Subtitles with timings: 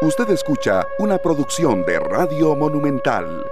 [0.00, 3.44] Usted escucha una producción de Radio Monumental.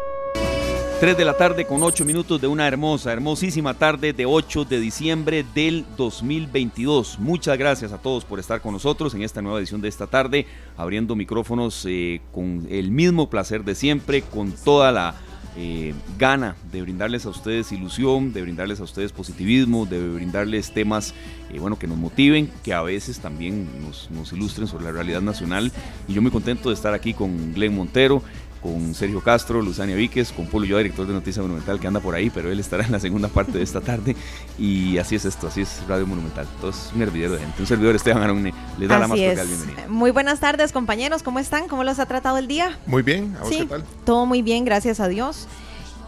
[1.00, 4.78] 3 de la tarde con 8 minutos de una hermosa, hermosísima tarde de 8 de
[4.78, 7.18] diciembre del 2022.
[7.18, 10.46] Muchas gracias a todos por estar con nosotros en esta nueva edición de esta tarde,
[10.76, 15.16] abriendo micrófonos eh, con el mismo placer de siempre, con toda la
[15.58, 21.14] eh, gana de brindarles a ustedes ilusión, de brindarles a ustedes positivismo, de brindarles temas
[21.50, 25.22] eh, bueno, que nos motiven, que a veces también nos, nos, ilustren sobre la realidad
[25.22, 25.72] nacional.
[26.08, 28.22] Y yo muy contento de estar aquí con Glenn Montero,
[28.62, 32.14] con Sergio Castro, Luzania Víquez, con Polo Yo, director de Noticias Monumental, que anda por
[32.14, 34.16] ahí, pero él estará en la segunda parte de esta tarde.
[34.58, 36.46] Y así es esto, así es Radio Monumental.
[36.56, 37.60] Entonces, un hervidero de gente.
[37.60, 39.88] Un servidor Esteban Aronne le da la más cordial bienvenida.
[39.88, 41.22] Muy buenas tardes, compañeros.
[41.22, 41.68] ¿Cómo están?
[41.68, 42.78] ¿Cómo los ha tratado el día?
[42.86, 43.36] Muy bien.
[43.38, 43.84] ¿A vos qué tal?
[44.04, 45.46] Todo muy bien, gracias a Dios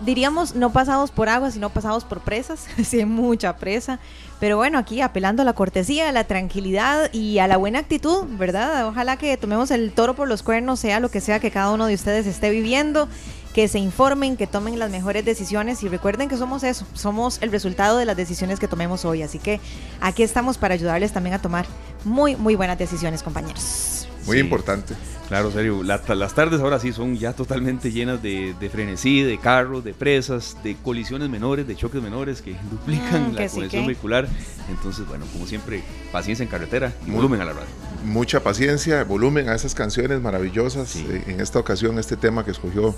[0.00, 3.98] diríamos no pasados por agua, sino pasados por presas, sí, mucha presa.
[4.40, 8.24] Pero bueno, aquí apelando a la cortesía, a la tranquilidad y a la buena actitud,
[8.38, 8.86] ¿verdad?
[8.86, 11.86] Ojalá que tomemos el toro por los cuernos, sea lo que sea que cada uno
[11.86, 13.08] de ustedes esté viviendo,
[13.52, 17.50] que se informen, que tomen las mejores decisiones y recuerden que somos eso, somos el
[17.50, 19.22] resultado de las decisiones que tomemos hoy.
[19.22, 19.60] Así que
[20.00, 21.66] aquí estamos para ayudarles también a tomar
[22.04, 23.97] muy, muy buenas decisiones, compañeros.
[24.28, 24.94] Muy importante.
[25.28, 25.82] Claro, serio.
[25.82, 30.74] las tardes ahora sí son ya totalmente llenas de, frenesí, de carros, de presas, de
[30.76, 34.28] colisiones menores, de choques menores que duplican mm, la conexión vehicular.
[34.70, 37.68] Entonces, bueno, como siempre, paciencia en carretera y volumen a la radio.
[38.04, 40.96] Mucha paciencia, volumen a esas canciones maravillosas.
[40.96, 42.94] Eh, en esta ocasión, este tema que escogió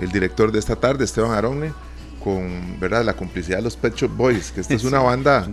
[0.00, 1.72] el director de esta tarde, Esteban Aronne,
[2.22, 3.04] con ¿verdad?
[3.04, 5.48] la complicidad de los Pet Shop Boys, que esta es una banda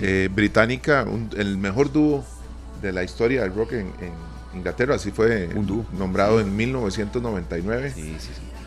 [0.00, 2.24] eh, británica, el mejor dúo
[2.82, 3.92] de la historia del rock en
[4.56, 5.48] Inglaterra, así fue
[5.98, 7.94] nombrado en 1999.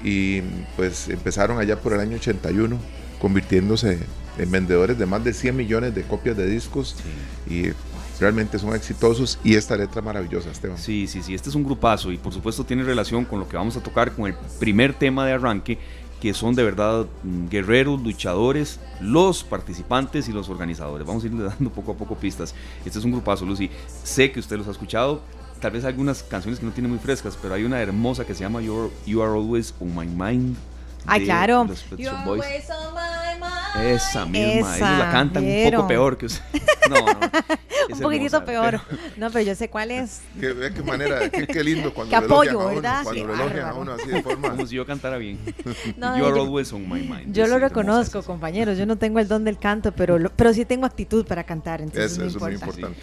[0.04, 0.42] Y
[0.78, 2.78] pues empezaron allá por el año 81,
[3.22, 4.00] convirtiéndose
[4.38, 6.96] en vendedores de más de 100 millones de copias de discos.
[7.50, 7.70] Y
[8.20, 10.78] realmente son exitosos y esta letra maravillosa, Esteban.
[10.78, 13.56] Sí, sí, sí, este es un grupazo y por supuesto tiene relación con lo que
[13.56, 15.78] vamos a tocar con el primer tema de arranque,
[16.20, 17.06] que son de verdad
[17.50, 21.08] guerreros, luchadores, los participantes y los organizadores.
[21.08, 22.53] Vamos a irle dando poco a poco pistas.
[22.86, 23.69] Este es un grupazo, Lucy.
[24.03, 25.22] Sé que usted los ha escuchado,
[25.59, 28.42] tal vez algunas canciones que no tiene muy frescas, pero hay una hermosa que se
[28.42, 30.56] llama You Are Always on My Mind.
[31.09, 31.68] Ay, claro.
[33.84, 36.44] Esa misma, ellos la cantan un poco peor que usted.
[36.90, 37.20] No, no.
[37.94, 38.81] un poquitito peor.
[39.16, 40.22] No, pero yo sé cuál es.
[40.40, 43.03] Qué, qué manera, qué, qué, lindo cuando qué apoyo, ¿verdad?
[43.03, 44.50] cuando lo elogian a uno así de forma.
[44.50, 45.38] Como si yo cantara bien.
[45.98, 47.31] No, you are always on my mind.
[47.31, 48.78] Yo lo reconozco, compañeros.
[48.78, 51.81] Yo no tengo el don del canto, pero, pero sí tengo actitud para cantar.
[51.81, 52.98] Entonces eso, es muy importante.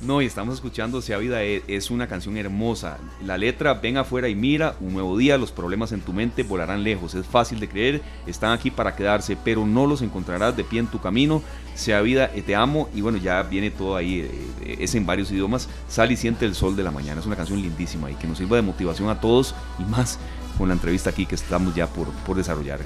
[0.00, 2.98] No, y estamos escuchando Sea Vida e, es una canción hermosa.
[3.24, 6.84] La letra, ven afuera y mira, un nuevo día, los problemas en tu mente volarán
[6.84, 7.14] lejos.
[7.14, 10.86] Es fácil de creer, están aquí para quedarse, pero no los encontrarás de pie en
[10.86, 11.42] tu camino.
[11.74, 12.88] Sea vida, eh, te amo.
[12.94, 14.30] Y bueno, ya viene todo ahí, eh,
[14.64, 15.68] eh, es en varios idiomas.
[15.86, 17.20] Sal y siente el sol de la mañana.
[17.20, 20.18] Es una canción lindísima y que nos sirva de motivación a todos y más
[20.56, 22.80] con la entrevista aquí que estamos ya por, por desarrollar.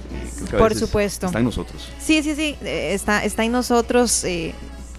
[0.58, 1.26] por supuesto.
[1.26, 1.88] Está en nosotros.
[2.00, 4.24] Sí, sí, sí, está, está en nosotros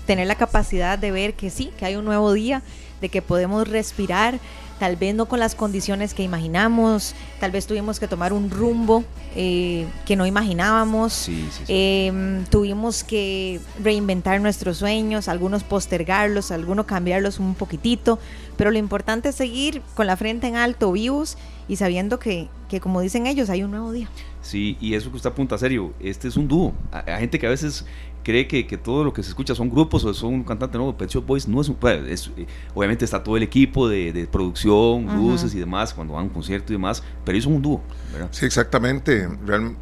[0.05, 2.61] tener la capacidad de ver que sí, que hay un nuevo día,
[3.01, 4.39] de que podemos respirar,
[4.81, 9.03] tal vez no con las condiciones que imaginamos, tal vez tuvimos que tomar un rumbo
[9.35, 11.29] eh, que no imaginábamos,
[11.67, 18.17] em, tuvimos que reinventar nuestros sueños, algunos postergarlos, algunos cambiarlos un poquitito,
[18.57, 21.37] pero lo importante es seguir con la frente en alto, vivos
[21.67, 24.09] y sabiendo que, que como dicen ellos, hay un nuevo día.
[24.41, 26.73] Sí, y eso que usted apunta serio, este es un dúo.
[26.91, 27.85] Hay gente que a veces
[28.23, 30.97] cree que, que, todo lo que se escucha son grupos o son un cantante nuevo.
[30.97, 31.75] Pet Shop Boys no es un.
[31.75, 36.23] Pues, eh, obviamente está todo el equipo de, de producción, luces y demás, cuando van
[36.23, 37.81] a un concierto y demás, pero ellos son un dúo.
[38.13, 38.29] ¿verdad?
[38.31, 39.27] Sí, exactamente.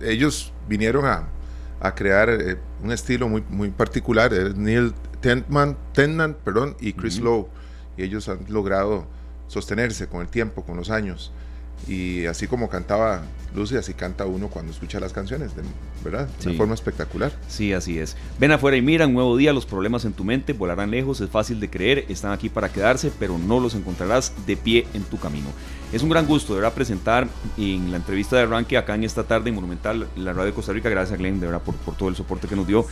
[0.02, 1.28] ellos vinieron a,
[1.80, 4.32] a crear eh, un estilo muy, muy particular.
[4.56, 7.48] Neil Tennant, Tennant perdón, y Chris Lowe.
[7.98, 9.06] Y ellos han logrado
[9.48, 11.32] sostenerse con el tiempo, con los años.
[11.88, 13.24] Y así como cantaba
[13.56, 15.52] Lucy, así canta uno cuando escucha las canciones,
[16.04, 16.28] ¿verdad?
[16.28, 17.32] De una forma espectacular.
[17.48, 18.16] Sí, así es.
[18.40, 21.30] Ven afuera y mira, un nuevo día, los problemas en tu mente volarán lejos, es
[21.30, 25.18] fácil de creer, están aquí para quedarse, pero no los encontrarás de pie en tu
[25.18, 25.48] camino.
[25.92, 27.28] Es un gran gusto, de verdad, presentar
[27.58, 30.72] en la entrevista de arranque acá en esta tarde en Monumental, la radio de Costa
[30.72, 32.86] Rica, gracias a Glenn, de verdad, por, por todo el soporte que nos dio.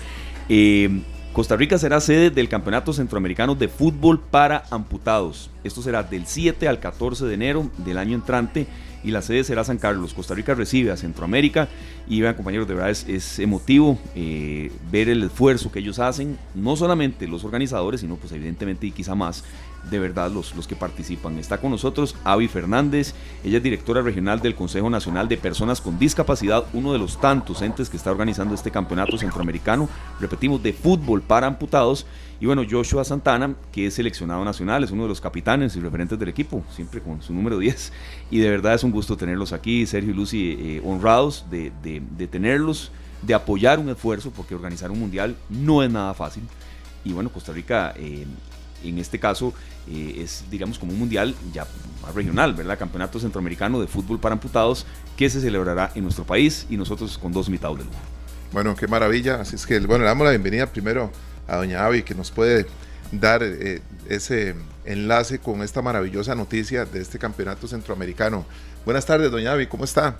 [0.50, 1.04] Eh,
[1.38, 5.52] Costa Rica será sede del Campeonato Centroamericano de Fútbol para Amputados.
[5.64, 8.66] Esto será del 7 al 14 de enero del año entrante
[9.08, 10.14] y la sede será San Carlos.
[10.14, 11.70] Costa Rica recibe a Centroamérica
[12.10, 16.76] y vean compañeros, de verdad es, emotivo eh, ver el esfuerzo que ellos hacen, no
[16.76, 19.46] solamente los organizadores, sino pues evidentemente y quizá más
[19.90, 21.40] de verdad los, los que participan.
[21.40, 23.14] Está con nosotros Avi Fernández,
[23.46, 27.62] ella es directora regional del Consejo Nacional de Personas con Discapacidad, uno de los tantos
[27.62, 29.88] entes que está organizando este campeonato centroamericano,
[30.20, 32.06] repetimos, de fútbol para amputados.
[32.40, 36.20] Y bueno, Joshua Santana, que es seleccionado nacional, es uno de los capitanes y referentes
[36.20, 37.94] del equipo, siempre con su número 10.
[38.30, 42.28] Y de verdad es un gusto tenerlos aquí, Sergio y Lucy, eh, honrados de, de,
[42.28, 42.92] tenerlos,
[43.22, 46.44] de apoyar un esfuerzo, porque organizar un mundial no es nada fácil.
[47.06, 48.26] Y bueno, Costa Rica eh,
[48.84, 49.54] en este caso
[49.90, 51.66] eh, es, digamos, como un mundial ya
[52.02, 52.78] más regional, ¿verdad?
[52.78, 54.86] Campeonato Centroamericano de Fútbol para Amputados
[55.16, 57.98] que se celebrará en nuestro país y nosotros con dos invitados de lujo.
[58.52, 59.42] Bueno, qué maravilla.
[59.42, 61.12] Así es que, bueno, le damos la bienvenida primero
[61.48, 62.66] a doña Avi, que nos puede
[63.12, 64.56] dar eh, ese
[64.86, 68.46] enlace con esta maravillosa noticia de este campeonato centroamericano.
[68.86, 70.16] Buenas tardes, doña Avi, ¿cómo está?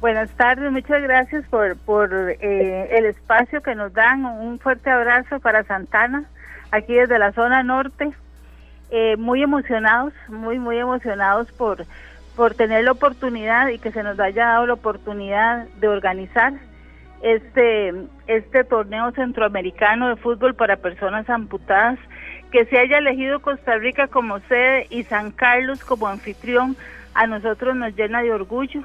[0.00, 4.24] Buenas tardes, muchas gracias por, por eh, el espacio que nos dan.
[4.24, 6.24] Un fuerte abrazo para Santana,
[6.70, 8.10] aquí desde la zona norte.
[8.90, 11.84] Eh, muy emocionados, muy, muy emocionados por,
[12.34, 16.54] por tener la oportunidad y que se nos haya dado la oportunidad de organizar
[17.22, 17.92] este,
[18.26, 21.98] este torneo centroamericano de fútbol para personas amputadas,
[22.50, 26.76] que se haya elegido Costa Rica como sede y San Carlos como anfitrión,
[27.14, 28.82] a nosotros nos llena de orgullo.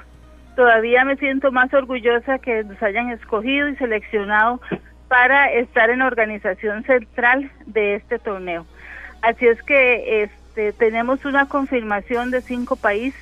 [0.55, 4.61] Todavía me siento más orgullosa que nos hayan escogido y seleccionado
[5.07, 8.65] para estar en la organización central de este torneo.
[9.21, 13.21] Así es que este, tenemos una confirmación de cinco países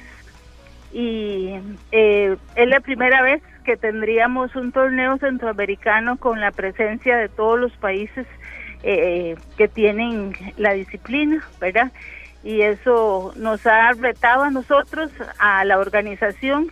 [0.92, 1.60] y
[1.92, 7.60] eh, es la primera vez que tendríamos un torneo centroamericano con la presencia de todos
[7.60, 8.28] los países
[8.84, 11.92] eh, que tienen la disciplina, ¿verdad?
[12.44, 16.72] Y eso nos ha retado a nosotros, a la organización,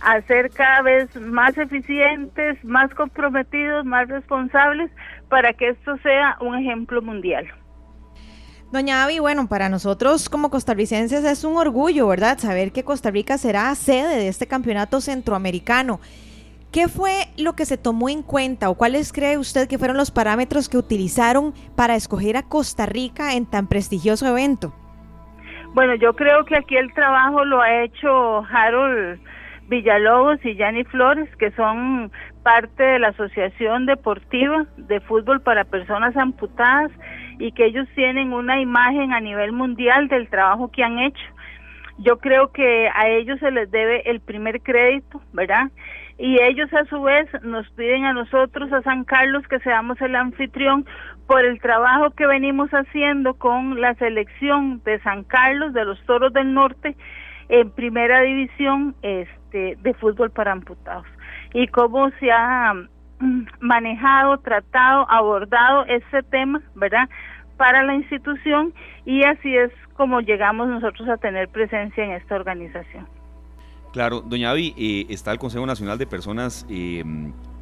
[0.00, 4.90] a ser cada vez más eficientes, más comprometidos, más responsables,
[5.28, 7.46] para que esto sea un ejemplo mundial.
[8.72, 12.38] Doña Avi, bueno, para nosotros como costarricenses es un orgullo, ¿verdad?
[12.38, 16.00] Saber que Costa Rica será sede de este campeonato centroamericano.
[16.72, 20.10] ¿Qué fue lo que se tomó en cuenta o cuáles cree usted que fueron los
[20.10, 24.72] parámetros que utilizaron para escoger a Costa Rica en tan prestigioso evento?
[25.74, 29.20] Bueno, yo creo que aquí el trabajo lo ha hecho Harold
[29.68, 32.10] Villalobos y Yanni Flores, que son
[32.42, 36.90] parte de la Asociación Deportiva de Fútbol para Personas Amputadas
[37.38, 41.24] y que ellos tienen una imagen a nivel mundial del trabajo que han hecho.
[41.98, 45.70] Yo creo que a ellos se les debe el primer crédito, ¿verdad?
[46.18, 50.14] Y ellos a su vez nos piden a nosotros, a San Carlos, que seamos el
[50.14, 50.86] anfitrión
[51.26, 56.32] por el trabajo que venimos haciendo con la selección de San Carlos, de los Toros
[56.32, 56.96] del Norte,
[57.48, 61.06] en primera división este, de fútbol para amputados.
[61.54, 62.74] Y cómo se ha
[63.18, 67.08] mm, manejado, tratado, abordado ese tema, ¿verdad?
[67.56, 68.72] Para la institución
[69.04, 73.06] y así es como llegamos nosotros a tener presencia en esta organización.
[73.92, 77.04] Claro, doña Avi, eh, está el Consejo Nacional de Personas eh,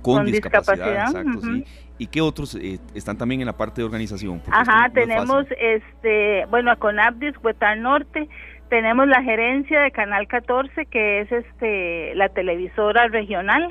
[0.00, 1.64] con, discapacidad, exacto, sí.
[1.98, 4.40] ¿Y qué otros eh, están también en la parte de organización?
[4.50, 8.28] Ajá, tenemos, este, bueno, a Conabdis, Huetar Norte,
[8.70, 13.68] tenemos la gerencia de Canal 14, que es este la televisora regional,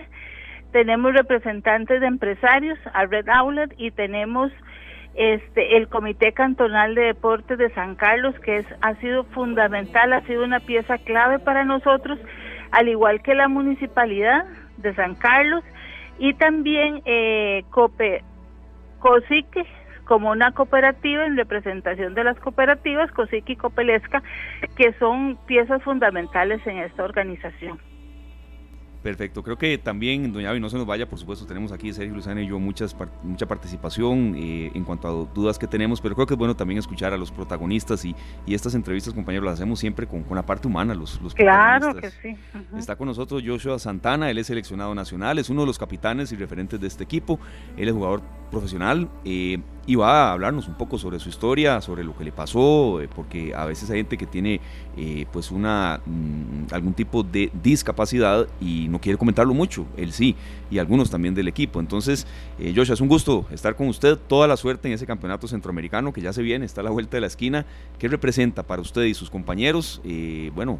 [0.72, 4.52] tenemos representantes de empresarios, a Red Outlet, y tenemos
[5.16, 10.22] este el Comité Cantonal de Deportes de San Carlos, que es, ha sido fundamental, ha
[10.28, 12.20] sido una pieza clave para nosotros,
[12.71, 14.45] al igual que la Municipalidad
[14.77, 15.63] de San Carlos
[16.18, 18.24] y también eh, COPE,
[19.00, 19.66] COSIQUE,
[20.06, 24.24] como una cooperativa en representación de las cooperativas, COSIQUE y COPELESCA,
[24.75, 27.79] que son piezas fundamentales en esta organización.
[29.01, 32.13] Perfecto, creo que también, doña Avi, no se nos vaya, por supuesto, tenemos aquí Sergio
[32.13, 36.27] Luzana y yo muchas, mucha participación eh, en cuanto a dudas que tenemos, pero creo
[36.27, 38.13] que es bueno también escuchar a los protagonistas y,
[38.46, 41.96] y estas entrevistas, compañeros, las hacemos siempre con, con la parte humana, los, los Claro
[41.96, 42.36] que sí.
[42.77, 46.36] Está con nosotros Joshua Santana, él es seleccionado nacional, es uno de los capitanes y
[46.36, 47.39] referentes de este equipo,
[47.77, 52.03] él es jugador profesional eh, y va a hablarnos un poco sobre su historia, sobre
[52.03, 54.62] lo que le pasó, eh, porque a veces hay gente que tiene
[54.98, 60.36] eh, pues una mm, algún tipo de discapacidad y no quiere comentarlo mucho, él sí,
[60.70, 61.79] y algunos también del equipo.
[61.79, 62.27] Entonces,
[62.75, 66.22] Joshua, es un gusto estar con usted, toda la suerte en ese campeonato centroamericano que
[66.22, 67.65] ya se viene, está a la vuelta de la esquina.
[67.98, 70.01] ¿Qué representa para usted y sus compañeros?
[70.53, 70.79] bueno,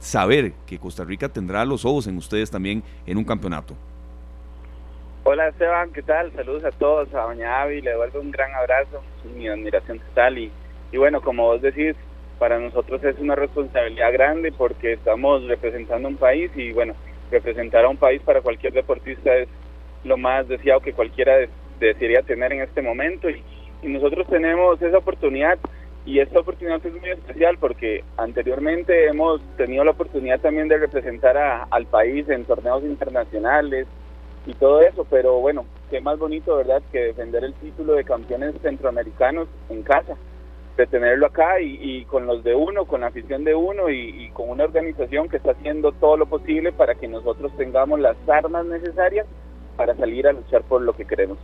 [0.00, 3.74] saber que Costa Rica tendrá los ojos en ustedes también en un campeonato.
[5.30, 6.32] Hola Esteban, ¿qué tal?
[6.32, 9.02] Saludos a todos, a Doña Avi, le devuelvo un gran abrazo,
[9.36, 10.50] mi admiración total y,
[10.90, 11.94] y bueno, como vos decís,
[12.38, 16.94] para nosotros es una responsabilidad grande porque estamos representando un país y bueno,
[17.30, 19.50] representar a un país para cualquier deportista es
[20.02, 21.36] lo más deseado que cualquiera
[21.78, 23.44] desearía tener en este momento y,
[23.82, 25.58] nosotros tenemos esa oportunidad
[26.06, 31.36] y esta oportunidad es muy especial porque anteriormente hemos tenido la oportunidad también de representar
[31.70, 33.86] al país en torneos internacionales,
[34.46, 38.54] y todo eso, pero bueno, qué más bonito, ¿verdad?, que defender el título de campeones
[38.62, 40.16] centroamericanos en casa.
[40.76, 44.48] de tenerlo acá y, con los de uno, con la afición de uno y, con
[44.48, 49.26] una organización que está haciendo todo lo posible para que nosotros tengamos las armas necesarias
[49.76, 51.36] para salir a luchar por lo que queremos.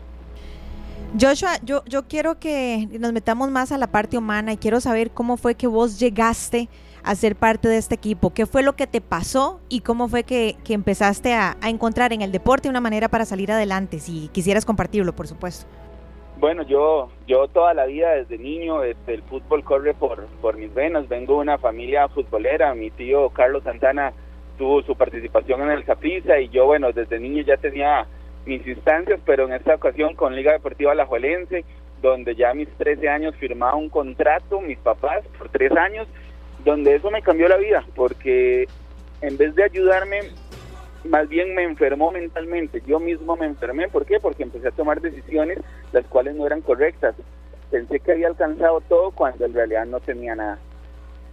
[1.20, 5.10] Joshua, yo, yo quiero que nos metamos más a la parte humana y quiero saber
[5.10, 6.68] cómo fue que vos llegaste
[7.04, 8.32] a ser parte de este equipo.
[8.32, 12.22] ¿Qué fue lo que te pasó y cómo fue que, empezaste a, a encontrar en
[12.22, 13.98] el deporte una manera para salir adelante?
[13.98, 15.66] Si quisieras compartirlo, por supuesto.
[16.38, 20.72] Bueno, yo, yo toda la vida desde niño, este, el fútbol corre por, por mis
[20.74, 21.08] venas.
[21.08, 22.74] Vengo de una familia futbolera.
[22.74, 24.12] Mi tío Carlos Santana
[24.58, 28.06] tuvo su participación en el Zaprisa y yo, bueno, desde niño ya tenía
[28.46, 31.64] mis instancias, pero en esta ocasión con Liga Deportiva Alajuelense,
[32.02, 36.06] donde ya a mis 13 años firmaba un contrato, mis papás, por tres años,
[36.64, 38.66] donde eso me cambió la vida, porque
[39.20, 40.20] en vez de ayudarme
[41.04, 42.82] más bien me enfermó mentalmente.
[42.86, 43.88] Yo mismo me enfermé.
[43.88, 44.18] ¿Por qué?
[44.20, 45.58] Porque empecé a tomar decisiones
[45.92, 47.14] las cuales no eran correctas.
[47.70, 50.58] Pensé que había alcanzado todo cuando en realidad no tenía nada.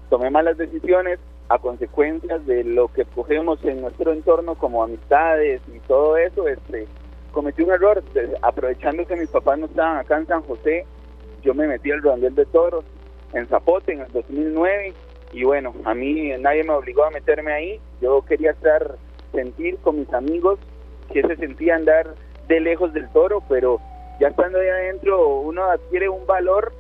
[0.10, 5.80] Tomé malas decisiones a consecuencias de lo que cogemos en nuestro entorno como amistades y
[5.80, 6.48] todo eso.
[6.48, 6.88] Este,
[7.32, 8.04] cometí un error.
[8.42, 10.86] Aprovechando que mis papás no estaban acá en San José,
[11.44, 12.84] yo me metí al rondel de toros
[13.34, 14.94] en Zapote en el 2009
[15.34, 17.80] y bueno, a mí nadie me obligó a meterme ahí.
[18.02, 18.96] Yo quería estar
[19.32, 20.60] sentir con mis amigos
[21.14, 22.16] que se sentía andar
[22.48, 23.80] de lejos del toro, pero
[24.20, 26.74] ya estando ahí adentro uno adquiere un valor,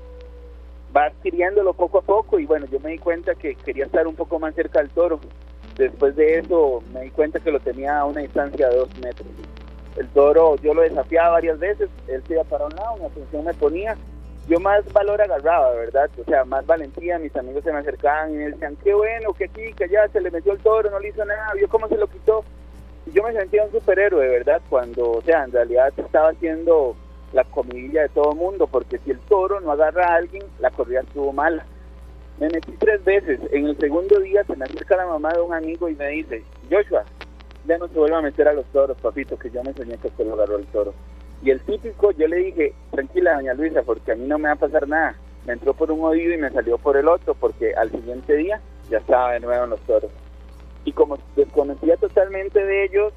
[0.96, 4.15] va adquiriéndolo poco a poco y bueno, yo me di cuenta que quería estar un
[4.15, 5.20] poco más cerca del toro.
[5.77, 9.27] Después de eso me di cuenta que lo tenía a una distancia de dos metros.
[9.96, 13.46] El toro yo lo desafiaba varias veces, él se iba para un lado, una atención
[13.46, 13.98] me ponía,
[14.48, 16.10] yo más valor agarraba, ¿verdad?
[16.19, 19.45] O sea, más valentía, mis amigos se me acercaban y me decían, qué bueno, que
[19.45, 21.98] aquí, que allá, se le metió el toro, no le hizo nada, vio cómo se
[21.98, 22.43] lo quitó.
[23.05, 24.62] Y yo me sentía un superhéroe, ¿verdad?
[24.69, 26.95] Cuando, o sea, en realidad estaba haciendo
[27.33, 31.01] la comidilla de todo mundo, porque si el toro no agarra a alguien, la corrida
[31.01, 31.65] estuvo mala.
[32.39, 35.53] Me metí tres veces, en el segundo día se me acerca la mamá de un
[35.53, 37.03] amigo y me dice, Joshua,
[37.65, 40.07] ya no se vuelva a meter a los toros, papito, que yo me soñé que
[40.07, 40.93] usted lo agarró el toro.
[41.43, 44.53] Y el típico, yo le dije, tranquila, doña Luisa, porque a mí no me va
[44.53, 45.15] a pasar nada.
[45.45, 48.62] Me entró por un oído y me salió por el otro, porque al siguiente día
[48.89, 50.12] ya estaba de nuevo en los toros.
[50.86, 53.13] Y como desconocía totalmente de ellos,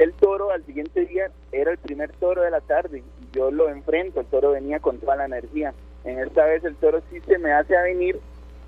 [0.00, 3.04] el toro al siguiente día era el primer toro de la tarde.
[3.20, 5.74] Y yo lo enfrento, el toro venía con toda la energía.
[6.04, 8.18] En esta vez el toro sí se me hace a venir,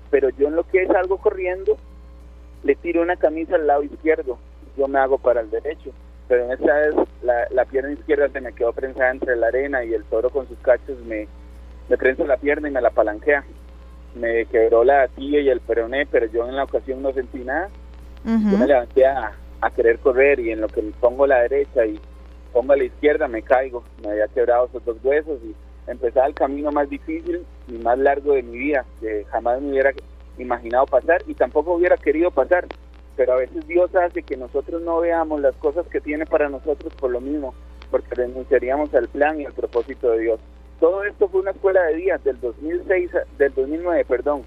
[0.09, 1.77] pero yo en lo que es algo corriendo,
[2.63, 4.37] le tiro una camisa al lado izquierdo.
[4.77, 5.91] Yo me hago para el derecho
[6.31, 6.95] pero en esta vez
[7.51, 10.57] la, pierna izquierda se me quedó prensada entre la arena y el toro con sus
[10.59, 11.27] cachos me,
[11.89, 13.43] me prensa la pierna y me la palanquea.
[14.15, 17.67] Me quebró la tía y el peroné, pero yo en la ocasión no sentí nada.
[18.23, 19.33] Yo me levanté a,
[19.75, 21.99] querer correr y en lo que me pongo la derecha y
[22.53, 23.83] pongo a la izquierda me caigo.
[24.01, 25.53] Me había quebrado esos dos huesos y
[25.91, 29.91] empezaba el camino más difícil y más largo de mi vida, que jamás me hubiera
[30.37, 32.67] imaginado pasar y tampoco hubiera querido pasar
[33.21, 36.91] pero a veces Dios hace que nosotros no veamos las cosas que tiene para nosotros
[36.95, 37.53] por lo mismo,
[37.91, 40.39] porque renunciaríamos al plan y al propósito de Dios.
[40.79, 44.41] Todo esto fue una escuela de días del 2006, del 2009, perdón,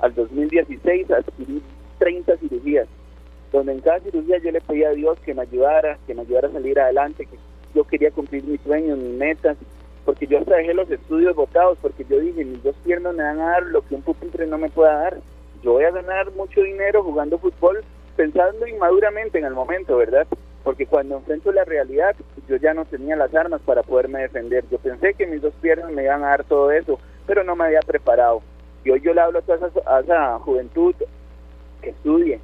[0.00, 1.62] al 2016 adquirí
[1.98, 2.88] 30 cirugías,
[3.52, 6.48] donde en cada cirugía yo le pedía a Dios que me ayudara, que me ayudara
[6.48, 7.36] a salir adelante, que
[7.74, 9.58] yo quería cumplir mis sueños, mis metas,
[10.06, 13.42] porque yo hasta dejé los estudios votados, porque yo dije, mis dos piernas me van
[13.42, 15.18] a dar lo que un pupitre no me pueda dar.
[15.62, 17.82] Yo voy a ganar mucho dinero jugando fútbol,
[18.16, 20.26] pensando inmaduramente en el momento, ¿verdad?
[20.62, 22.16] Porque cuando enfrento la realidad,
[22.48, 24.64] yo ya no tenía las armas para poderme defender.
[24.70, 27.64] Yo pensé que mis dos piernas me iban a dar todo eso, pero no me
[27.64, 28.42] había preparado.
[28.84, 29.68] Y hoy yo le hablo a toda
[30.00, 30.94] esa, juventud
[31.82, 32.40] que estudie,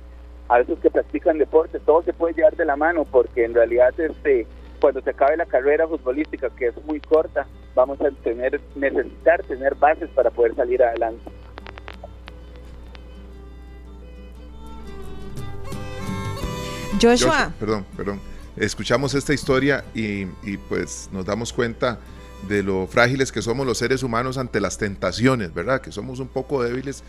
[0.49, 3.99] a esos que practican deporte, todo se puede llevar de la mano, porque en realidad
[3.99, 4.47] este
[4.81, 9.75] cuando se acabe la carrera futbolística, que es muy corta, vamos a tener necesitar tener
[9.75, 11.31] bases para poder salir adelante.
[17.01, 17.53] Joshua.
[17.59, 18.21] Perdón, perdón.
[18.57, 20.27] Escuchamos esta historia y,
[20.69, 21.99] pues nos damos cuenta
[22.49, 25.81] de lo frágiles que somos los seres humanos ante las tentaciones, ¿verdad?
[25.81, 27.03] Que somos un poco débiles.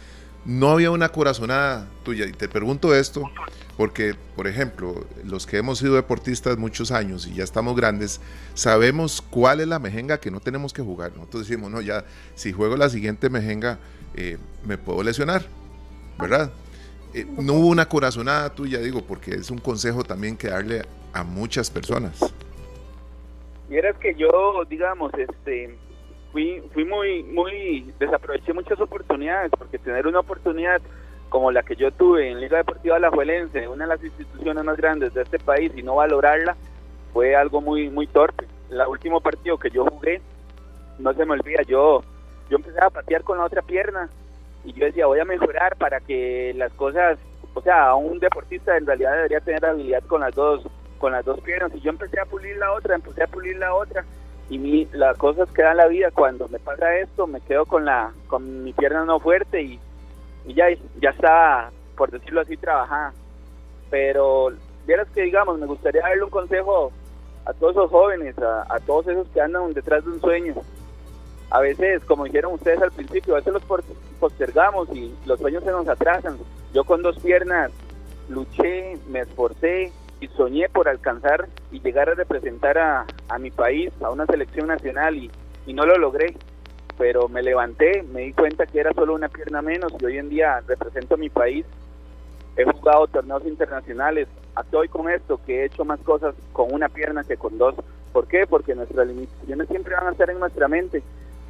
[0.45, 2.25] No había una corazonada tuya.
[2.25, 3.29] Y te pregunto esto
[3.77, 8.21] porque, por ejemplo, los que hemos sido deportistas muchos años y ya estamos grandes,
[8.53, 11.11] sabemos cuál es la mejenga que no tenemos que jugar.
[11.15, 12.05] Nosotros decimos, no, ya,
[12.35, 13.79] si juego la siguiente mejenga,
[14.15, 15.45] eh, me puedo lesionar,
[16.19, 16.51] ¿verdad?
[17.13, 21.23] Eh, no hubo una corazonada tuya, digo, porque es un consejo también que darle a
[21.23, 22.33] muchas personas.
[23.69, 25.77] Y era que yo, digamos, este,
[26.31, 30.81] fui, fui muy, muy, desaproveché muchas oportunidades, porque tener una oportunidad
[31.29, 35.13] como la que yo tuve en Liga Deportiva Alajuelense, una de las instituciones más grandes
[35.13, 36.55] de este país, y no valorarla,
[37.13, 38.45] fue algo muy, muy torpe.
[38.69, 40.21] El último partido que yo jugué,
[40.99, 42.03] no se me olvida, yo
[42.51, 44.09] yo empecé a patear con la otra pierna
[44.63, 47.17] y yo decía, voy a mejorar para que las cosas,
[47.53, 50.63] o sea, un deportista en realidad debería tener habilidad con las dos
[50.99, 53.73] con las dos piernas y yo empecé a pulir la otra, empecé a pulir la
[53.73, 54.05] otra.
[54.49, 57.85] Y mi, las cosas que dan la vida cuando me pasa esto, me quedo con
[57.85, 59.79] la con mi pierna no fuerte y,
[60.45, 60.65] ya
[60.99, 63.13] ya estaba por decirlo así trabajada.
[63.89, 64.51] Pero
[64.85, 66.91] vieras que digamos, me gustaría darle un consejo
[67.45, 70.53] a todos esos jóvenes, a, a todos esos que andan detrás de un sueño.
[71.49, 73.63] A veces, como dijeron ustedes al principio, a veces los
[74.21, 76.37] postergamos y los sueños se nos atrasan.
[76.73, 77.71] Yo con dos piernas
[78.29, 83.05] luché, me esforcé y soñé por alcanzar y llegar a representar a,
[83.39, 85.31] mi país, a una selección nacional y,
[85.65, 86.35] y no lo logré.
[86.97, 90.29] Pero me levanté, me di cuenta que era solo una pierna menos y hoy en
[90.29, 91.65] día represento a mi país.
[92.55, 94.27] He jugado torneos internacionales.
[94.61, 97.73] Estoy con esto, que he hecho más cosas con una pierna que con dos.
[98.13, 98.45] ¿Por qué?
[98.45, 101.01] Porque nuestras limitaciones siempre van a estar en nuestra mente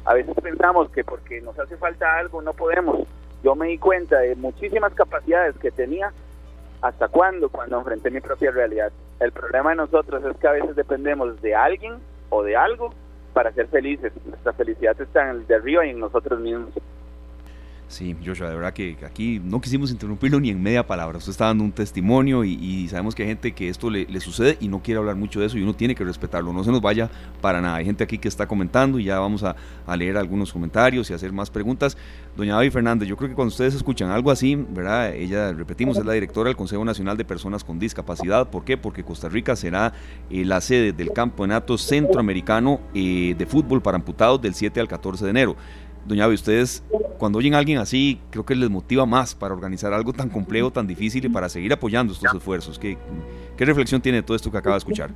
[0.04, 3.06] a veces pensamos que porque nos hace falta algo no podemos.
[3.42, 6.12] Yo me di cuenta de muchísimas capacidades que tenía
[6.80, 8.92] hasta cuando, cuando enfrenté mi propia realidad.
[9.20, 11.94] El problema de nosotros es que a veces dependemos de alguien
[12.30, 12.92] o de algo
[13.32, 14.12] para ser felices.
[14.26, 16.70] Nuestra felicidad está en el de arriba y en nosotros mismos.
[17.92, 21.18] Sí, Joshua, de verdad que aquí no quisimos interrumpirlo ni en media palabra.
[21.18, 24.68] Usted está dando un testimonio y, sabemos que hay gente que esto le, sucede y
[24.68, 26.54] no quiere hablar mucho de eso y uno tiene que respetarlo.
[26.54, 27.10] No se nos vaya
[27.42, 27.76] para nada.
[27.76, 29.54] Hay gente aquí que está comentando y ya vamos a,
[29.94, 31.98] leer algunos comentarios y hacer más preguntas.
[32.34, 35.14] Doña David Fernández, yo creo que cuando ustedes escuchan algo así, ¿verdad?
[35.14, 38.48] Ella, repetimos, es la directora del Consejo Nacional de Personas con Discapacidad.
[38.48, 38.78] ¿Por qué?
[38.78, 39.92] Porque Costa Rica será
[40.30, 45.24] eh, la sede del Campeonato Centroamericano eh, de Fútbol para Amputados del 7 al 14
[45.24, 45.56] de enero.
[46.06, 46.84] Doña Avi, ustedes
[47.18, 50.72] cuando oyen a alguien así, creo que les motiva más para organizar algo tan complejo,
[50.72, 52.78] tan difícil y para seguir apoyando estos esfuerzos.
[52.80, 52.98] ¿Qué,
[53.56, 55.10] qué reflexión tiene todo esto que acaba de escuchar?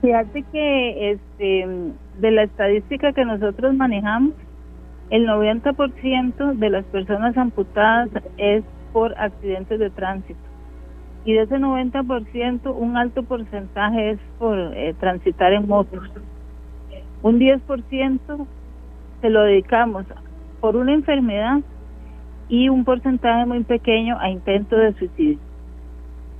[0.00, 1.66] Fíjate que este,
[2.20, 4.34] de la estadística que nosotros manejamos,
[5.10, 10.38] el 90% de las personas amputadas es por accidentes de tránsito.
[11.24, 16.08] Y de ese 90%, un alto porcentaje es por eh, transitar en motos.
[17.22, 18.46] Un 10%
[19.20, 20.06] se lo dedicamos
[20.60, 21.60] por una enfermedad
[22.48, 25.38] y un porcentaje muy pequeño a intento de suicidio.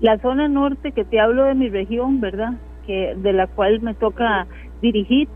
[0.01, 2.55] La zona norte, que te hablo de mi región, ¿verdad?
[2.87, 4.47] Que de la cual me toca
[4.81, 5.29] dirigir,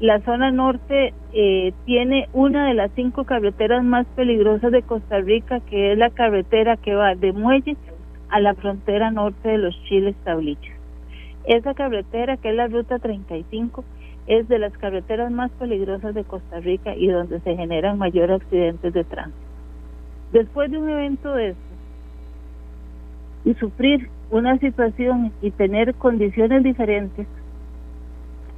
[0.00, 5.60] la zona norte eh, tiene una de las cinco carreteras más peligrosas de Costa Rica,
[5.60, 7.78] que es la carretera que va de Muelles
[8.28, 10.74] a la frontera norte de los Chiles Tablichos.
[11.44, 13.84] Esa carretera, que es la ruta 35,
[14.26, 18.92] es de las carreteras más peligrosas de Costa Rica y donde se generan mayores accidentes
[18.92, 19.38] de tránsito.
[20.32, 21.58] Después de un evento de eso
[23.44, 27.26] y sufrir una situación y tener condiciones diferentes,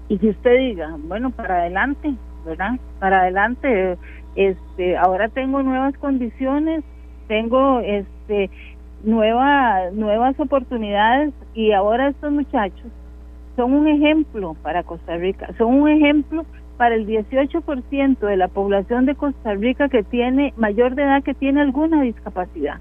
[0.09, 2.79] y que usted diga, bueno, para adelante, ¿verdad?
[3.00, 3.98] Para adelante,
[4.37, 6.85] este, ahora tengo nuevas condiciones,
[7.26, 8.50] tengo este
[9.02, 12.90] nuevas nuevas oportunidades y ahora estos muchachos
[13.57, 16.45] son un ejemplo para Costa Rica, son un ejemplo
[16.77, 21.35] para el 18% de la población de Costa Rica que tiene mayor de edad que
[21.35, 22.79] tiene alguna discapacidad.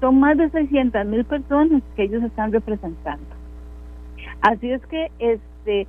[0.00, 3.24] Son más de 600 mil personas que ellos están representando.
[4.42, 5.86] Así es que este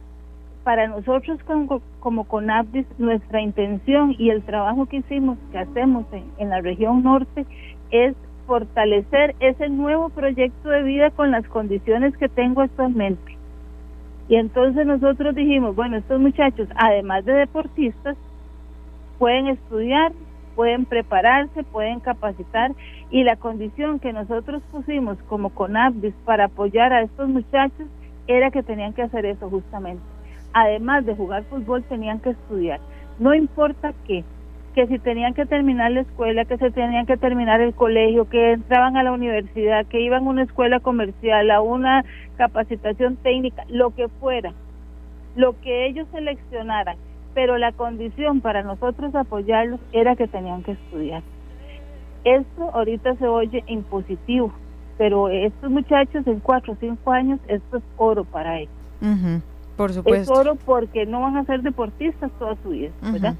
[0.63, 6.25] para nosotros como, como CONAPDIS, nuestra intención y el trabajo que hicimos, que hacemos en,
[6.39, 7.45] en la región norte,
[7.89, 13.36] es fortalecer ese nuevo proyecto de vida con las condiciones que tengo actualmente
[14.29, 18.17] y entonces nosotros dijimos, bueno, estos muchachos, además de deportistas,
[19.17, 20.11] pueden estudiar,
[20.55, 22.71] pueden prepararse, pueden capacitar
[23.09, 27.87] y la condición que nosotros pusimos como CONAPDIS para apoyar a estos muchachos
[28.27, 30.03] era que tenían que hacer eso justamente.
[30.53, 32.79] Además de jugar fútbol, tenían que estudiar.
[33.19, 34.23] No importa qué,
[34.77, 38.51] que si tenían que terminar la escuela, que se tenían que terminar el colegio, que
[38.51, 43.89] entraban a la universidad, que iban a una escuela comercial, a una capacitación técnica, lo
[43.95, 44.53] que fuera,
[45.35, 46.95] lo que ellos seleccionaran,
[47.33, 51.23] pero la condición para nosotros apoyarlos era que tenían que estudiar.
[52.23, 54.53] Esto ahorita se oye impositivo,
[54.99, 59.41] pero estos muchachos en cuatro o cinco años, esto es oro para ellos.
[59.75, 60.33] Por supuesto.
[60.33, 63.33] Es oro porque no van a ser deportistas toda su vida, ¿verdad?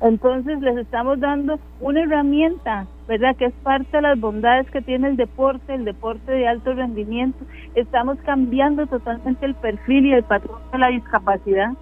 [0.00, 3.36] Entonces les estamos dando una herramienta, ¿verdad?
[3.36, 7.38] Que es parte de las bondades que tiene el deporte, el deporte de alto rendimiento.
[7.74, 11.72] Estamos cambiando totalmente el perfil y el patrón de la discapacidad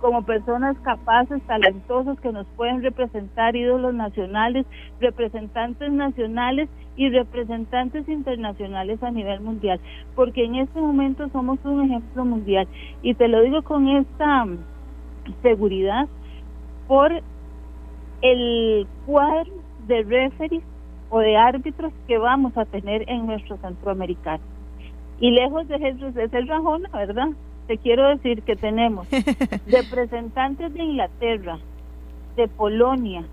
[0.00, 4.64] como personas capaces, talentosos que nos pueden representar ídolos nacionales,
[5.00, 9.80] representantes nacionales y representantes internacionales a nivel mundial,
[10.14, 12.66] porque en este momento somos un ejemplo mundial
[13.02, 14.46] y te lo digo con esta
[15.42, 16.06] seguridad
[16.86, 17.22] por
[18.22, 19.52] el cuadro
[19.86, 20.62] de referees
[21.10, 24.42] o de árbitros que vamos a tener en nuestro centroamericano.
[25.20, 27.28] Y lejos de, de ser rajona, ¿verdad?
[27.66, 29.08] Te quiero decir que tenemos
[29.66, 31.58] representantes de Inglaterra,
[32.36, 33.24] de Polonia,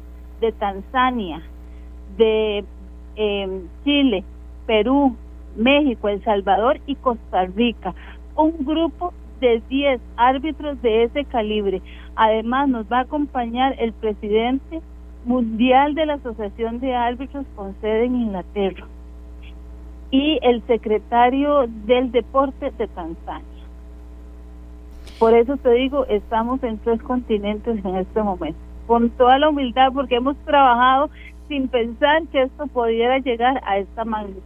[0.41, 1.41] de Tanzania,
[2.17, 2.63] de
[3.15, 4.23] em, Chile,
[4.65, 5.15] Perú,
[5.55, 7.93] México, El Salvador y Costa Rica.
[8.35, 11.81] Un grupo de 10 árbitros de ese calibre.
[12.15, 14.81] Además nos va a acompañar el presidente
[15.25, 18.87] mundial de la Asociación de Árbitros con sede en Inglaterra
[20.11, 23.45] y el secretario del deporte de Tanzania.
[25.19, 29.91] Por eso te digo, estamos en tres continentes en este momento, con toda la humildad,
[29.93, 31.09] porque hemos trabajado
[31.47, 34.41] sin pensar que esto pudiera llegar a esta magnitud.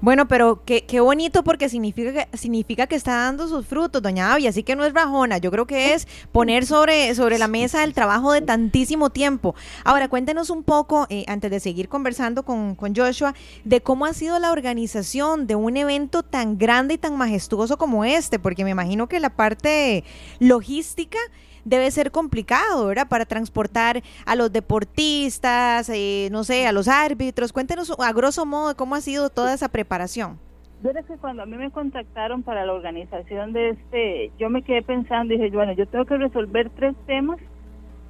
[0.00, 4.32] Bueno, pero qué, qué bonito porque significa que, significa que está dando sus frutos, doña
[4.32, 7.84] Avi, así que no es bajona, yo creo que es poner sobre, sobre la mesa
[7.84, 9.54] el trabajo de tantísimo tiempo.
[9.84, 14.12] Ahora, cuéntenos un poco, eh, antes de seguir conversando con, con Joshua, de cómo ha
[14.12, 18.70] sido la organización de un evento tan grande y tan majestuoso como este, porque me
[18.70, 20.04] imagino que la parte
[20.38, 21.18] logística
[21.64, 23.08] debe ser complicado, ¿verdad?
[23.08, 27.52] Para transportar a los deportistas, eh, no sé, a los árbitros.
[27.52, 30.38] Cuéntenos a grosso modo cómo ha sido toda esa preparación.
[30.82, 34.82] Desde que cuando a mí me contactaron para la organización de este, yo me quedé
[34.82, 37.38] pensando y dije, bueno, yo tengo que resolver tres temas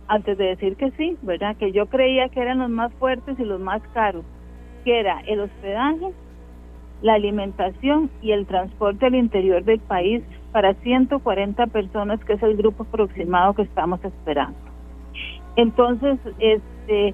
[0.09, 1.57] antes de decir que sí, ¿verdad?
[1.57, 4.25] Que yo creía que eran los más fuertes y los más caros,
[4.85, 6.13] que era el hospedaje,
[7.01, 10.23] la alimentación y el transporte al interior del país
[10.55, 14.57] para 140 personas, que es el grupo aproximado que estamos esperando.
[15.57, 17.13] Entonces, este,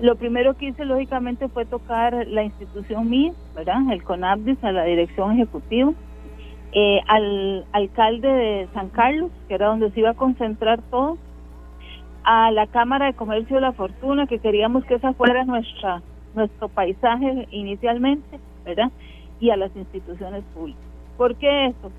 [0.00, 3.76] lo primero que hice lógicamente fue tocar la institución mía, ¿verdad?
[3.92, 5.92] El CONABDIS, a la dirección ejecutiva,
[6.72, 11.16] eh, al alcalde de San Carlos, que era donde se iba a concentrar todo,
[12.24, 16.02] a la Cámara de Comercio de la Fortuna, que queríamos que esa fuera nuestra
[16.34, 18.90] nuestro paisaje inicialmente, ¿verdad?
[19.38, 20.82] Y a las instituciones públicas.
[21.16, 21.92] ¿Por qué esto?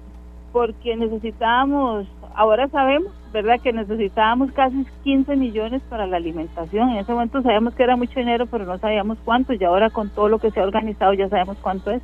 [0.51, 3.59] Porque necesitábamos, ahora sabemos, ¿verdad?
[3.61, 6.89] Que necesitábamos casi 15 millones para la alimentación.
[6.89, 10.09] En ese momento sabíamos que era mucho dinero, pero no sabíamos cuánto, y ahora con
[10.09, 12.01] todo lo que se ha organizado ya sabemos cuánto es.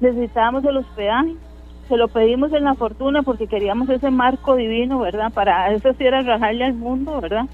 [0.00, 1.36] Necesitábamos el hospedaje,
[1.88, 5.32] se lo pedimos en la fortuna porque queríamos ese marco divino, ¿verdad?
[5.32, 7.44] Para eso sí era rajarle al mundo, ¿verdad?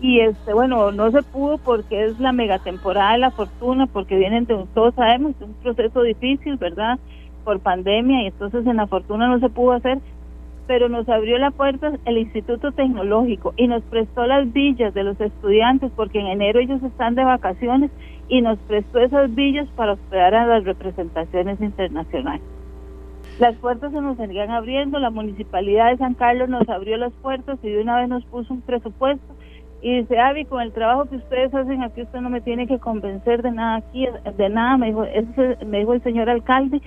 [0.00, 4.46] Y este, bueno, no se pudo porque es la megatemporada de la fortuna, porque vienen
[4.46, 6.98] de, todos sabemos, de un proceso difícil, ¿verdad?
[7.40, 9.98] Por pandemia y entonces en la fortuna no se pudo hacer,
[10.66, 15.20] pero nos abrió la puerta el Instituto Tecnológico y nos prestó las villas de los
[15.20, 17.90] estudiantes porque en enero ellos están de vacaciones
[18.28, 22.42] y nos prestó esas villas para hospedar a las representaciones internacionales.
[23.40, 27.58] Las puertas se nos seguían abriendo, la municipalidad de San Carlos nos abrió las puertas
[27.62, 29.34] y de una vez nos puso un presupuesto
[29.82, 32.78] y dice, Avi, con el trabajo que ustedes hacen aquí, usted no me tiene que
[32.78, 35.06] convencer de nada aquí, de nada, me dijo,
[35.66, 36.82] me dijo el señor alcalde,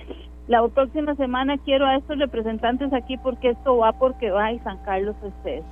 [0.46, 4.78] la próxima semana quiero a estos representantes aquí porque esto va porque va y San
[4.84, 5.62] Carlos es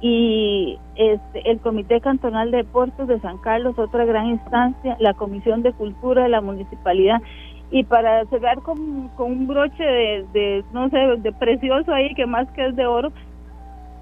[0.00, 5.62] Y este, el Comité Cantonal de Deportes de San Carlos, otra gran instancia, la Comisión
[5.62, 7.22] de Cultura de la Municipalidad.
[7.70, 12.26] Y para cerrar con, con un broche de, de, no sé, de precioso ahí, que
[12.26, 13.12] más que es de oro,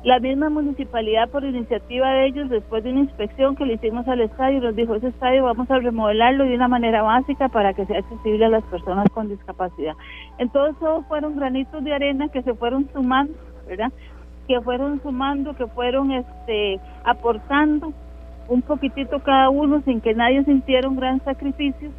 [0.04, 4.20] la misma municipalidad, por iniciativa de ellos, después de una inspección que le hicimos al
[4.20, 8.00] estadio, nos dijo, ese estadio vamos a remodelarlo de una manera básica para que sea
[8.00, 9.94] accesible a las personas con discapacidad.
[10.38, 13.34] Entonces, todos fueron granitos de arena que se fueron sumando,
[13.68, 13.92] ¿verdad?
[14.48, 17.92] Que fueron sumando, que fueron este aportando
[18.48, 21.90] un poquitito cada uno sin que nadie sintiera un gran sacrificio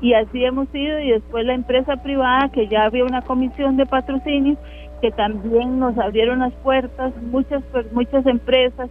[0.00, 3.86] y así hemos ido y después la empresa privada que ya había una comisión de
[3.86, 4.56] patrocinio
[5.00, 8.90] que también nos abrieron las puertas, muchas muchas empresas,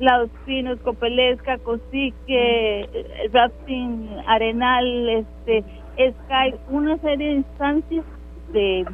[0.00, 2.88] Laos Pinos, Copelesca, Cosique,
[3.32, 5.64] Rafting, Arenal, este,
[5.94, 8.04] Sky, una serie de instancias
[8.52, 8.86] de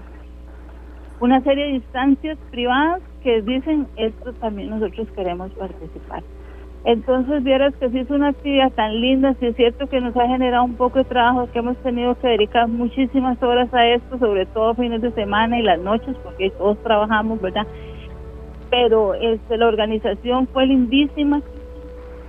[1.21, 6.23] una serie de instancias privadas que dicen esto también nosotros queremos participar.
[6.85, 10.27] Entonces, vieras que sí es una actividad tan linda, sí es cierto que nos ha
[10.27, 14.47] generado un poco de trabajo, que hemos tenido que dedicar muchísimas horas a esto, sobre
[14.47, 17.67] todo fines de semana y las noches, porque todos trabajamos, ¿verdad?
[18.69, 21.41] Pero este, la organización fue lindísima.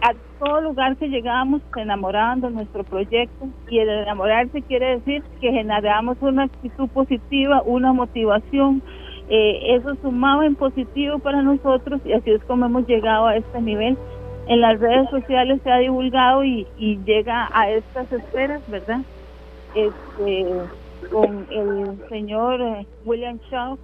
[0.01, 5.23] A todo lugar que llegábamos se enamoraban de nuestro proyecto y el enamorarse quiere decir
[5.41, 8.83] que generamos una actitud positiva, una motivación,
[9.29, 13.61] eh, eso sumaba en positivo para nosotros y así es como hemos llegado a este
[13.61, 13.97] nivel
[14.47, 16.67] en las redes sociales se ha divulgado y,
[17.05, 19.01] llega a estas esferas, ¿verdad?
[19.75, 20.45] Este,
[21.11, 23.77] con el señor eh, William Shaw,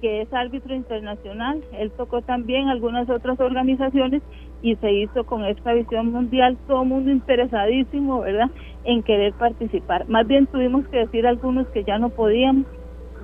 [0.00, 1.62] que es árbitro internacional.
[1.72, 4.22] Él tocó también algunas otras organizaciones
[4.62, 8.50] y se hizo con esta visión mundial, todo mundo interesadísimo, ¿verdad?,
[8.84, 10.08] en querer participar.
[10.08, 12.66] Más bien tuvimos que decir algunos que ya no podíamos.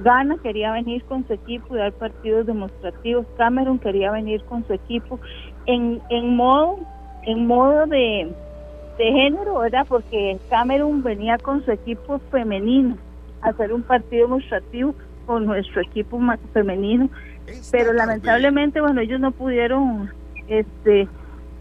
[0.02, 3.26] Ghana quería venir con su equipo y dar partidos demostrativos.
[3.38, 5.18] Cameron quería venir con su equipo
[5.66, 6.78] en, en modo
[7.26, 8.32] en modo de,
[8.98, 9.84] de género, ¿verdad?
[9.88, 12.96] Porque Cameron venía con su equipo femenino
[13.42, 14.94] a hacer un partido demostrativo
[15.26, 16.20] con nuestro equipo
[16.52, 17.10] femenino,
[17.72, 20.10] pero lamentablemente, bueno, ellos no pudieron
[20.46, 21.08] este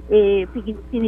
[0.09, 0.47] eh,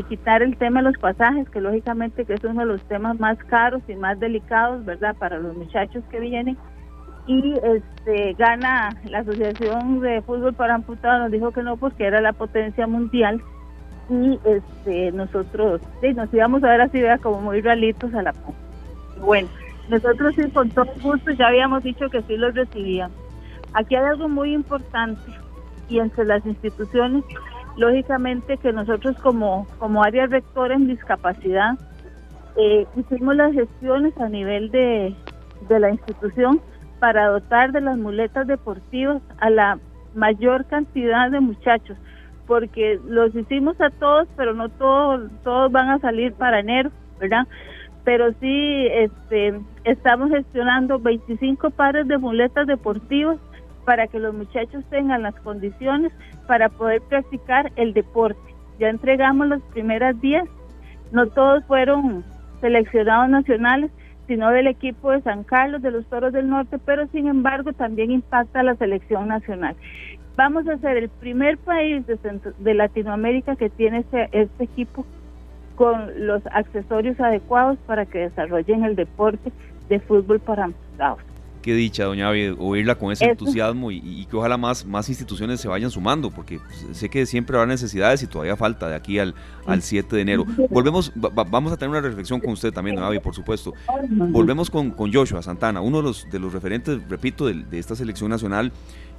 [0.10, 3.38] quitar el tema de los pasajes, que lógicamente que es uno de los temas más
[3.43, 5.15] caros y más delicados, ¿verdad?
[5.17, 6.57] Para los muchachos que vienen.
[7.28, 12.22] Y este gana la Asociación de Fútbol para Amputados, nos dijo que no porque era
[12.22, 13.42] la potencia mundial
[14.10, 18.34] y este nosotros sí, nos íbamos a ver así, vea, como muy realitos a la.
[19.20, 19.50] Bueno,
[19.90, 23.18] nosotros sí, con todo gusto, ya habíamos dicho que sí los recibíamos.
[23.74, 25.22] Aquí hay algo muy importante
[25.90, 27.24] y entre las instituciones
[27.78, 31.78] lógicamente que nosotros como, como área rectora en discapacidad
[32.58, 35.16] eh, hicimos las gestiones a nivel de,
[35.70, 36.60] de la institución
[36.99, 39.79] para dotar de las muletas deportivas a la
[40.15, 41.97] mayor cantidad de muchachos,
[42.47, 47.47] porque los hicimos a todos, pero no todos, todos van a salir para enero, ¿verdad?
[48.03, 53.38] Pero sí este, estamos gestionando 25 pares de muletas deportivas
[53.86, 56.12] para que los muchachos tengan las condiciones
[56.47, 58.39] para poder practicar el deporte.
[58.79, 60.43] Ya entregamos las primeras 10,
[61.12, 62.23] no todos fueron
[62.62, 63.91] seleccionados nacionales,
[64.28, 68.12] sino del equipo de San Carlos, de los Toros del Norte, pero sin embargo también
[68.12, 69.76] impacta la selección nacional.
[70.36, 72.18] Vamos a ser el primer país de,
[72.60, 75.06] de Latinoamérica que tiene este, este equipo
[75.76, 79.52] con los accesorios adecuados para que desarrollen el deporte
[79.90, 81.20] de fútbol para amputados
[81.62, 85.67] qué dicha, doña Avi, oírla con ese entusiasmo y, que ojalá más, más instituciones se
[85.67, 89.36] vayan sumando, porque pues, sé que siempre habrá necesidades y todavía falta de aquí al,
[89.65, 90.46] al 7 de enero.
[90.70, 93.74] Volvemos, vamos a tener una reflexión con usted también, doña Avi, por supuesto.
[94.10, 97.96] Volvemos con, con Joshua Santana, uno de los, de los referentes, repito, de, de esta
[97.96, 98.72] selección nacional.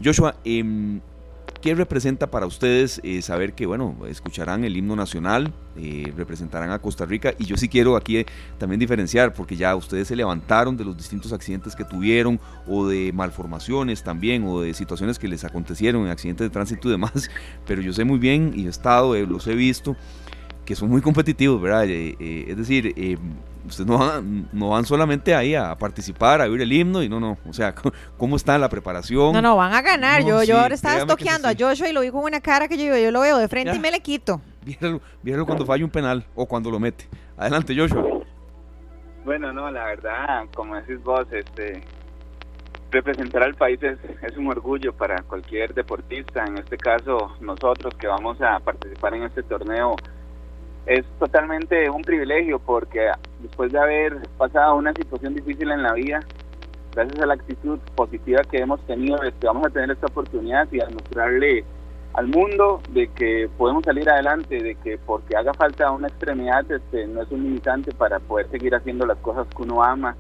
[0.03, 1.01] Joshua, eh,
[1.61, 6.79] ¿Qué representa para ustedes eh, saber que, bueno, escucharán el himno nacional, eh, representarán a
[6.79, 7.35] Costa Rica?
[7.37, 8.27] Y yo sí quiero aquí eh,
[8.59, 13.13] también diferenciar, porque ya ustedes se levantaron de los distintos accidentes que tuvieron, o de
[13.13, 17.29] malformaciones también, o de situaciones que les acontecieron en accidentes de tránsito y demás,
[17.67, 19.97] pero yo sé muy bien, y he estado, los he visto,
[20.65, 21.87] que son muy competitivos, ¿verdad?
[21.87, 22.95] es decir,
[23.69, 27.21] ustedes no van, no van solamente ahí a participar, a oír el himno y no,
[27.21, 27.75] no, o sea,
[28.17, 29.33] ¿cómo está la preparación?
[29.33, 30.25] No, no, van a ganar.
[30.25, 32.97] yo, yo ahora estaba estoqueando a Joshua y lo vi con una cara que yo,
[32.97, 34.41] yo lo veo de frente y me le quito.
[35.23, 37.09] Viéralo, cuando falla un penal o cuando lo mete.
[37.37, 38.05] Adelante, Joshua.
[39.25, 41.83] Bueno, no, la verdad, como decís vos, este,
[42.91, 48.07] representar al país es, es, un orgullo para cualquier deportista, en este caso nosotros que
[48.07, 49.97] vamos a participar en este torneo
[50.87, 56.21] es totalmente un privilegio porque después de haber pasado una situación difícil en la vida,
[56.93, 60.81] gracias a la actitud positiva que hemos tenido, este, vamos a tener esta oportunidad y
[60.81, 61.65] a mostrarle
[62.15, 67.07] al mundo de que podemos salir adelante, de que porque haga falta una extremidad este,
[67.07, 70.17] no es un limitante para poder seguir haciendo las cosas que uno ama.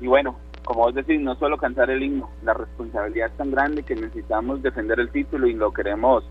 [0.00, 3.82] Y bueno, como vos decís, no solo cantar el himno, la responsabilidad es tan grande
[3.82, 6.24] que necesitamos defender el título y lo queremos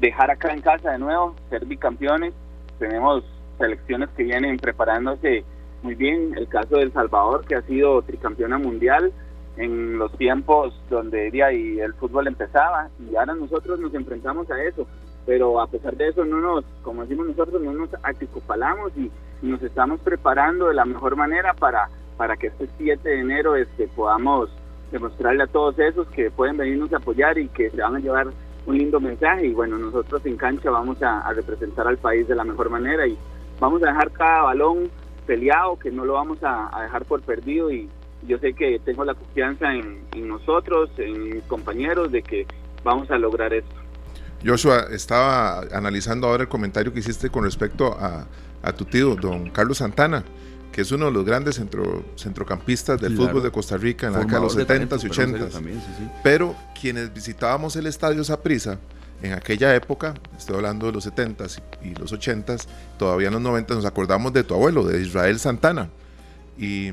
[0.00, 2.34] dejar acá en casa de nuevo, ser bicampeones
[2.78, 3.24] tenemos
[3.58, 5.44] selecciones que vienen preparándose
[5.82, 6.34] muy bien.
[6.36, 9.12] El caso de El Salvador, que ha sido tricampeona mundial
[9.56, 14.86] en los tiempos donde y el fútbol empezaba, y ahora nosotros nos enfrentamos a eso.
[15.26, 19.10] Pero a pesar de eso, no nos, como decimos nosotros, no nos acicopalamos y,
[19.42, 23.88] nos estamos preparando de la mejor manera para, para que este 7 de enero este,
[23.88, 24.50] podamos
[24.92, 28.28] demostrarle a todos esos que pueden venirnos a apoyar y que se van a llevar
[28.66, 32.44] un lindo mensaje y bueno, nosotros en cancha vamos a, representar al país de la
[32.44, 33.18] mejor manera y
[33.62, 34.90] vamos a dejar cada balón
[35.24, 37.88] peleado, que no lo vamos a, dejar por perdido y
[38.26, 42.44] yo sé que tengo la confianza en, nosotros, en mis compañeros, de que
[42.82, 43.74] vamos a lograr esto.
[44.44, 48.26] Joshua, estaba analizando ahora el comentario que hiciste con respecto a,
[48.62, 50.24] a tu tío, don Carlos Santana
[50.72, 54.20] que es uno de los grandes centro, centrocampistas del fútbol de Costa Rica en la
[54.20, 56.10] década de los 70s y 80s.
[56.24, 58.78] Pero quienes visitábamos el estadio Saprissa
[59.22, 62.66] en aquella época, estoy hablando de los 70s y los 80s,
[62.98, 65.90] todavía en los 90 nos acordamos de tu abuelo, de Israel Santana,
[66.58, 66.90] y,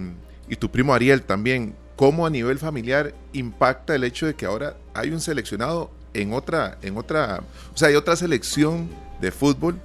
[0.47, 1.75] y tu primo Ariel también.
[1.95, 6.77] ¿Cómo a nivel familiar impacta el hecho de que ahora hay un seleccionado en otra,
[6.81, 7.41] en otra,
[7.73, 8.89] o sea, hay otra selección
[9.19, 9.79] de fútbol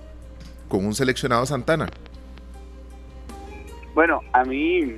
[0.68, 1.88] con un seleccionado Santana?
[3.94, 4.96] Bueno, a mí,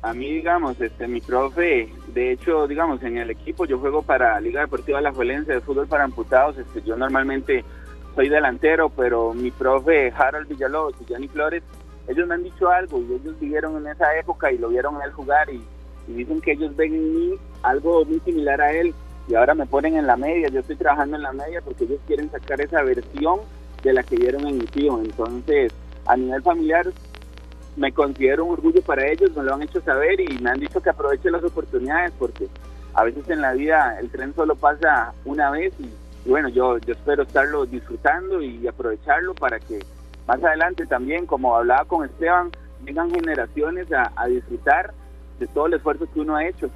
[0.00, 4.40] a mí, digamos, este, mi profe, de hecho, digamos, en el equipo yo juego para
[4.40, 6.56] Liga Deportiva La Juelense de fútbol para amputados.
[6.56, 7.64] Este, yo normalmente
[8.14, 11.64] soy delantero, pero mi profe Harold Villalobos y Johnny Flores,
[12.06, 15.04] ellos me han dicho algo y ellos vivieron en esa época y lo vieron a
[15.04, 15.60] él jugar y,
[16.06, 18.94] dicen que ellos ven en mí algo muy similar a él
[19.26, 21.98] y ahora me ponen en la media, yo estoy trabajando en la media porque ellos
[22.06, 23.40] quieren sacar esa versión
[23.82, 25.00] de la que vieron en mi tío.
[25.00, 25.72] Entonces,
[26.06, 26.86] a nivel familiar,
[27.76, 30.80] me considero un orgullo para ellos, me lo han hecho saber y me han dicho
[30.80, 32.48] que aproveche las oportunidades porque
[32.94, 35.90] a veces en la vida el tren solo pasa una vez y,
[36.28, 39.80] bueno, yo, yo espero estarlo disfrutando y aprovecharlo para que
[40.26, 42.50] más adelante también, como hablaba con Esteban,
[42.82, 44.94] vengan generaciones a, a disfrutar
[45.38, 46.70] de todo el esfuerzo que uno ha hecho.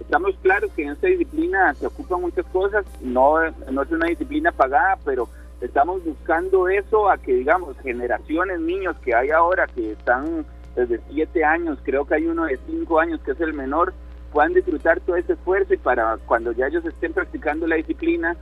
[0.00, 3.36] Estamos claros que en esta disciplina se ocupan muchas cosas, no,
[3.70, 5.28] no es una disciplina pagada, pero
[5.62, 10.44] estamos buscando eso a que, digamos, generaciones, niños que hay ahora que están
[10.74, 13.94] desde siete años, creo que hay uno de cinco años que es el menor,
[14.32, 18.36] puedan disfrutar todo ese esfuerzo y para cuando ya ellos estén practicando la disciplina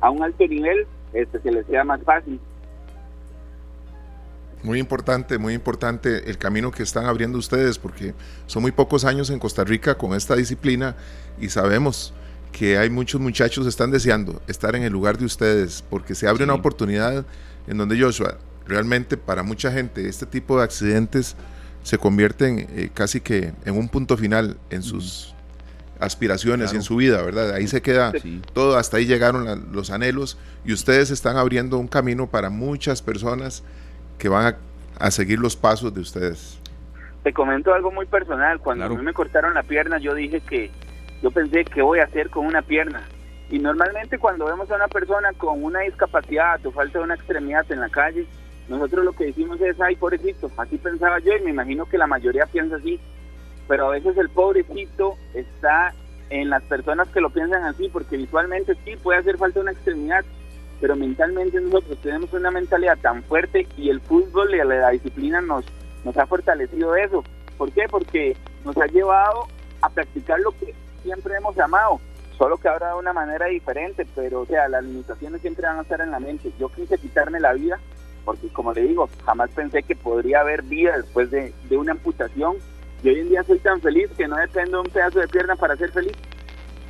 [0.00, 2.38] a un alto nivel, este, se les sea más fácil.
[4.62, 8.12] Muy importante, muy importante el camino que están abriendo ustedes, porque
[8.46, 10.96] son muy pocos años en Costa Rica con esta disciplina
[11.40, 12.12] y sabemos
[12.52, 16.28] que hay muchos muchachos que están deseando estar en el lugar de ustedes, porque se
[16.28, 17.24] abre una oportunidad
[17.66, 21.36] en donde Joshua, realmente para mucha gente este tipo de accidentes
[21.82, 25.34] se convierten eh, casi que en un punto final en sus
[26.00, 27.54] aspiraciones y en su vida, ¿verdad?
[27.54, 28.12] Ahí se queda
[28.52, 33.64] todo, hasta ahí llegaron los anhelos y ustedes están abriendo un camino para muchas personas
[34.18, 34.56] que van
[34.98, 36.58] a, seguir los pasos de ustedes.
[37.22, 40.70] Te comento algo muy personal, cuando a mí me cortaron la pierna yo dije que
[41.22, 43.02] yo pensé, ¿qué voy a hacer con una pierna?
[43.50, 47.70] Y normalmente cuando vemos a una persona con una discapacidad o falta de una extremidad
[47.72, 48.26] en la calle,
[48.68, 52.06] nosotros lo que decimos es, ay, pobrecito, así pensaba yo y me imagino que la
[52.06, 53.00] mayoría piensa así,
[53.66, 55.94] pero a veces el pobrecito está
[56.28, 60.24] en las personas que lo piensan así, porque visualmente sí puede hacer falta una extremidad,
[60.80, 65.64] pero mentalmente nosotros tenemos una mentalidad tan fuerte y el fútbol y la disciplina nos,
[66.04, 67.24] nos ha fortalecido eso.
[67.56, 67.86] ¿Por qué?
[67.88, 69.48] Porque nos ha llevado
[69.80, 70.74] a practicar lo que
[71.08, 72.00] siempre hemos amado,
[72.36, 75.82] solo que ahora de una manera diferente, pero o sea, las limitaciones siempre van a
[75.82, 76.52] estar en la mente.
[76.58, 77.78] Yo quise quitarme la vida,
[78.26, 82.56] porque como le digo, jamás pensé que podría haber vida después de, una amputación,
[83.02, 85.56] y hoy en día soy tan feliz que no dependo de un pedazo de pierna
[85.56, 86.12] para ser feliz.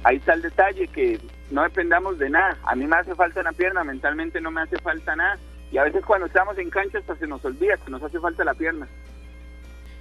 [0.02, 1.20] Ahí está el detalle, que
[1.52, 2.58] no dependamos de nada.
[2.64, 5.38] A mí me hace falta una pierna, mentalmente no me hace falta nada.
[5.70, 8.42] Y a veces cuando estamos en cancha hasta se nos olvida que nos hace falta
[8.42, 8.88] la pierna.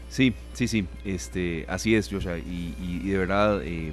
[0.10, 3.92] Sí, sí, sí, este, así es, Joshua, y, de verdad, eh,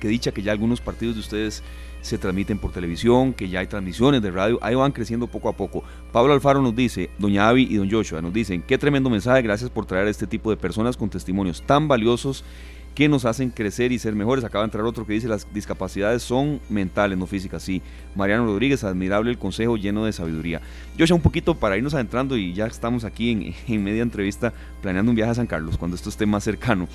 [0.00, 1.62] que dicha que ya algunos partidos de ustedes
[2.02, 5.54] se transmiten por televisión, que ya hay transmisiones de radio, ahí van creciendo poco a
[5.54, 5.82] poco.
[6.12, 9.70] Pablo Alfaro nos dice, doña Avi y don Joshua nos dicen, qué tremendo mensaje, gracias
[9.70, 12.44] por traer a este tipo de personas con testimonios tan valiosos
[12.94, 14.44] que nos hacen crecer y ser mejores.
[14.44, 17.62] Acaba de entrar otro que dice las discapacidades son mentales, no físicas.
[17.62, 17.82] Sí,
[18.14, 20.60] Mariano Rodríguez, admirable el consejo lleno de sabiduría.
[20.96, 25.10] Yo ya un poquito para irnos adentrando y ya estamos aquí en, media entrevista planeando
[25.10, 26.88] un viaje a San Carlos cuando esto esté más cercano.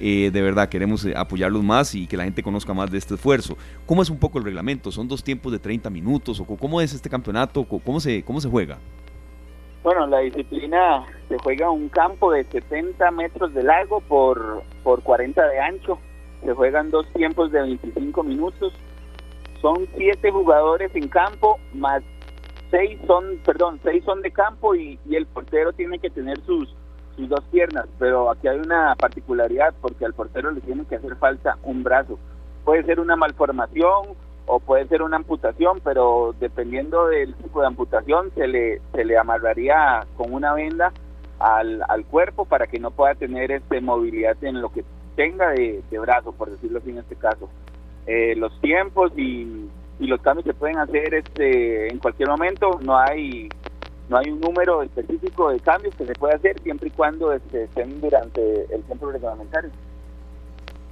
[0.00, 3.14] Eh, de verdad, queremos eh, apoyarlos más y que la gente conozca más de este
[3.14, 3.56] esfuerzo.
[3.86, 4.90] ¿Cómo es un poco el reglamento?
[4.90, 6.40] ¿Son dos tiempos de 30 minutos?
[6.40, 7.64] ¿O cómo es este campeonato?
[7.64, 8.78] ¿Cómo se, cómo se juega?
[9.84, 15.46] Bueno, la disciplina se juega un campo de 70 metros de largo por, por 40
[15.46, 15.98] de ancho.
[16.42, 18.72] Se juegan dos tiempos de 25 minutos.
[19.60, 22.02] Son siete jugadores en campo, más
[22.70, 26.74] seis son, perdón, seis son de campo y, y el portero tiene que tener sus,
[27.14, 27.84] sus dos piernas.
[27.98, 32.18] Pero aquí hay una particularidad porque al portero le tiene que hacer falta un brazo.
[32.64, 38.30] Puede ser una malformación o puede ser una amputación, pero dependiendo del tipo de amputación
[38.34, 40.92] se le, se le amarraría con una venda
[41.38, 44.84] al, al cuerpo para que no pueda tener este movilidad en lo que
[45.16, 47.48] tenga de, brazo, por decirlo así en este caso.
[48.06, 52.98] Eh, los tiempos y, y, los cambios se pueden hacer este en cualquier momento, no
[52.98, 53.48] hay
[54.08, 57.64] no hay un número específico de cambios que se puede hacer siempre y cuando este,
[57.64, 59.70] estén durante el tiempo reglamentario.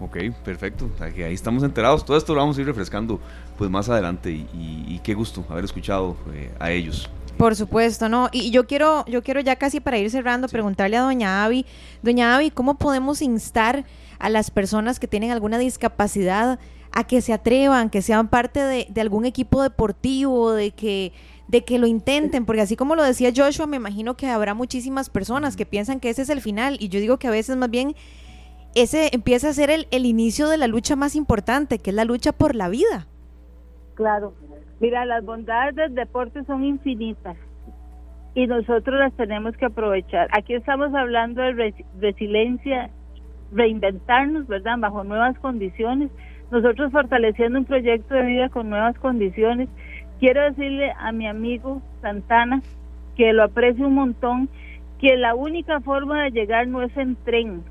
[0.02, 0.90] Ok, perfecto.
[1.00, 2.04] ahí estamos enterados.
[2.04, 3.20] Todo esto lo vamos a ir refrescando
[3.56, 7.08] pues más adelante y, qué gusto haber escuchado eh, a ellos.
[7.38, 8.28] Por supuesto, ¿no?
[8.32, 11.64] Y yo quiero, yo quiero ya casi para ir cerrando, preguntarle a doña Avi,
[12.02, 13.84] doña Avi, ¿cómo podemos instar
[14.18, 16.58] a las personas que tienen alguna discapacidad
[16.92, 21.12] a que se atrevan, que sean parte de, de algún equipo deportivo, de que,
[21.46, 22.44] de que lo intenten?
[22.44, 26.10] Porque así como lo decía Joshua, me imagino que habrá muchísimas personas que piensan que
[26.10, 27.94] ese es el final y yo digo que a veces más bien
[28.74, 32.04] ese empieza a ser el, el inicio de la lucha más importante, que es la
[32.04, 33.06] lucha por la vida.
[33.94, 34.34] Claro.
[34.80, 37.36] Mira, las bondades del deporte son infinitas
[38.34, 40.28] y nosotros las tenemos que aprovechar.
[40.32, 42.90] Aquí estamos hablando de resiliencia,
[43.52, 44.78] reinventarnos, ¿verdad?
[44.78, 46.10] Bajo nuevas condiciones.
[46.50, 49.68] Nosotros fortaleciendo un proyecto de vida con nuevas condiciones
[50.22, 52.62] quiero decirle a mi amigo Santana
[53.16, 54.48] que lo aprecio un montón,
[55.00, 57.64] que la única forma de llegar no es en tren.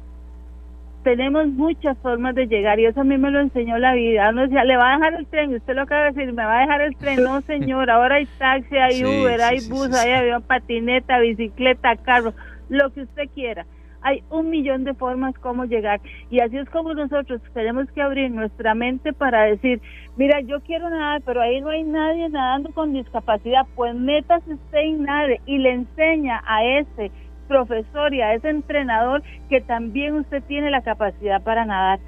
[1.04, 4.30] Tenemos muchas formas de llegar y eso a mí me lo enseñó la vida.
[4.30, 6.60] Uno decía, le va a dejar el tren, usted lo acaba de decir, me va
[6.60, 7.24] a dejar el tren.
[7.24, 12.34] No, señor, ahora hay taxi, hay Uber, hay bus, hay avión, patineta, bicicleta, carro,
[12.70, 13.66] lo que usted quiera
[14.02, 18.32] hay un millón de formas como llegar y así es como nosotros tenemos que abrir
[18.32, 19.82] nuestra mente para decir,
[20.18, 24.82] mira, yo quiero nadar, pero ahí no hay nadie nadando con discapacidad, pues métase usted
[24.82, 27.12] y nade y le enseña a ese
[27.52, 32.00] profesor y a ese entrenador que también usted tiene la capacidad para nadar.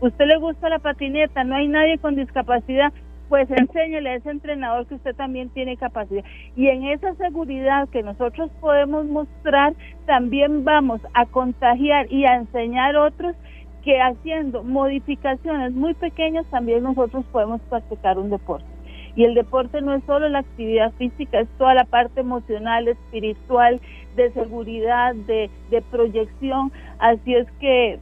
[0.00, 2.90] Usted le gusta la patineta, no hay nadie con discapacidad,
[3.28, 6.24] pues enséñele a ese entrenador que usted también tiene capacidad.
[6.56, 9.74] Y en esa seguridad que nosotros podemos mostrar,
[10.06, 13.36] también vamos a contagiar y a enseñar a otros
[13.84, 18.80] que haciendo modificaciones muy pequeñas también nosotros podemos practicar un deporte.
[19.16, 23.80] Y el deporte no es solo la actividad física, es toda la parte emocional, espiritual,
[24.16, 26.72] de seguridad, de, de proyección.
[26.98, 27.98] Así es que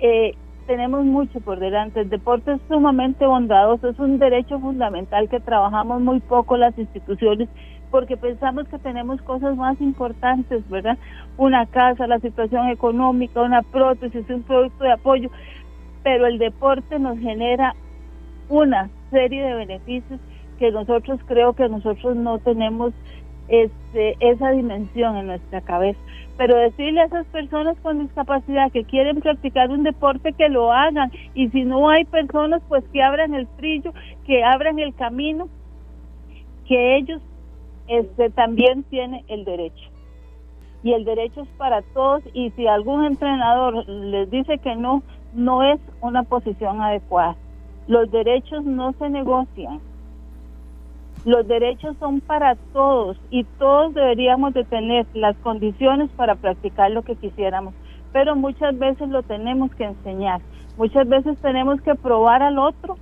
[0.00, 0.34] eh,
[0.66, 2.00] tenemos mucho por delante.
[2.00, 7.48] El deporte es sumamente bondadoso, es un derecho fundamental que trabajamos muy poco las instituciones
[7.92, 10.96] porque pensamos que tenemos cosas más importantes, ¿verdad?
[11.36, 15.30] Una casa, la situación económica, una prótesis, un producto de apoyo,
[16.02, 17.74] pero el deporte nos genera
[18.48, 20.18] una serie de beneficios
[20.58, 22.94] que nosotros creo que nosotros no tenemos
[23.48, 25.98] este, esa dimensión en nuestra cabeza
[26.36, 31.12] pero decirle a esas personas con discapacidad que quieren practicar un deporte que lo hagan
[31.34, 33.92] y si no hay personas pues que abran el trillo,
[34.26, 35.48] que abran el camino,
[36.66, 37.20] que ellos
[37.88, 39.88] este también tienen el derecho.
[40.82, 45.02] Y el derecho es para todos y si algún entrenador les dice que no,
[45.34, 47.36] no es una posición adecuada.
[47.86, 49.80] Los derechos no se negocian
[51.24, 57.02] los derechos son para todos y todos deberíamos de tener las condiciones para practicar lo
[57.02, 57.74] que quisiéramos,
[58.12, 60.40] pero muchas veces lo tenemos que enseñar,
[60.76, 62.96] muchas veces tenemos que probar al otro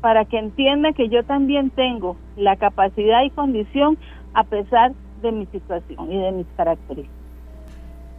[0.00, 3.98] para que entienda que yo también tengo la capacidad y condición
[4.34, 7.27] a pesar de mi situación y de mis características.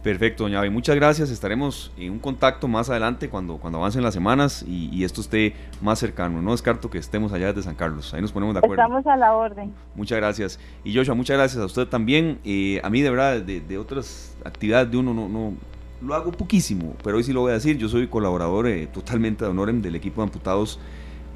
[0.02, 0.70] Perfecto, doña Abe.
[0.70, 1.30] Muchas gracias.
[1.30, 5.98] Estaremos en un contacto más adelante cuando, cuando avancen las semanas y, esto esté más
[5.98, 6.40] cercano.
[6.40, 8.14] No descarto que estemos allá desde San Carlos.
[8.14, 8.82] Ahí nos ponemos de acuerdo.
[8.82, 9.74] Estamos a la orden.
[9.94, 10.60] Muchas gracias.
[10.84, 12.38] Y Joshua, muchas gracias a usted también.
[12.44, 15.54] Eh, a mí, de verdad, de, otras actividades de uno no, no,
[16.00, 17.76] lo hago poquísimo, pero hoy sí lo voy a decir.
[17.76, 20.80] Yo soy colaborador eh, totalmente de honor del equipo de amputados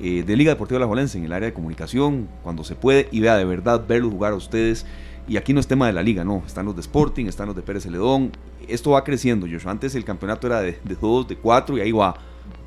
[0.00, 3.08] eh, de Liga Deportiva La Jolense en el área de comunicación, cuando se puede.
[3.12, 4.86] Y vea, de verdad, verlos jugar a ustedes.
[5.26, 6.42] Y aquí no es tema de la liga, no.
[6.46, 8.32] Están los de Sporting, están los de Pérez Celedón,
[8.68, 9.72] esto va creciendo, Joshua.
[9.72, 12.14] Antes el campeonato era de, dos, de cuatro y ahí va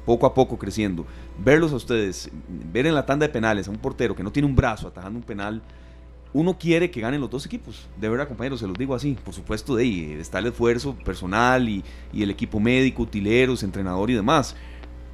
[0.05, 1.05] poco a poco creciendo.
[1.37, 2.31] Verlos a ustedes,
[2.71, 5.19] ver en la tanda de penales a un portero que no tiene un brazo atajando
[5.19, 5.61] un penal,
[6.33, 7.87] uno quiere que ganen los dos equipos.
[7.99, 9.17] De verdad, compañeros, se los digo así.
[9.23, 14.09] Por supuesto, de ahí está el esfuerzo personal y, y el equipo médico, utileros, entrenador
[14.09, 14.55] y demás.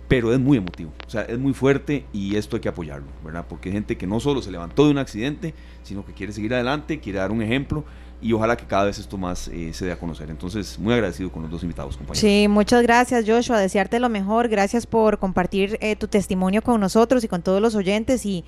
[0.07, 3.45] Pero es muy emotivo, o sea, es muy fuerte y esto hay que apoyarlo, ¿verdad?
[3.47, 6.53] Porque hay gente que no solo se levantó de un accidente, sino que quiere seguir
[6.53, 7.83] adelante, quiere dar un ejemplo
[8.23, 10.29] y ojalá que cada vez esto más eh, se dé a conocer.
[10.29, 12.19] Entonces, muy agradecido con los dos invitados, compañeros.
[12.19, 13.59] Sí, muchas gracias, Joshua.
[13.59, 14.47] Desearte lo mejor.
[14.47, 18.45] Gracias por compartir eh, tu testimonio con nosotros y con todos los oyentes y,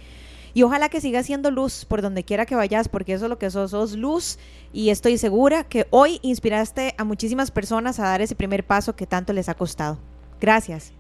[0.54, 3.38] y ojalá que sigas siendo luz por donde quiera que vayas, porque eso es lo
[3.38, 4.40] que sos, sos luz
[4.72, 9.06] y estoy segura que hoy inspiraste a muchísimas personas a dar ese primer paso que
[9.06, 10.00] tanto les ha costado.
[10.40, 10.94] Gracias.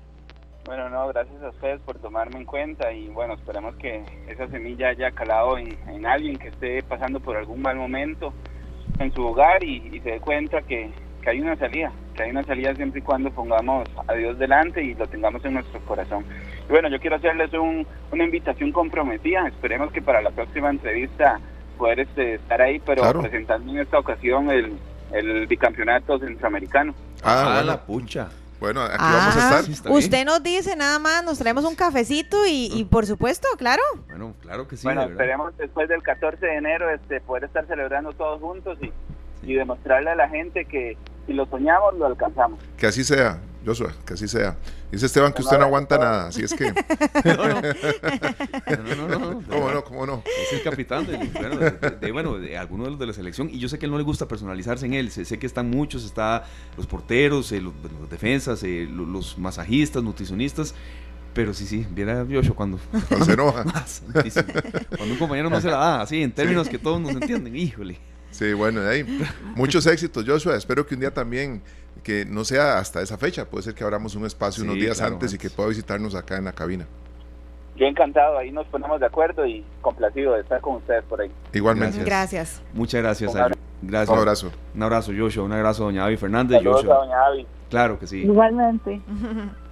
[0.65, 4.89] Bueno, no, gracias a ustedes por tomarme en cuenta y bueno, esperemos que esa semilla
[4.89, 8.33] haya calado en, en alguien que esté pasando por algún mal momento
[8.97, 10.89] en su hogar y, se dé cuenta que,
[11.27, 14.93] hay una salida, que hay una salida siempre y cuando pongamos a Dios delante y
[14.93, 16.23] lo tengamos en nuestro corazón.
[16.67, 17.51] Y bueno, yo quiero hacerles
[18.11, 21.39] una invitación comprometida, esperemos que para la próxima entrevista
[21.79, 24.77] poder este, estar ahí, pero presentando en esta ocasión el,
[25.13, 26.93] el bicampeonato centroamericano.
[27.23, 28.29] Ah, la pucha.
[28.65, 29.91] Bueno, aquí vamos a estar.
[29.91, 33.83] Usted nos dice nada más, nos traemos un cafecito y, por supuesto, claro.
[34.07, 34.87] Bueno, claro que sí.
[34.87, 38.91] Bueno, esperemos después del 14 de enero este, poder estar celebrando todos juntos y,
[39.43, 40.97] y demostrarle a la gente que
[41.27, 42.59] si lo soñamos, lo alcanzamos.
[42.75, 44.57] Que así sea, Joshua, que así sea.
[44.91, 46.65] Dice Esteban que usted no aguanta nada, así es que.
[47.25, 47.47] no,
[48.95, 49.07] no.
[49.07, 49.83] no, no, ¿Cómo no?
[49.83, 50.23] ¿Cómo no?
[50.25, 51.57] Es el capitán de, bueno,
[51.99, 53.49] de, bueno, de alguno de los de la selección.
[53.49, 55.09] Y yo sé que a él no le gusta personalizarse en él.
[55.11, 56.45] Sé, que están muchos, está
[56.77, 57.73] los porteros, eh, los,
[58.09, 60.75] defensas, eh, los, masajistas, nutricionistas.
[61.33, 63.63] Pero sí, sí, viera Joshua cuando, cuando se enoja.
[64.95, 67.55] cuando un compañero no se la da, así, en términos que todos nos entienden.
[67.55, 67.99] Híjole.
[68.31, 69.19] Sí, bueno, de ahí.
[69.55, 70.57] Muchos éxitos, Joshua.
[70.57, 71.61] Espero que un día también,
[72.05, 75.33] que no sea hasta esa fecha, puede ser que abramos un espacio unos días antes
[75.33, 76.85] y que pueda visitarnos acá en la cabina.
[77.75, 81.29] yo encantado, ahí nos ponemos de acuerdo y complacido de estar con ustedes por ahí.
[81.51, 82.01] Igualmente.
[82.05, 82.61] Gracias.
[82.73, 83.33] Muchas gracias.
[83.33, 83.59] Un a- abrazo.
[83.81, 84.09] gracias.
[84.13, 84.51] Un abrazo.
[84.75, 85.43] Un abrazo, Joshua.
[85.43, 86.57] Un abrazo, doña Avi Fernández.
[86.59, 86.95] Saludos Joshua.
[86.95, 87.47] a doña Avi.
[87.69, 88.21] Claro que sí.
[88.21, 89.01] Igualmente.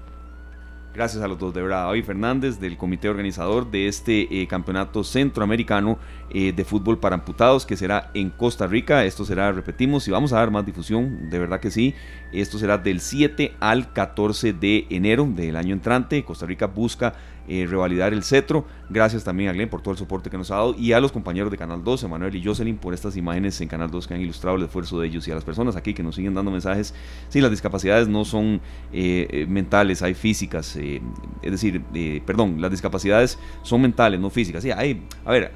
[0.94, 1.90] Gracias a los dos, de verdad.
[1.90, 5.98] Avi Fernández, del comité organizador de este eh, campeonato centroamericano
[6.30, 9.04] eh, de fútbol para amputados, que será en Costa Rica.
[9.04, 11.96] Esto será, repetimos, y vamos a dar más difusión, de verdad que sí.
[12.32, 16.24] Esto será del 7 al 14 de enero del año entrante.
[16.24, 17.14] Costa Rica busca
[17.48, 18.66] eh, revalidar el cetro.
[18.90, 21.12] Gracias también a Glenn por todo el soporte que nos ha dado y a los
[21.12, 24.22] compañeros de Canal 2, Emanuel y Jocelyn, por estas imágenes en Canal 2 que han
[24.22, 26.94] ilustrado el esfuerzo de ellos y a las personas aquí que nos siguen dando mensajes.
[27.30, 30.76] Sí, las discapacidades no son eh, eh, mentales, hay físicas.
[30.76, 31.02] eh,
[31.42, 34.64] es decir, eh, perdón, las discapacidades son mentales, no físicas.
[34.64, 35.52] Sí, hay, a ver,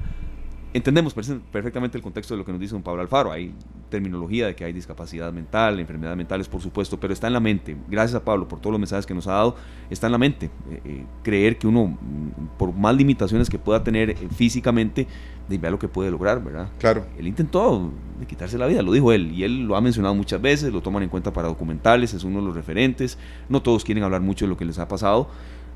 [0.72, 3.32] entendemos perfe- perfectamente el contexto de lo que nos dice don Pablo Alfaro.
[3.32, 3.54] Hay
[3.88, 7.76] terminología de que hay discapacidad mental, enfermedades mentales, por supuesto, pero está en la mente.
[7.88, 9.56] Gracias a Pablo por todos los mensajes que nos ha dado.
[9.90, 10.46] Está en la mente.
[10.70, 15.06] Eh, eh, creer que uno, mm, por más limitaciones que pueda tener eh, físicamente,
[15.48, 16.68] de vea lo que puede lograr, ¿verdad?
[16.78, 17.06] Claro.
[17.18, 17.90] Él intentó
[18.20, 20.82] de quitarse la vida, lo dijo él, y él lo ha mencionado muchas veces, lo
[20.82, 23.16] toman en cuenta para documentales, es uno de los referentes.
[23.48, 25.28] No todos quieren hablar mucho de lo que les ha pasado.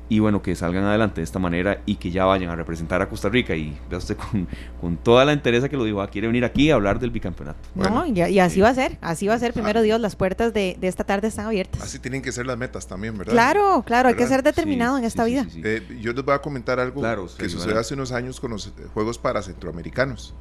[0.09, 3.07] Y bueno, que salgan adelante de esta manera y que ya vayan a representar a
[3.09, 3.55] Costa Rica.
[3.55, 4.47] Y vea usted con,
[4.79, 7.57] con toda la entereza que lo dijo, ah, quiere venir aquí a hablar del bicampeonato.
[7.73, 7.95] Bueno.
[7.95, 8.61] no, y, y así Sí.
[8.61, 9.53] va a ser, así va a ser.
[9.53, 11.81] Primero Dios, las puertas de, de esta tarde están abiertas.
[11.81, 13.31] Así tienen que ser las metas también, ¿verdad?
[13.33, 14.35] Claro, claro, hay que ¿Verdad?
[14.35, 15.43] ser determinado Sí, en esta sí, vida.
[15.45, 15.61] sí, sí.
[15.63, 17.79] Eh, yo les voy a comentar algo Claro, que sucedió adelante.
[17.79, 20.33] hace unos años con los Juegos para Centroamericanos,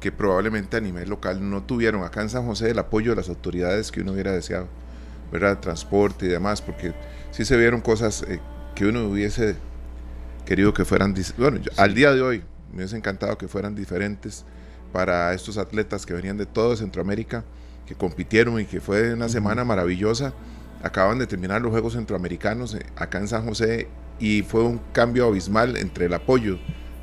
[0.00, 3.28] que probablemente a nivel local no tuvieron acá en San José el apoyo de las
[3.30, 4.68] autoridades que uno hubiera deseado,
[5.32, 5.58] ¿verdad?
[5.58, 6.92] Transporte y demás, porque
[7.32, 8.38] sí se vieron cosas eh,
[8.78, 9.56] que uno hubiese
[10.46, 14.44] querido que fueran, bueno, yo- al día de hoy me hubiese encantado que fueran diferentes
[14.92, 17.42] para estos atletas que venían de todo Centroamérica,
[17.86, 20.32] que compitieron y que fue una semana maravillosa.
[20.82, 23.88] Acaban de terminar los Juegos Centroamericanos eh, acá en San José
[24.20, 26.58] y fue un cambio abismal entre el apoyo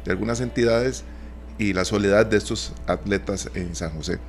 [0.06, 1.04] de algunas entidades
[1.58, 4.20] y la soledad de estos atletas en San José.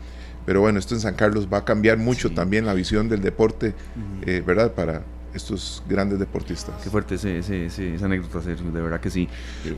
[0.47, 2.35] Pero bueno, esto en San Carlos va a cambiar mucho Sí.
[2.35, 3.75] también la visión del deporte,
[4.27, 4.73] eh, ¿verdad?
[4.73, 5.03] Para
[5.37, 6.75] estos grandes deportistas.
[6.83, 9.29] Qué fuerte ese, ese- ese- esa anécdota, Sergio, de verdad que sí.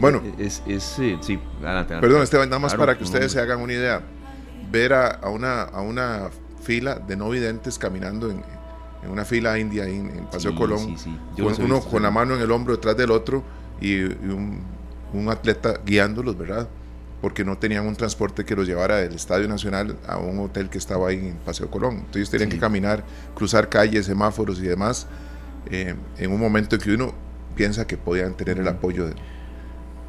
[0.00, 0.22] Bueno.
[0.38, 2.00] es, es, eh, sí, adelante, adelante.
[2.00, 4.02] Perdón, Esteban, nada más Claro, para que no, ustedes se hagan una idea.
[4.70, 6.30] Ver a, a una, a una
[6.62, 8.42] fila de no videntes caminando en,
[9.02, 11.18] en una fila india en, en Paseo Sí, Colón, sí, sí.
[11.42, 13.42] Con- uno visto, con la mano en el hombro detrás del otro
[13.80, 14.60] y, y un,
[15.14, 16.68] un atleta guiándolos, ¿verdad?
[17.22, 20.78] Porque no tenían un transporte que los llevara del Estadio Nacional a un hotel que
[20.78, 21.94] estaba ahí en Paseo Colón.
[21.96, 23.04] Entonces tenían que caminar,
[23.34, 25.06] cruzar calles, semáforos y demás,
[25.70, 27.14] eh, en un momento en que uno
[27.54, 29.14] piensa que podían tener el apoyo de,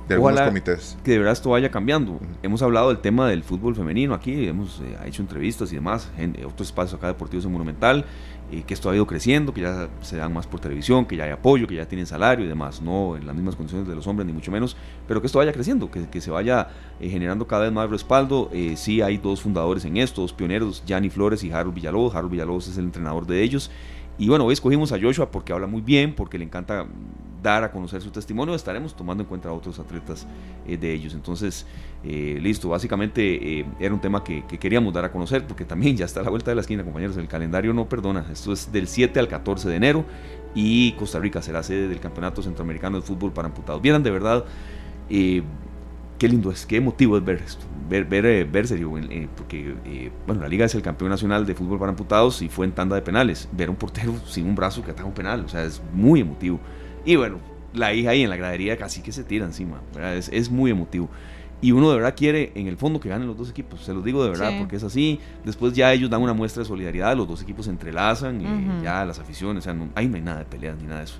[0.07, 0.97] de algunos comités.
[1.03, 2.19] que de verdad esto vaya cambiando.
[2.43, 6.35] Hemos hablado del tema del fútbol femenino aquí, hemos eh, hecho entrevistas y demás, en
[6.45, 8.05] otros espacios acá deportivos en Monumental,
[8.51, 11.25] eh, que esto ha ido creciendo, que ya se dan más por televisión, que ya
[11.25, 14.07] hay apoyo, que ya tienen salario y demás, no en las mismas condiciones de los
[14.07, 14.75] hombres, ni mucho menos,
[15.07, 18.49] pero que esto vaya creciendo, que, que se vaya eh, generando cada vez más respaldo.
[18.51, 22.15] Eh, sí hay dos fundadores en esto, dos pioneros, Gianni Flores y Harold Villalobos.
[22.15, 23.69] Harold Villalobos es el entrenador de ellos.
[24.19, 26.85] Y bueno, hoy escogimos a Joshua porque habla muy bien, porque le encanta
[27.41, 28.53] dar a conocer su testimonio.
[28.53, 30.27] Estaremos tomando en cuenta a otros atletas
[30.67, 31.13] eh, de ellos.
[31.13, 31.65] Entonces,
[32.03, 35.95] eh, listo, básicamente eh, era un tema que, que queríamos dar a conocer porque también
[35.95, 37.15] ya está a la vuelta de la esquina, compañeros.
[37.15, 38.25] El calendario no perdona.
[38.29, 40.03] Esto es del 7 al 14 de enero
[40.53, 43.81] y Costa Rica será sede del Campeonato Centroamericano de Fútbol para Amputados.
[43.81, 44.43] Vieran de verdad.
[45.07, 49.75] Qué lindo es, qué emotivo es ver esto, ver, ver, eh, ver serio, eh, porque
[49.85, 52.71] eh, bueno, la liga es el campeón nacional de fútbol para amputados y fue en
[52.71, 53.49] tanda de penales.
[53.51, 56.21] Ver a un portero sin un brazo que ataja un penal, o sea, es muy
[56.21, 56.59] emotivo.
[57.05, 57.37] Y bueno,
[57.73, 59.81] la hija ahí en la gradería casi que se tira encima.
[60.15, 61.09] Es, es muy emotivo.
[61.61, 64.01] Y uno de verdad quiere en el fondo que ganen los dos equipos, se los
[64.05, 64.55] digo de verdad, Sí.
[64.59, 65.19] porque es así.
[65.43, 69.03] Después ya ellos dan una muestra de solidaridad, los dos equipos se entrelazan, y ya
[69.03, 71.19] las aficiones, o sea, no, ahí no hay nada de peleas ni nada de eso.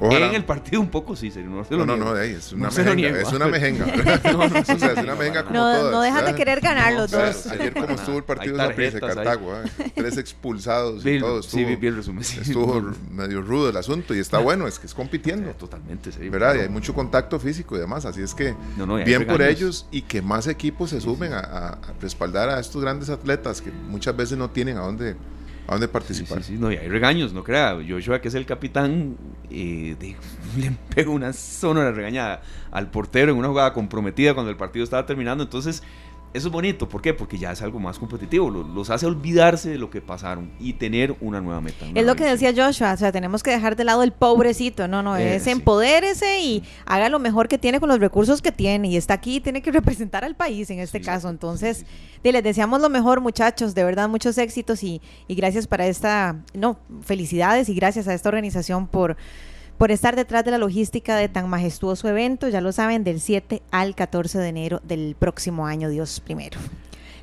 [0.00, 0.26] Ojalá.
[0.28, 2.52] En el partido un poco sí, serio, no se No, lo no, no, ey, es
[2.52, 3.16] una No mejenga, niego.
[3.18, 3.86] es una mejenga.
[4.32, 5.92] No, no, o sea, es una mejenga como No, todas.
[5.92, 7.46] no dejan de querer ganar los O sea, dos.
[7.46, 9.92] ayer como estuvo el partido de Saprissa, Cartago, ¿eh?
[9.94, 12.24] tres expulsados y todo, sí, estuvo, bien resumen.
[12.24, 12.40] sí.
[12.40, 16.28] estuvo medio rudo el asunto y está bueno, es que es compitiendo, Totalmente, sí.
[16.28, 16.56] ¿verdad?
[16.56, 19.86] Y hay mucho contacto físico y demás, así es que No, no, bien por ellos
[19.92, 23.70] y que más equipos se sumen a, a- a respaldar a estos grandes atletas que
[23.70, 25.14] muchas veces no tienen a dónde,
[25.66, 26.42] a dónde participar.
[26.42, 27.78] sí, sí, no, y hay regaños, no crea.
[27.88, 29.16] Joshua, que es el capitán,
[29.50, 30.16] eh, de-
[30.60, 35.06] le pegó una sonora regañada al portero en una jugada comprometida cuando el partido estaba
[35.06, 35.44] terminando.
[35.44, 35.82] Entonces,
[36.34, 36.88] eso es bonito.
[36.88, 37.12] ¿Por qué?
[37.14, 38.50] Porque ya es algo más competitivo.
[38.50, 41.84] lo- Los hace olvidarse de lo que pasaron y tener una nueva meta.
[41.88, 42.52] una Es lo que decía.
[42.56, 45.50] Joshua, o sea, tenemos que dejar de lado el pobrecito, no, no, Eh, es sí.
[45.50, 49.40] empodérese y haga lo mejor que tiene con los recursos que tiene y está aquí,
[49.40, 49.70] tiene que
[50.00, 51.84] representar al país en este Sí, caso, entonces,
[52.22, 56.36] sí, les deseamos lo mejor muchachos, de verdad muchos éxitos y, y gracias para esta,
[56.54, 59.16] no, felicidades y gracias a esta organización por
[59.82, 63.62] por estar detrás de la logística de tan majestuoso evento, ya lo saben, del 7
[63.72, 66.56] al 14 de enero del próximo año, Dios primero.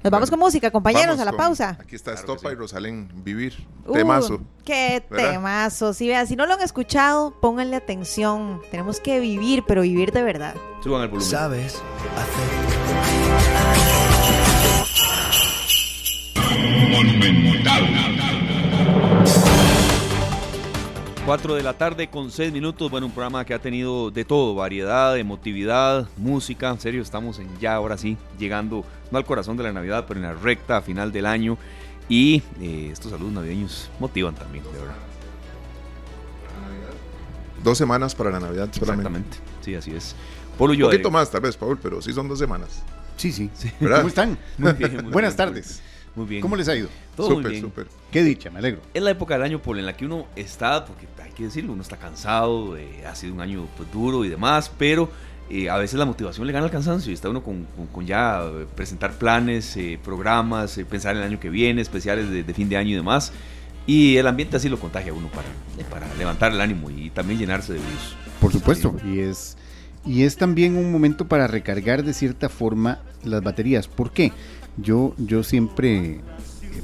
[0.03, 1.77] Nos vamos con música, compañeros, Vamos a la con- pausa.
[1.79, 2.53] Aquí está Claro que Estopa sí.
[2.55, 3.65] y Rosalén Vivir.
[3.87, 4.41] Uh, Temazo.
[4.65, 5.31] Qué ¿verdad?
[5.31, 5.93] temazo.
[5.93, 8.59] Si vean, si no lo han escuchado, pónganle atención.
[8.71, 10.53] Tenemos que vivir, pero vivir de verdad.
[10.83, 11.31] Suban el volumen.
[11.31, 11.81] Sabes
[12.17, 13.59] hacer.
[21.29, 22.89] 4 de la tarde con 6 minutos.
[22.89, 26.71] Bueno, un programa que ha tenido de todo: variedad, emotividad, música.
[26.71, 30.19] En serio, estamos en ya ahora sí, llegando no al corazón de la Navidad, pero
[30.19, 31.55] en la recta final del año.
[32.07, 34.95] Y eh, estos saludos navideños motivan también, de verdad.
[37.63, 39.07] Dos semanas para la Navidad solamente.
[39.07, 39.37] Exactamente.
[39.61, 40.15] Sí, así es.
[40.57, 40.85] Polo Un yo.
[40.87, 42.81] poquito más, tal vez, Paul, pero sí son dos semanas.
[43.17, 43.51] Sí, sí.
[43.77, 44.35] ¿Cómo están?
[44.57, 45.83] Muy bien, muy Buenas bien, tardes.
[46.19, 46.41] Muy bien.
[46.41, 46.89] ¿Cómo les ha ido?
[47.15, 47.63] Todo muy súper, bien.
[47.63, 47.87] súper.
[48.11, 48.81] Qué dicha, me alegro.
[48.93, 51.71] Es la época del año por en la que uno está, porque hay que decirlo,
[51.71, 55.09] uno está cansado, eh, ha sido un año pues, duro y demás, pero
[55.49, 58.05] eh, a veces la motivación le gana al cansancio y está uno con, con- con
[58.05, 62.43] ya eh, presentar planes, eh, programas, eh, pensar en el año que viene, especiales de,
[62.43, 63.31] de fin de año y demás.
[63.87, 65.47] Y el ambiente así lo contagia a uno para,
[65.89, 68.15] para levantar el ánimo y también llenarse de brillos.
[68.41, 68.93] Por supuesto.
[69.05, 69.55] Y es,
[70.05, 73.87] y es también un momento para recargar de cierta forma las baterías.
[73.87, 74.31] ¿Por qué?
[74.81, 76.21] Yo, yo siempre, eh,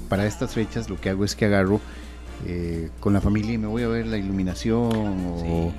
[0.10, 1.80] para estas fechas, lo que hago es que agarro
[2.46, 5.74] eh, con la familia y me voy a ver la iluminación o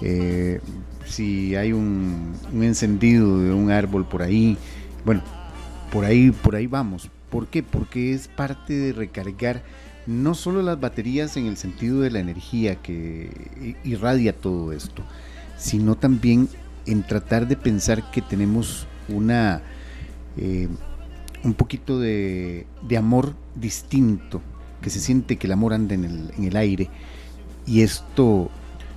[0.00, 0.60] eh,
[1.06, 4.56] si hay un, un encendido de un árbol por ahí.
[5.04, 5.22] Bueno,
[5.90, 7.10] por ahí, por ahí vamos.
[7.30, 7.62] ¿Por qué?
[7.62, 9.62] Porque es parte de recargar
[10.06, 15.02] no solo las baterías en el sentido de la energía que irradia todo esto,
[15.58, 16.48] sino también
[16.86, 19.62] en tratar de pensar que tenemos una
[20.36, 20.68] eh,
[21.46, 24.42] un poquito de, de amor distinto,
[24.82, 26.90] que se siente que el amor anda en el, en el aire
[27.66, 28.50] y esto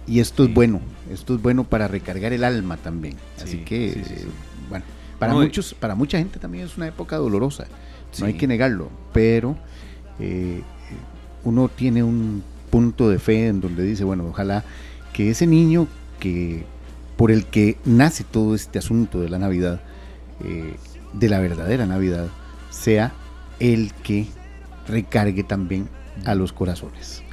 [0.07, 0.81] y esto es bueno,
[1.11, 3.15] esto es bueno para recargar el alma también.
[3.37, 4.25] Así Sí, que sí, eh,
[4.67, 4.83] bueno,
[5.19, 7.67] para No, muchos, para mucha gente también es una época dolorosa.
[8.19, 9.55] No hay que negarlo, pero
[10.19, 10.63] eh,
[11.43, 14.63] uno tiene un punto de fe en donde dice, bueno, ojalá
[15.13, 15.87] que ese niño
[16.19, 16.65] que
[17.15, 19.79] por el que nace todo este asunto de la Navidad,
[20.43, 20.75] eh,
[21.13, 22.29] de la verdadera Navidad,
[22.79, 23.11] sea
[23.59, 24.27] el que
[24.87, 25.87] recargue también
[26.25, 27.23] a los corazones.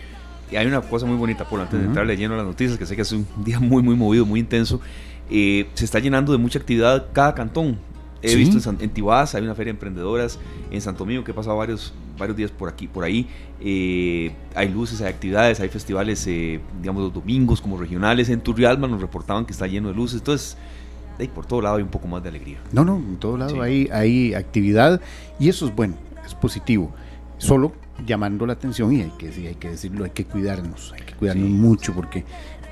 [0.51, 1.88] Y hay una cosa muy bonita, por antes de Ujú.
[1.88, 4.80] entrar leyendo las noticias, que sé que es un día muy, muy movido, muy intenso.
[5.28, 7.76] eh, se está llenando de mucha actividad cada cantón.
[8.22, 8.36] He Sí.
[8.36, 10.38] visto en, San- en Tibás, hay una feria de emprendedoras,
[10.70, 13.26] en Santo Domingo, que he pasado varios, varios días por aquí, por ahí.
[13.61, 18.28] eh, hay luces, hay actividades, hay festivales, eh, digamos, los domingos como regionales.
[18.28, 20.18] En Turrialba nos reportaban que está lleno de luces.
[20.20, 20.86] Entonces, de
[21.18, 22.58] ahí por todo lado hay un poco más de alegría.
[22.72, 23.60] No, no, en todo lado Sí.
[23.60, 25.00] hay, hay actividad
[25.38, 25.94] y eso es bueno,
[26.24, 26.92] es positivo.
[27.38, 27.72] Solo
[28.06, 31.14] llamando la atención y hay que, sí, hay que decirlo, hay que cuidarnos, hay que
[31.14, 31.52] cuidarnos Sí.
[31.54, 32.24] mucho porque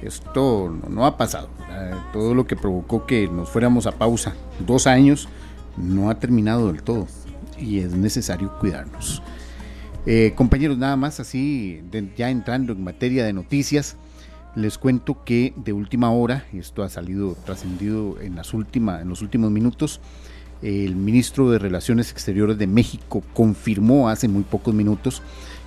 [0.02, 1.48] esto no, no ha pasado.
[1.68, 1.98] ¿verdad?
[2.12, 4.34] Todo lo que provocó que nos fuéramos a pausa
[4.66, 5.28] dos años
[5.76, 7.06] no ha terminado del todo
[7.58, 9.22] y es necesario cuidarnos.
[10.06, 13.96] Eh, compañeros, nada más así, de- ya entrando en materia de noticias,
[14.56, 19.50] les cuento que de última hora, esto ha salido trascendido en, las en los últimos
[19.50, 20.00] minutos,
[20.62, 25.22] el ministro de Relaciones Exteriores de México confirmó hace muy pocos minutos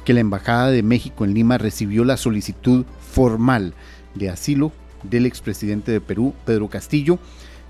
[0.05, 3.73] que la Embajada de México en Lima recibió la solicitud formal
[4.15, 4.71] de asilo
[5.03, 7.19] del expresidente de Perú, Pedro Castillo,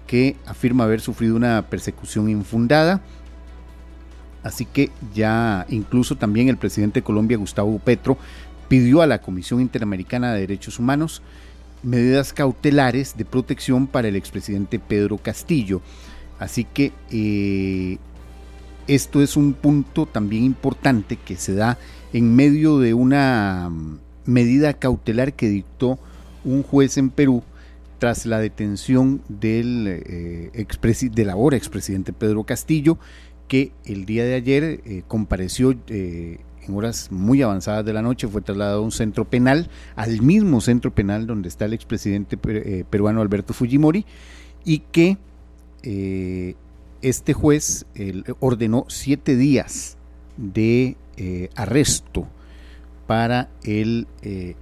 [0.06, 3.02] que afirma haber sufrido una persecución infundada.
[4.44, 8.18] Así que ya incluso también el presidente de Colombia, Gustavo Petro,
[8.68, 11.22] pidió a la Comisión Interamericana de Derechos Humanos
[11.84, 15.82] medidas cautelares de protección para el expresidente Pedro Castillo.
[16.40, 17.98] Así que eh,
[18.88, 21.78] esto es un punto también importante que se da
[22.14, 26.00] en medio de una mm, medida cautelar que dictó
[26.44, 27.44] un juez en Perú
[28.00, 32.98] tras la detención del, eh, expresi- del ahora expresidente Pedro Castillo,
[33.48, 38.28] que el día de ayer eh, compareció eh, en horas muy avanzadas de la noche,
[38.28, 42.84] fue trasladado a un centro penal, al mismo centro penal donde está el expresidente eh,
[42.90, 44.06] peruano Alberto Fujimori,
[44.64, 45.18] y que
[45.84, 46.56] eh,
[47.02, 47.86] este juez
[48.40, 49.98] ordenó siete días
[50.36, 52.28] de eh, arresto
[53.06, 54.08] para el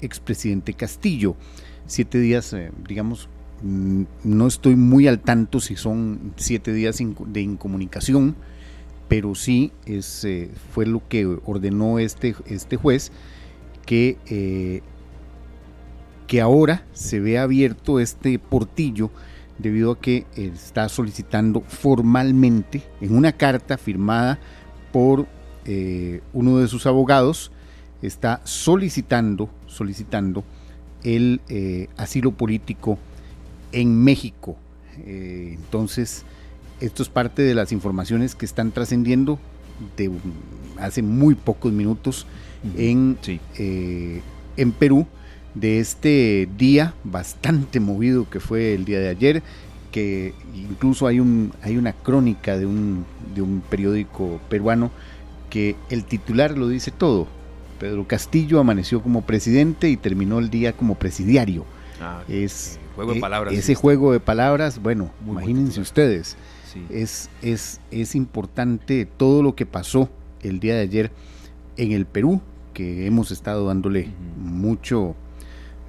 [0.01, 1.35] expresidente Castillo.
[1.87, 2.55] Siete días,
[2.87, 3.27] digamos,
[3.63, 8.35] mm, no estoy muy al tanto si son siete días de incomunicación,
[9.07, 13.11] pero sí es, eh, fue lo que ordenó este, este juez
[13.85, 14.81] que, eh,
[16.27, 19.11] que ahora se ve abierto este portillo
[19.57, 24.39] debido a que está solicitando formalmente en una carta firmada
[24.91, 25.27] por
[25.65, 27.51] eh, uno de sus abogados,
[28.01, 30.43] está solicitando, solicitando
[31.03, 32.97] el eh, asilo político
[33.71, 34.57] en México.
[35.05, 36.25] Entonces,
[36.79, 39.39] esto es parte de las informaciones que están trascendiendo
[39.97, 40.11] de
[40.77, 42.25] hace muy pocos minutos
[42.77, 43.39] en, Sí.
[43.57, 44.21] eh,
[44.57, 45.05] en Perú
[45.53, 49.43] de este día bastante movido que fue el día de ayer,
[49.91, 54.91] que incluso hay, un, hay una crónica de un, de un periódico peruano
[55.49, 57.27] que el titular lo dice todo.
[57.79, 61.65] Pedro Castillo amaneció como presidente y terminó el día como presidiario.
[62.01, 63.53] Ah, Es, eh, juego de eh, palabras.
[63.53, 66.35] Ese juego de palabras, bueno, Muy imagínense ustedes
[66.75, 66.85] sí.
[66.91, 70.09] es, es, es importante todo lo que pasó
[70.41, 71.11] el día de ayer
[71.77, 72.41] en el Perú,
[72.73, 75.15] que hemos estado dándole mucho,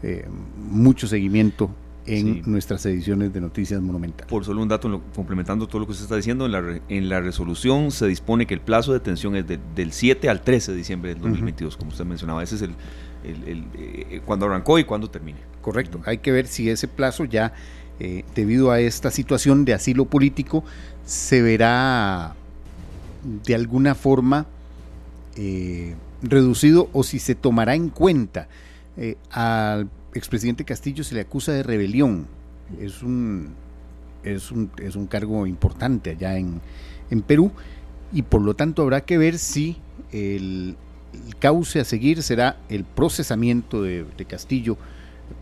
[0.02, 0.26] eh,
[0.56, 1.70] mucho seguimiento
[2.06, 2.42] en Sí.
[2.46, 4.28] nuestras ediciones de Noticias Monumental.
[4.28, 7.08] Por solo un dato, lo- complementando todo lo que usted está diciendo, en la, en
[7.08, 10.70] la resolución se dispone que el plazo de detención es de- del 7 al 13
[10.70, 12.44] de diciembre del 2022, como usted mencionaba.
[12.44, 12.74] Ese es el,
[13.24, 15.38] el- el, eh, cuando arrancó y cuando termine.
[15.60, 17.52] Correcto, hay que ver si ese plazo ya,
[17.98, 20.64] eh, debido a esta situación de asilo político,
[21.04, 22.34] se verá
[23.44, 24.46] de alguna forma
[25.36, 28.48] eh, reducido o si se tomará en cuenta.
[28.96, 32.26] Eh, al expresidente Castillo se le acusa de rebelión.
[32.80, 33.54] Es un,
[34.24, 36.60] es un, es un cargo importante allá en,
[37.10, 37.52] en Perú
[38.12, 39.76] y por lo tanto habrá que ver si
[40.12, 40.76] el,
[41.38, 44.76] cauce a seguir será el procesamiento de Castillo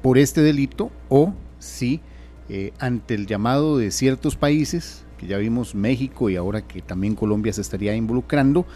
[0.02, 2.00] por este delito o si
[2.48, 7.14] eh, ante el llamado de ciertos países, que ya vimos México y ahora que también
[7.14, 8.66] Colombia se estaría involucrando,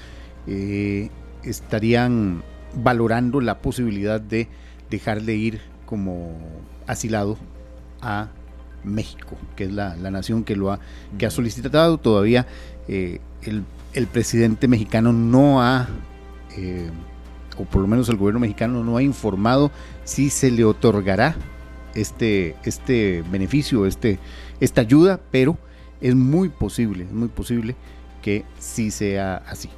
[0.47, 1.11] eh,
[1.43, 2.43] estarían
[2.75, 4.49] valorando la posibilidad de
[4.91, 6.37] dejarle ir como
[6.87, 7.39] asilado
[8.01, 8.29] a
[8.85, 10.81] México, que es la, la nación que lo ha,
[11.19, 11.99] que ha solicitado.
[11.99, 12.47] Todavía
[12.87, 15.89] eh, el, el presidente mexicano no ha,
[16.57, 16.91] eh,
[17.59, 19.71] o por lo menos el gobierno mexicano no ha informado
[20.05, 21.37] si se le otorgará
[22.01, 24.19] este, este beneficio, este,
[24.61, 25.57] esta ayuda, pero
[26.01, 27.75] es muy posible, es muy posible
[28.23, 29.69] que sí sea así.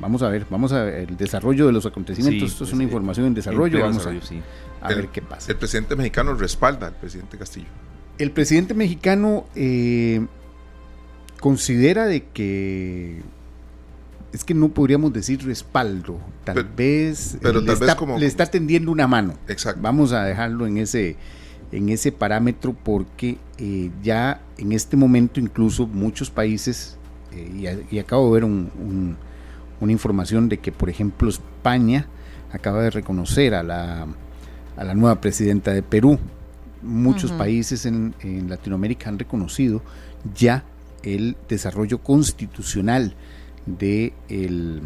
[0.00, 2.40] Vamos a ver, vamos a ver el desarrollo de los acontecimientos.
[2.50, 3.78] Sí, Esto es pues, una eh, información en desarrollo.
[3.80, 4.40] Vamos a, desarrollo, sí.
[4.80, 5.52] a El- ver qué pasa.
[5.52, 7.68] El presidente mexicano respalda al presidente Castillo.
[8.18, 10.26] El presidente mexicano eh,
[11.40, 13.22] considera de que
[14.32, 18.18] es que no podríamos decir respaldo, tal Pero- vez, pero le, tal vez está, como-
[18.18, 19.34] le está tendiendo una mano.
[19.46, 19.80] Exacto.
[19.82, 21.16] Vamos a dejarlo en ese,
[21.72, 26.98] en ese parámetro porque eh, ya en este momento incluso muchos países,
[27.32, 29.16] eh, y, a- y acabo de ver un- un-
[29.80, 32.06] una información de que por ejemplo España
[32.52, 34.06] acaba de reconocer a la,
[34.76, 36.18] a la nueva presidenta de Perú.
[36.82, 39.82] Muchos países en, en Latinoamérica han reconocido
[40.34, 40.64] ya
[41.02, 43.14] el desarrollo constitucional
[43.66, 44.82] de, el-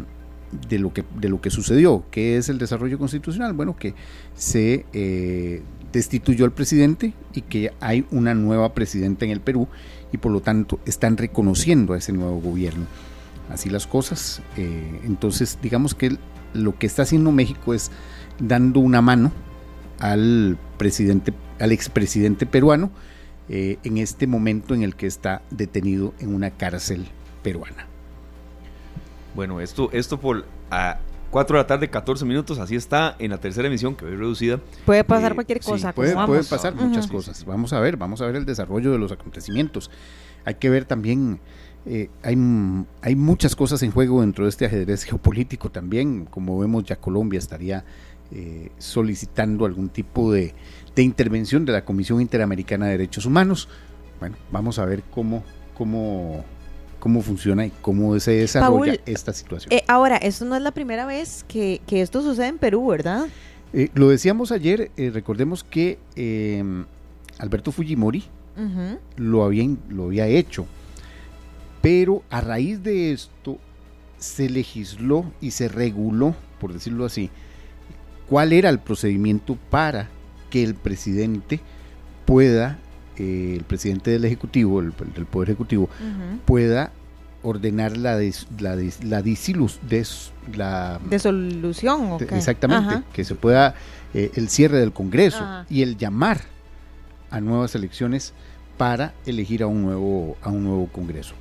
[0.69, 2.05] de, lo, que, de lo que sucedió.
[2.11, 3.53] ¿Qué es el desarrollo constitucional?
[3.53, 3.93] Bueno, que
[4.35, 5.61] se eh,
[5.91, 9.67] destituyó al presidente y que hay una nueva presidenta en el Perú
[10.11, 12.85] y por lo tanto están reconociendo a ese nuevo gobierno.
[13.49, 14.41] Así las cosas.
[14.57, 16.17] eh, entonces, digamos que
[16.53, 17.91] lo que está haciendo México es
[18.39, 19.31] dando una mano
[19.99, 22.91] al presidente, al expresidente peruano,
[23.49, 27.07] eh, en este momento en el que está detenido en una cárcel
[27.43, 27.87] peruana.
[29.35, 30.45] Bueno, esto, esto por
[31.31, 34.59] 4 de la tarde, 14 minutos, así está en la tercera emisión, que hoy reducida.
[34.85, 35.93] Puede pasar Eh, cualquier sí, cosa.
[35.93, 36.49] Puede, como puede vamos.
[36.49, 37.37] pasar muchas Sí, cosas.
[37.37, 37.45] sí.
[37.45, 39.91] Vamos a ver, vamos a ver el desarrollo de los acontecimientos.
[40.45, 41.39] Hay que ver también,
[41.85, 42.37] eh, hay,
[43.01, 46.25] hay muchas cosas en juego dentro de este ajedrez geopolítico también.
[46.25, 47.83] Como vemos, ya Colombia estaría
[48.31, 50.53] eh, solicitando algún tipo de,
[50.95, 53.67] de intervención de la Comisión Interamericana de Derechos Humanos.
[54.19, 55.43] Bueno, vamos a ver cómo,
[55.77, 56.43] cómo,
[56.99, 59.71] cómo funciona y cómo se desarrolla Paul, esta situación.
[59.73, 63.27] Eh, ahora, esto no es la primera vez que, que esto sucede en Perú, ¿verdad?
[63.73, 66.63] Eh, lo decíamos ayer, eh, recordemos que eh,
[67.37, 68.23] Alberto Fujimori
[69.17, 70.65] lo había, lo había hecho.
[71.81, 73.59] Pero a raíz de esto
[74.17, 77.29] se legisló y se reguló, por decirlo así,
[78.27, 80.09] cuál era el procedimiento para
[80.49, 81.59] que el presidente
[82.25, 82.79] pueda,
[83.17, 85.89] eh, el presidente del Ejecutivo, el- del Poder Ejecutivo,
[86.45, 86.91] pueda
[87.43, 88.15] ordenar la,
[88.59, 92.35] la, la disilus- des- la, De solución, ¿o de- qué?
[92.35, 93.03] Exactamente, Ajá.
[93.13, 93.75] que se pueda
[94.13, 95.65] eh, el cierre del Congreso Ajá.
[95.69, 96.41] y el llamar
[97.29, 98.33] a nuevas elecciones
[98.77, 101.33] para elegir a un nuevo a un nuevo Congreso.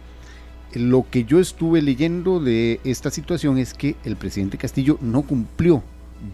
[0.75, 5.83] Lo que yo estuve leyendo de esta situación es que el presidente Castillo no cumplió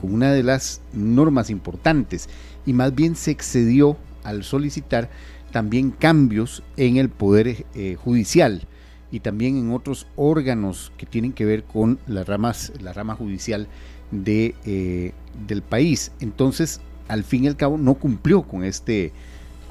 [0.01, 2.29] con una de las normas importantes
[2.67, 5.11] y más bien se excedió al solicitar
[5.53, 8.67] también cambios en el poder eh, judicial
[9.11, 13.69] y también en otros órganos que tienen que ver con las ramas, la rama judicial
[14.11, 15.13] de, eh,
[15.47, 16.13] del país.
[16.21, 19.13] Entonces, al fin y al cabo no cumplió con este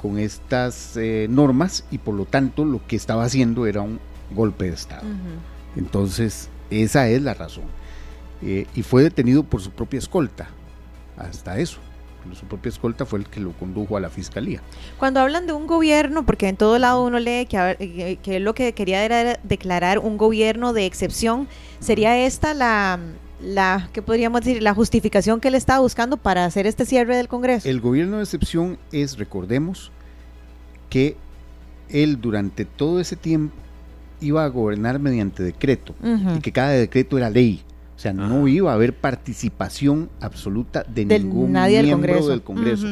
[0.00, 4.00] con estas eh, normas y por lo tanto lo que estaba haciendo era un
[4.34, 5.06] golpe de Estado.
[5.76, 7.64] Entonces, esa es la razón.
[8.42, 10.48] Eh, y fue detenido por su propia escolta,
[11.16, 11.78] hasta eso.
[12.34, 14.60] Su propia escolta fue el que lo condujo a la fiscalía.
[14.98, 17.76] Cuando hablan de un gobierno, porque en todo lado uno lee que, a ver,
[18.22, 21.48] que- lo que quería era declarar un gobierno de excepción,
[21.80, 22.98] ¿sería esta la,
[23.42, 27.28] la que podríamos decir, la justificación que él estaba buscando para hacer este cierre del
[27.28, 27.68] Congreso?
[27.68, 29.90] El gobierno de excepción es, recordemos,
[30.88, 31.16] que
[31.88, 33.54] él durante todo ese tiempo
[34.20, 35.94] iba a gobernar mediante decreto
[36.36, 37.62] y que cada decreto era ley.
[38.02, 42.28] O sea, no iba a haber participación absoluta de Del ningún nadie miembro Congreso.
[42.30, 42.86] del Congreso.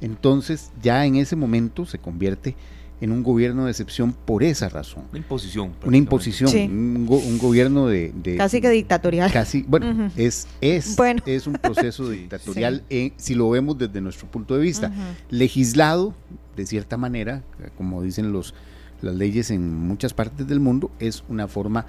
[0.00, 2.56] Entonces, ya en ese momento se convierte
[3.00, 5.04] en un gobierno de excepción por esa razón.
[5.10, 5.70] Una imposición.
[5.84, 6.64] Una imposición, Sí.
[6.68, 9.30] un, go- un gobierno de, de- Casi que dictatorial.
[9.32, 11.22] casi, bueno, es, es, Bueno.
[11.26, 14.92] es un proceso dictatorial eh, si lo vemos desde nuestro punto de vista.
[15.30, 16.12] Legislado,
[16.56, 17.44] de cierta manera,
[17.78, 18.52] como dicen los,
[19.00, 21.86] las leyes en muchas partes del mundo, es una forma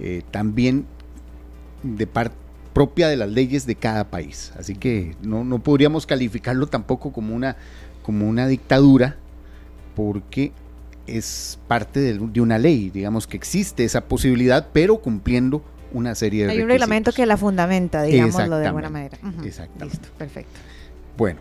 [0.00, 0.86] eh, también
[1.82, 2.32] de par-
[2.72, 4.52] propia de las leyes de cada país.
[4.58, 7.56] Así que no, no podríamos calificarlo tampoco como una,
[8.02, 9.16] como una dictadura,
[9.94, 10.52] porque
[11.06, 16.46] es parte de, de una ley, digamos que existe esa posibilidad, pero cumpliendo una serie
[16.46, 19.18] de Hay un reglamento que la fundamenta, digámoslo de alguna manera.
[19.44, 19.96] Exactamente.
[19.98, 20.52] Listo, perfecto.
[21.16, 21.40] Bueno,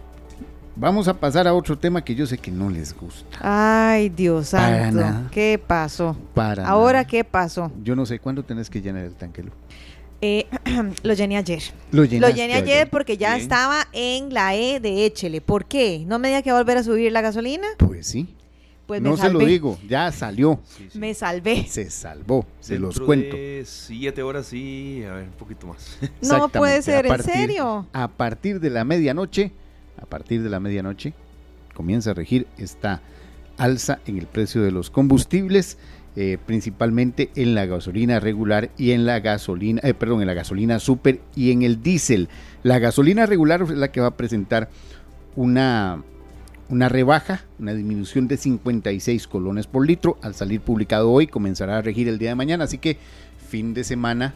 [0.76, 3.38] vamos a pasar a otro tema que yo sé que no les gusta.
[3.42, 5.00] Ay, Dios Para santo.
[5.02, 5.28] nada.
[5.32, 6.18] ¿Qué pasó?
[6.34, 7.08] Para Ahora, nada.
[7.08, 7.72] ¿qué pasó?
[7.84, 9.52] Yo no sé cuándo tenés que llenar el tanque, Lu.
[10.22, 10.48] Eh,
[11.04, 11.62] lo llené ayer.
[11.92, 13.42] Lo llené ayer porque ya Bien.
[13.42, 15.42] estaba en la E de Échele.
[15.42, 16.04] ¿Por qué?
[16.06, 17.68] ¿No me diga que va a volver a subir la gasolina?
[17.78, 18.36] Pues sí.
[18.86, 20.98] Pues no me se lo digo, ya salió, Sí, sí.
[20.98, 21.68] Me salvé.
[21.68, 23.36] se salvó, se los cuento.
[23.36, 25.96] de siete horas sí, a ver, un poquito más.
[26.24, 27.86] No puede ser, ¿en serio?
[27.94, 29.52] A partir de la medianoche,
[30.02, 31.14] a partir de la medianoche,
[31.76, 33.04] comienza a regir esta
[33.58, 35.78] alza en el precio de los combustibles,
[36.22, 40.78] eh, principalmente en la gasolina regular y en la gasolina, eh, perdón, en la gasolina
[40.80, 42.28] super y en el diésel.
[42.62, 44.70] La gasolina regular es la que va a presentar
[45.38, 46.04] una,
[46.68, 50.18] una rebaja, una disminución de 56 colones por litro.
[50.22, 52.98] Al salir publicado hoy, comenzará a regir el día de mañana, así que
[53.48, 54.34] fin de semana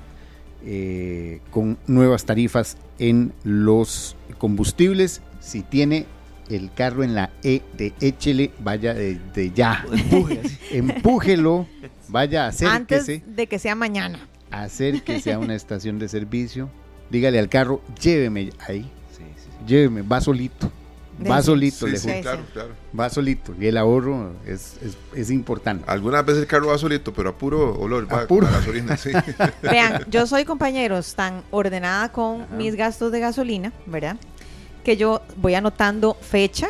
[0.65, 5.21] eh, con nuevas tarifas en los combustibles.
[5.41, 6.05] Si tiene
[6.49, 9.85] el carro en la E de échele, vaya desde ya.
[9.91, 10.57] Empuje, así.
[10.71, 11.67] Empújelo,
[12.07, 14.19] vaya, acérquese, Antes de que sea mañana.
[14.51, 16.69] acérquese a una estación de servicio.
[17.09, 18.81] Dígale al carro, lléveme ahí,
[19.11, 19.49] Sí, sí, sí.
[19.67, 20.71] lléveme, va solito.
[21.29, 22.15] Va solito, Sí, le sí, juro.
[22.15, 22.69] Sí, claro, claro.
[22.99, 23.53] va solito.
[23.59, 25.83] Y el ahorro es, es, es importante.
[25.87, 28.47] Algunas veces el carro va solito, pero a puro olor, va A puro.
[28.47, 29.11] a gasolina, sí.
[29.61, 34.17] Vean, yo soy compañeros tan ordenada con mis gastos de gasolina, ¿verdad?
[34.83, 36.69] Que yo voy anotando fecha,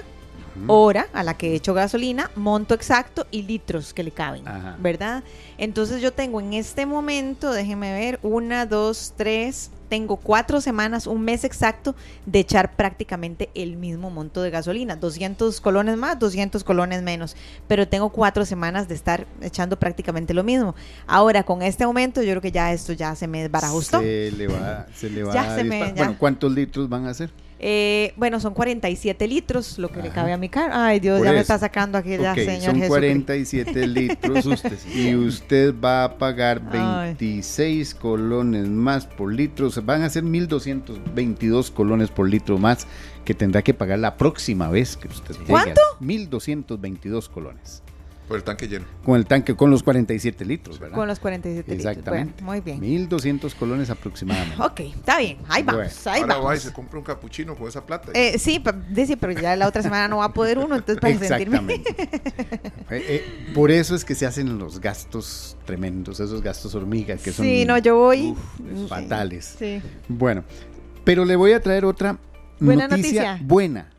[0.67, 4.75] hora a la que he hecho gasolina, monto exacto y litros que le caben, Ajá.
[4.79, 5.23] ¿verdad?
[5.57, 11.21] Entonces yo tengo en este momento, déjenme ver, una, dos, tres, tengo cuatro semanas, un
[11.21, 11.95] mes exacto
[12.27, 17.35] de echar prácticamente el mismo monto de gasolina, 200 colones más, 200 colones menos,
[17.67, 20.75] pero tengo cuatro semanas de estar echando prácticamente lo mismo.
[21.07, 24.01] Ahora con este aumento yo creo que ya esto ya se me desbarajustó.
[24.01, 25.95] Se le va, se le va Ya a se me- disparar.
[25.95, 26.03] ya.
[26.03, 27.31] Bueno, ¿cuántos litros van a ser?
[27.65, 30.73] Eh, bueno, son 47 litros lo que le cabe a mi carro.
[30.75, 32.89] Ay, Dios, Por ya me está sacando aquí ya, señor son Jesucristo.
[32.89, 34.45] 47 litros
[34.93, 37.15] y usted va a pagar Ay.
[37.17, 39.67] 26 colones más por litro.
[39.67, 42.85] O sea, van a ser 1.222 colones por litro más
[43.23, 45.33] que tendrá que pagar la próxima vez que usted.
[45.47, 45.79] ¿Cuánto?
[46.01, 47.81] 1.222 colones.
[48.33, 48.85] Por el tanque lleno.
[49.05, 50.95] Con el tanque, con los 47 litros, ¿verdad?
[50.95, 51.85] Con los 47 litros.
[51.93, 52.43] Exactamente.
[52.43, 53.07] Bueno, muy bien.
[53.09, 54.59] 1.200 colones aproximadamente.
[54.59, 55.37] Ok, está bien.
[55.49, 56.59] Ahí vamos, Bueno, ahí Ahora va y vamos.
[56.63, 58.11] se compra un capuchino con esa plata.
[58.15, 58.59] Eh, sí,
[58.89, 61.75] dice, pero ya la otra semana no va a poder uno, entonces para sentirme.
[61.75, 61.95] Exactamente.
[62.89, 67.31] Eh, eh, por eso es que se hacen los gastos tremendos, esos gastos hormiga que
[67.31, 68.31] son Sí, no, yo voy.
[68.31, 68.85] uf, Sí.
[68.89, 69.55] fatales.
[69.59, 69.79] Sí.
[70.07, 70.43] Bueno,
[71.03, 72.17] pero le voy a traer otra
[72.59, 73.47] Buena noticia, noticia.
[73.47, 73.89] buena,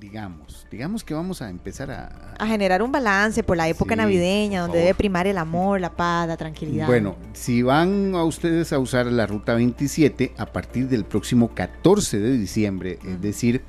[0.00, 0.45] digamos.
[0.70, 2.34] Digamos que vamos a empezar a...
[2.38, 5.90] A generar un balance por la época Sí, navideña, donde debe primar el amor, la
[5.94, 6.86] paz, la tranquilidad.
[6.86, 12.18] Bueno, si van a ustedes a usar la ruta 27 a partir del próximo 14
[12.18, 13.62] de diciembre, es decir,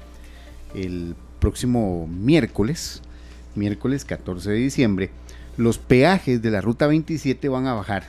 [0.74, 3.02] el próximo miércoles,
[3.56, 5.12] miércoles 14 de diciembre,
[5.56, 8.04] los peajes de la ruta 27 van a bajar.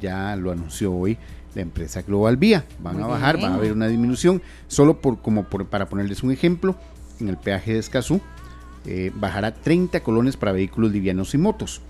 [0.00, 1.16] Ya lo anunció hoy
[1.54, 2.64] la empresa Global Vía.
[2.80, 3.50] Van Muy a bajar, bien.
[3.50, 4.42] va a haber una disminución.
[4.68, 6.76] Solo por como por- para ponerles un ejemplo,
[7.22, 8.20] en el peaje de Escazú
[8.86, 11.80] eh, bajará 30 colones para vehículos livianos y motos.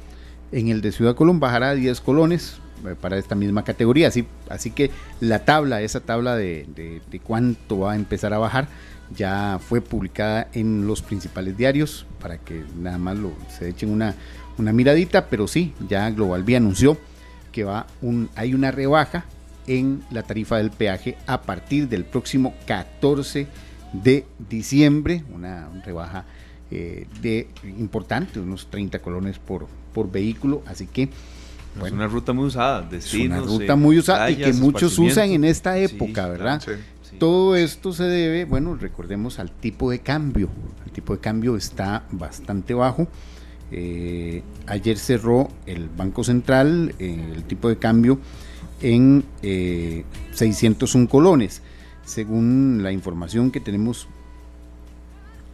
[0.53, 4.09] En el de Ciudad Colón bajará 10 colones, eh, para esta misma categoría.
[4.09, 8.69] Así, así que la tabla, esa tabla de, de- cuánto va a empezar a bajar,
[9.17, 14.15] ya fue publicada en los principales diarios para que nada más lo, se echen una,
[14.59, 16.97] una miradita, pero sí, ya Global Vía anunció
[17.53, 19.25] que va un, hay una rebaja
[19.67, 23.49] en la tarifa del peaje a partir del próximo 14 de
[24.49, 26.25] diciembre, una rebaja
[26.71, 31.11] eh, de importante, unos 30 colones por, por vehículo, así que
[31.85, 32.85] Es una ruta muy usada, es
[33.15, 33.47] una destinos.
[33.47, 36.63] ruta eh, muy usada y que muchos usan en esta Sí, época, claro, ¿verdad?
[36.65, 36.73] Sí.
[37.11, 37.17] sí.
[37.19, 40.49] Todo esto se debe, bueno, recordemos al tipo de cambio.
[40.87, 43.07] El tipo de cambio está bastante bajo.
[43.71, 48.19] Eh, ayer cerró el Banco Central eh, el tipo de cambio
[48.83, 51.63] en eh, 601 colones.
[52.05, 54.09] Según la información que tenemos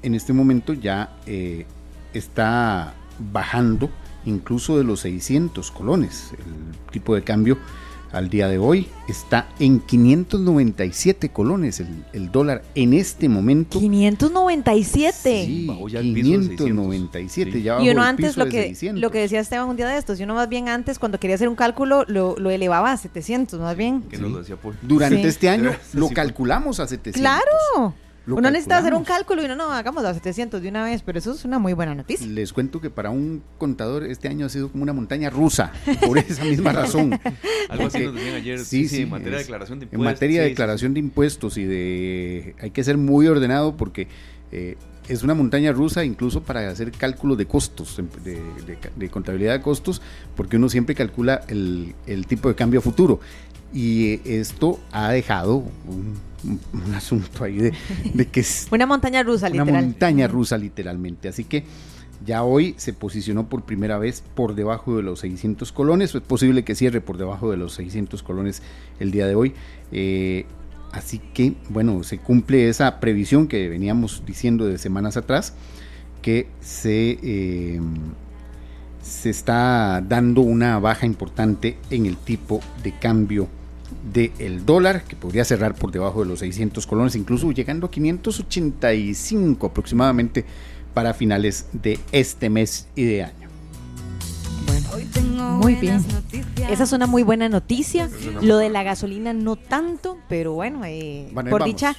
[0.03, 1.67] en este momento ya eh,
[2.15, 2.95] está
[3.33, 3.91] bajando
[4.25, 6.33] incluso de los 600 colones.
[6.33, 7.59] El tipo de cambio
[8.13, 13.79] al día de hoy está en 597 colones el, el dólar en este momento.
[13.79, 15.45] 597.
[15.47, 17.53] Sí, Bajó ya el piso de 597.
[17.53, 17.63] Sí.
[17.63, 19.01] ya Y bajó uno antes, lo de que, 600.
[19.01, 21.37] lo que decía Esteban un día de estos, y uno más bien antes, cuando quería
[21.37, 24.03] hacer un cálculo, lo, lo elevaba a 700, más bien.
[24.03, 24.77] Que nos lo decía Paul.
[24.83, 25.27] Durante Sí.
[25.29, 26.15] este año Sí, lo sí.
[26.15, 27.21] calculamos a 700.
[27.21, 27.95] ¡Claro!
[28.29, 31.01] Lo Uno necesita hacer un cálculo y uno no, hagamos a 700 de una vez,
[31.03, 32.27] pero eso es una muy buena noticia.
[32.27, 35.73] Les cuento que para un contador este año ha sido como una montaña rusa,
[36.05, 37.19] por esa misma razón.
[37.71, 38.59] Algo así nos decían ayer.
[38.59, 40.13] sí, Sí, sí, sí, en materia de declaración de En impuestos.
[40.15, 42.55] materia de sí, sí, declaración de impuestos y de...
[42.61, 44.09] Hay que ser muy ordenado porque
[44.53, 44.77] eh,
[45.09, 48.35] es una montaña rusa incluso para hacer cálculos de costos, em, de,
[48.67, 50.03] de- de contabilidad de costos,
[50.37, 53.21] porque uno siempre calcula el, el tipo de cambio a futuro.
[53.73, 55.57] Y eh, esto ha dejado
[55.87, 57.73] un, un- un asunto ahí de,
[58.15, 61.29] de que es Una montaña rusa, una montaña rusa literalmente.
[61.29, 61.65] Así que
[62.27, 66.15] ya hoy se posicionó por primera vez por debajo de los 600 colones.
[66.15, 68.63] Es posible que cierre por debajo de los 600 colones
[68.99, 69.55] el día de hoy.
[69.93, 70.45] Eh,
[70.93, 75.55] así que, bueno, se cumple esa previsión que veníamos diciendo de semanas atrás,
[76.23, 77.81] que se, eh,
[79.01, 83.49] se está dando una baja importante en el tipo de cambio
[84.13, 89.67] del dólar, que podría cerrar por debajo de los 600 colones, incluso llegando a 585
[89.67, 90.45] aproximadamente
[90.95, 93.49] para finales de este mes y de año.
[95.61, 96.05] Muy bien.
[96.71, 98.09] Esa es una muy buena noticia.
[98.43, 101.75] Lo de la gasolina no tanto, pero bueno, eh, Bueno, por vamos.
[101.75, 101.97] dicha,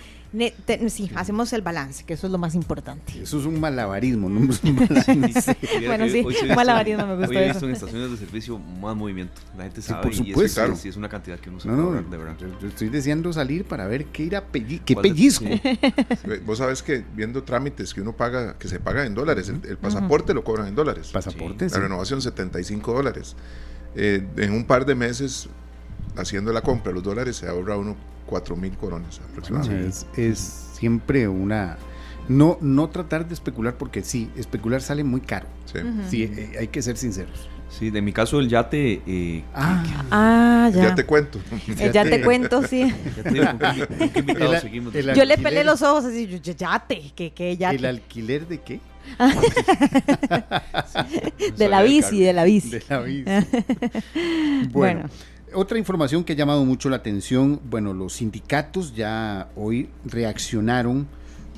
[0.90, 3.22] sí, hacemos el balance, que eso es lo más importante.
[3.22, 5.58] Eso es un malabarismo, no es un balance.
[5.62, 7.52] Viera Bueno, sí, visto- malabarismo, me gustó Hoy he eso.
[7.54, 9.42] visto en estaciones de servicio más movimiento.
[9.58, 10.44] La gente sabe por y supuesto.
[10.44, 10.76] es, Claro.
[10.76, 12.36] sí, es una cantidad que uno se No, puede no, ahorrar, de verdad.
[12.40, 15.46] yo, yo estoy deseando salir para ver qué ir a pelli- qué pellizco.
[15.46, 15.62] Sí.
[16.46, 19.78] Vos sabes que viendo trámites que uno paga, que se paga en dólares, el, el
[19.78, 21.10] pasaporte lo cobran en dólares.
[21.12, 21.80] Pasaporte, La sí.
[21.80, 23.36] renovación 75 dólares.
[23.96, 25.50] Eh, en un par de meses,
[26.16, 27.96] haciendo la compra de los dólares, se ahorra uno
[28.30, 29.88] 4 mil coronas Bueno, aproximadamente.
[29.88, 30.38] es, es
[30.74, 31.78] siempre una...
[32.28, 35.48] No, no tratar de especular porque sí, especular sale muy caro.
[35.66, 35.80] Sí.
[36.10, 37.50] Sí, eh, hay que ser sinceros.
[37.72, 39.02] Sí, de mi caso, el yate.
[39.08, 40.90] Eh, Ah, Ah, ya.
[40.90, 41.40] Ya te cuento.
[41.80, 42.94] Eh, ya te cuento, sí.
[43.16, 43.32] ya te
[43.74, 46.84] digo, ¿con qué- qué El- el- Yo le pelé los ojos así, yo, yo, ya
[46.88, 48.80] te, que, que ya ¿El alquiler de qué?
[51.58, 52.70] De la bici, de la bici.
[52.70, 53.24] De la bici.
[53.24, 53.48] Bueno.
[54.72, 55.04] Bueno,
[55.54, 61.08] otra información que ha llamado mucho la atención, bueno, los sindicatos ya hoy reaccionaron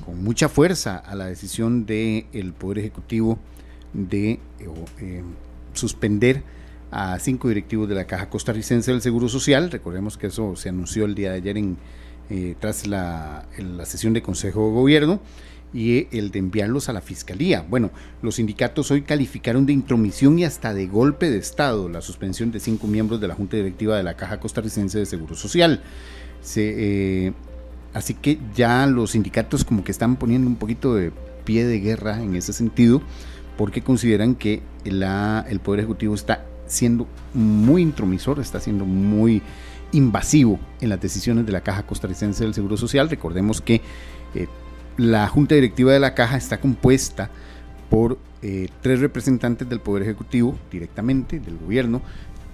[0.04, 3.38] con mucha fuerza a la decisión del Poder Ejecutivo
[3.92, 4.40] de eh,
[5.00, 5.22] eh,
[5.74, 6.42] suspender
[6.90, 9.70] a cinco directivos de la Caja Costarricense del Seguro Social.
[9.70, 11.78] Recordemos que eso se anunció el día de ayer en,
[12.30, 15.20] eh, tras la, la sesión de Consejo de Gobierno
[15.74, 17.64] y el de enviarlos a la Fiscalía.
[17.68, 22.52] Bueno, los sindicatos hoy calificaron de intromisión y hasta de golpe de Estado la suspensión
[22.52, 25.82] de cinco miembros de la Junta Directiva de la Caja Costarricense de Seguro Social.
[26.56, 27.32] Eh,
[27.94, 31.12] así que ya los sindicatos como que están poniendo un poquito de
[31.44, 33.02] pie de guerra en ese sentido,
[33.56, 39.42] porque consideran que el Poder Ejecutivo está siendo muy intromisor, está siendo muy
[39.92, 43.10] invasivo en las decisiones de la Caja Costarricense del Seguro Social.
[43.10, 43.82] Recordemos que
[44.34, 44.48] eh,
[44.96, 47.30] la Junta Directiva de la Caja está compuesta
[47.90, 52.02] por eh, tres representantes del Poder Ejecutivo directamente, del gobierno,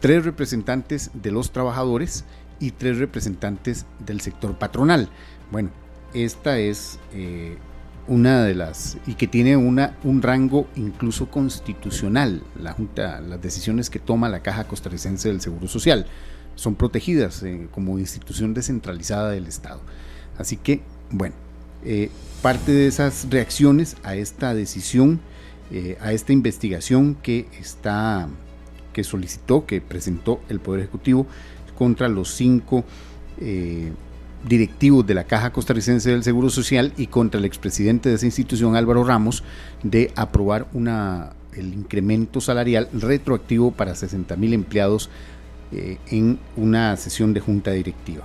[0.01, 2.25] tres representantes de los trabajadores
[2.61, 5.09] y tres representantes del sector patronal.
[5.51, 5.71] Bueno,
[6.15, 7.57] esta es eh,
[8.09, 13.91] una de las y que tiene una un rango incluso constitucional la junta las decisiones
[13.91, 16.07] que toma la caja costarricense del seguro social
[16.55, 19.83] son protegidas eh, como institución descentralizada del estado
[20.39, 20.81] así que
[21.11, 21.35] bueno
[22.43, 25.21] parte de esas reacciones a esta decisión
[25.71, 28.27] eh, a esta investigación que está
[28.95, 31.27] que solicitó, que presentó el Poder Ejecutivo
[31.77, 32.85] contra los cinco
[33.39, 33.93] eh,
[34.49, 38.77] directivos de la Caja Costarricense del Seguro Social y contra el expresidente de esa institución,
[38.77, 39.45] Álvaro Ramos,
[39.83, 45.11] de aprobar una, el incremento salarial retroactivo para 60 mil empleados
[45.71, 48.25] eh, en una sesión de junta directiva.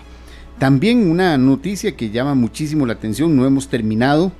[0.59, 4.31] También una noticia que llama muchísimo la atención, no hemos terminado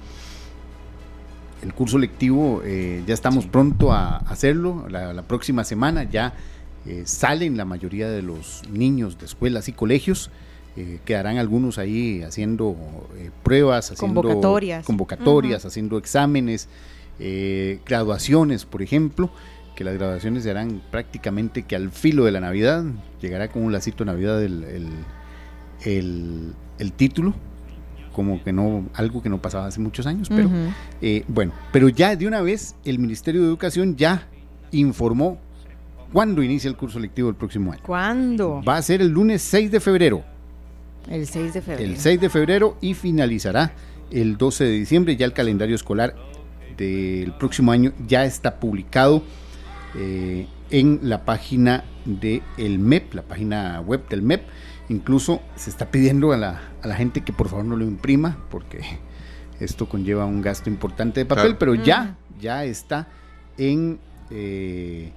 [1.61, 6.34] el curso lectivo, eh, ya estamos pronto a hacerlo, la, la próxima semana ya
[6.86, 10.30] eh, salen la mayoría de los niños de escuelas y colegios,
[10.76, 12.76] eh, quedarán algunos ahí haciendo
[13.16, 14.84] eh, pruebas, haciendo Convocatorias.
[14.86, 16.68] convocatorias, haciendo exámenes,
[17.20, 19.30] eh, graduaciones, por ejemplo,
[19.76, 22.84] que las graduaciones se harán prácticamente que al filo de la Navidad,
[23.22, 24.88] llegará con un lacito de Navidad el, el,
[25.86, 27.34] el- el título,
[28.14, 30.50] como que no, algo que no pasaba hace muchos años, pero
[31.02, 34.28] eh, bueno, pero ya de una vez el Ministerio de Educación ya
[34.72, 35.40] informó
[36.12, 37.82] cuándo inicia el curso lectivo del próximo año.
[37.86, 38.62] ¿Cuándo?
[38.68, 40.24] Va a ser el lunes 6 de febrero,
[41.10, 41.92] El 6 de febrero.
[41.92, 43.74] el 6 de febrero y finalizará
[44.12, 45.16] el 12 de diciembre.
[45.16, 46.16] Ya el calendario escolar
[46.78, 49.24] del próximo año ya está publicado
[49.96, 54.44] eh, en la página del el MEP, la página web del MEP.
[54.90, 58.38] Incluso se está pidiendo a la, a la gente que por favor no lo imprima
[58.50, 58.82] porque
[59.60, 61.60] esto conlleva un gasto importante de papel, Claro.
[61.60, 63.08] pero ya, ya está
[63.58, 65.12] en, eh,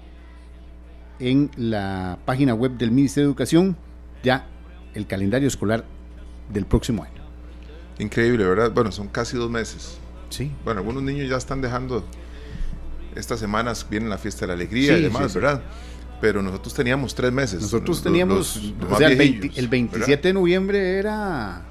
[1.18, 3.76] en la página web del Ministerio de Educación,
[4.22, 4.46] ya
[4.94, 5.84] el calendario escolar
[6.52, 7.22] del próximo año.
[7.98, 8.70] Increíble, ¿verdad?
[8.72, 9.98] Bueno, son casi dos meses.
[10.28, 10.52] Sí.
[10.64, 12.04] Bueno, algunos niños ya están dejando.
[13.14, 15.34] Estas semanas viene la fiesta de la alegría Sí, y demás, sí, sí.
[15.38, 15.62] ¿verdad?
[16.20, 17.60] Pero nosotros teníamos tres meses.
[17.62, 19.70] Nosotros teníamos, los- los o sea, el, viejillos, 20 el ¿verdad?
[20.06, 21.62] 27 de noviembre era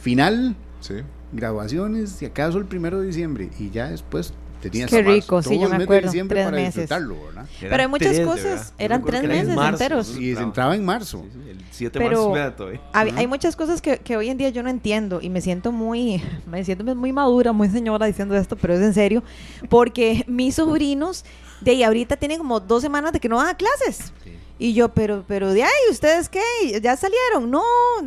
[0.00, 0.94] final, Sí.
[1.32, 5.60] graduaciones, si acaso el primero de diciembre, y ya después tenías Qué rico, sí, el
[5.62, 6.88] yo me acuerdo, tres para meses.
[6.88, 7.46] ¿verdad?
[7.60, 10.16] Pero hay muchas cosas, eran tres meses enteros.
[10.16, 11.24] Y se entraba en marzo.
[11.48, 12.80] El 7 Pero- de marzo todavía.
[12.92, 15.72] Hay, hay muchas cosas que, que hoy en día yo no entiendo y me siento
[15.72, 19.24] muy, me siento muy madura, muy señora diciendo esto, pero es en serio,
[19.68, 21.24] porque mis sobrinos
[21.62, 24.12] de ahí ahorita tienen como dos semanas de que no van a clases.
[24.58, 26.40] Y yo, pero, pero de ahí, ¿ustedes qué?
[26.80, 27.50] ¿Ya salieron?
[27.50, 27.62] No,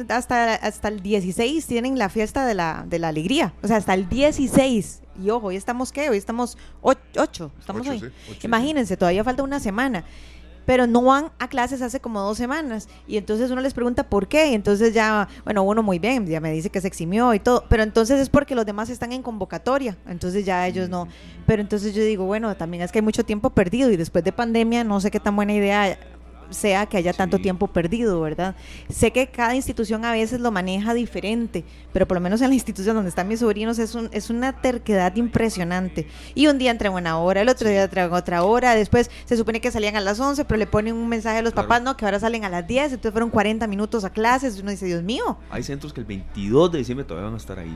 [0.08, 3.54] hasta, hasta el 16 tienen la fiesta de la, de la alegría.
[3.62, 5.02] O sea, hasta el 16.
[5.22, 6.10] Y ojo, hoy estamos qué?
[6.10, 7.52] Hoy estamos 8.
[7.60, 8.00] Estamos Ocho, hoy.
[8.00, 8.48] sí, ocho.
[8.48, 10.06] Imagínense, todavía falta una semana.
[10.66, 12.88] Pero no van a clases hace como dos semanas.
[13.08, 14.52] Y entonces uno les pregunta por qué.
[14.52, 17.64] Y entonces ya, bueno, uno muy bien, ya me dice que se eximió y todo.
[17.70, 19.98] Pero entonces es porque los demás están en convocatoria.
[20.08, 21.08] Entonces ya ellos no.
[21.46, 23.92] Pero entonces yo digo, bueno, también es que hay mucho tiempo perdido.
[23.92, 25.98] Y después de pandemia, no sé qué tan buena idea
[26.50, 27.44] sea que haya tanto Sí.
[27.44, 28.56] tiempo perdido, ¿verdad?
[28.90, 32.56] Sé que cada institución a veces lo maneja diferente, pero por lo menos en la
[32.56, 36.08] institución donde están mis sobrinos es, un, es una terquedad impresionante.
[36.34, 39.62] Y un día entran una hora, el otro día entran otra hora, después se supone
[39.62, 41.68] que salían a las 11, pero le ponen un mensaje a los Claro.
[41.68, 44.62] papás, no, que ahora salen a las 10, entonces fueron 40 minutos a clases, y
[44.62, 45.38] uno dice, Dios mío.
[45.50, 47.76] Hay centros que el 22 de diciembre todavía van a estar ahí.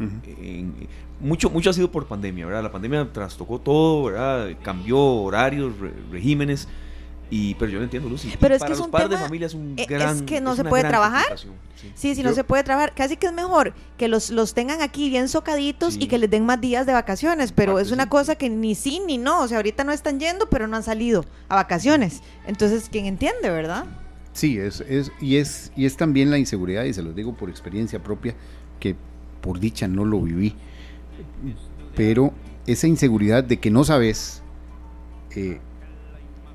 [0.00, 0.74] eh, en-
[1.20, 2.62] mucho, mucho ha sido por pandemia, ¿verdad?
[2.64, 4.48] La pandemia trastocó todo, ¿verdad?
[4.62, 6.66] Cambió horarios, re- regímenes.
[7.34, 8.28] Y, pero yo lo entiendo, Lucy.
[8.28, 10.26] Y Pero es que es los un padres tema- de familia es un es gran.
[10.26, 11.38] que no se puede trabajar.
[11.38, 11.48] sí.
[11.94, 15.08] Sí, si no se puede trabajar, casi que es mejor que los, los tengan aquí
[15.08, 16.00] bien socaditos Sí.
[16.02, 18.08] y que les den más días de vacaciones, pero Parte es una sí.
[18.10, 20.82] cosa que ni sí ni no, o sea, ahorita no están yendo, pero no han
[20.82, 22.20] salido a vacaciones.
[22.46, 23.86] Entonces, ¿quién entiende, verdad?
[24.34, 27.48] Sí, es, es, y, es, y es también la inseguridad, y se los digo por
[27.48, 28.34] experiencia propia,
[28.78, 28.94] que
[29.40, 30.54] por dicha no lo viví.
[31.96, 32.32] Pero
[32.66, 34.42] esa inseguridad de que no sabes
[35.34, 35.58] eh,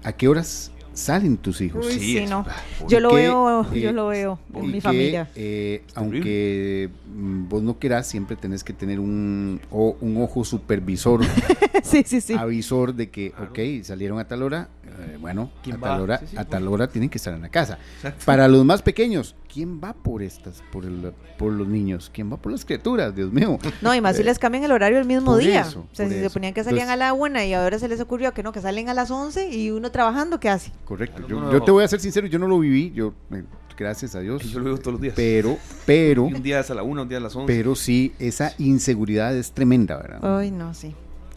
[0.04, 1.86] a qué horas salen tus hijos.
[1.86, 2.46] Uy, Sí, no.
[2.88, 5.30] Yo lo que, veo, eh, yo lo veo en mi que, familia.
[5.36, 11.22] eh, aunque mm, vos no querás, siempre tenés que tener un, o- un ojo supervisor,
[11.84, 12.34] sí, sí, sí.
[12.34, 13.52] avisor de que, Claro.
[13.52, 16.68] ok, salieron a tal hora, eh, bueno, a ¿Quién tal hora, Sí, sí, a tal
[16.68, 17.78] hora tienen que estar en la casa.
[17.98, 18.24] Exacto.
[18.26, 22.10] Para los más pequeños, ¿quién va por estas, por, el, por los niños?
[22.14, 23.16] ¿Quién va por las criaturas?
[23.16, 23.58] Dios mío.
[23.82, 25.62] No, y más si Eh, les cambian el horario el mismo por día.
[25.62, 27.80] eso, o sea, por si se ponían que salían Entonces- a la una y ahora
[27.80, 30.72] se les ocurrió que no, que salen a las 11 y uno trabajando, ¿qué hace?
[30.86, 31.28] Correcto.
[31.28, 33.44] Yo, te voy a ser sincero, yo no lo viví, yo, eh,
[33.78, 34.42] gracias a Dios.
[34.44, 35.14] Yo lo veo todos los días.
[35.16, 37.46] Pero, pero, Y un día es a la una, un día a las 11.
[37.54, 40.38] pero sí, esa inseguridad es tremenda, ¿verdad?
[40.40, 40.96] Ay, no, sí.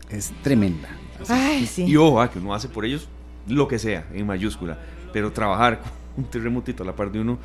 [0.09, 0.89] Es tremenda.
[1.21, 1.33] Así.
[1.35, 1.85] Ay, sí.
[1.85, 3.09] Y ojo, ah, que uno hace por ellos
[3.51, 4.79] lo que sea, en mayúscula.
[5.13, 5.81] Pero trabajar
[6.15, 7.39] con un terremotito a la par de uno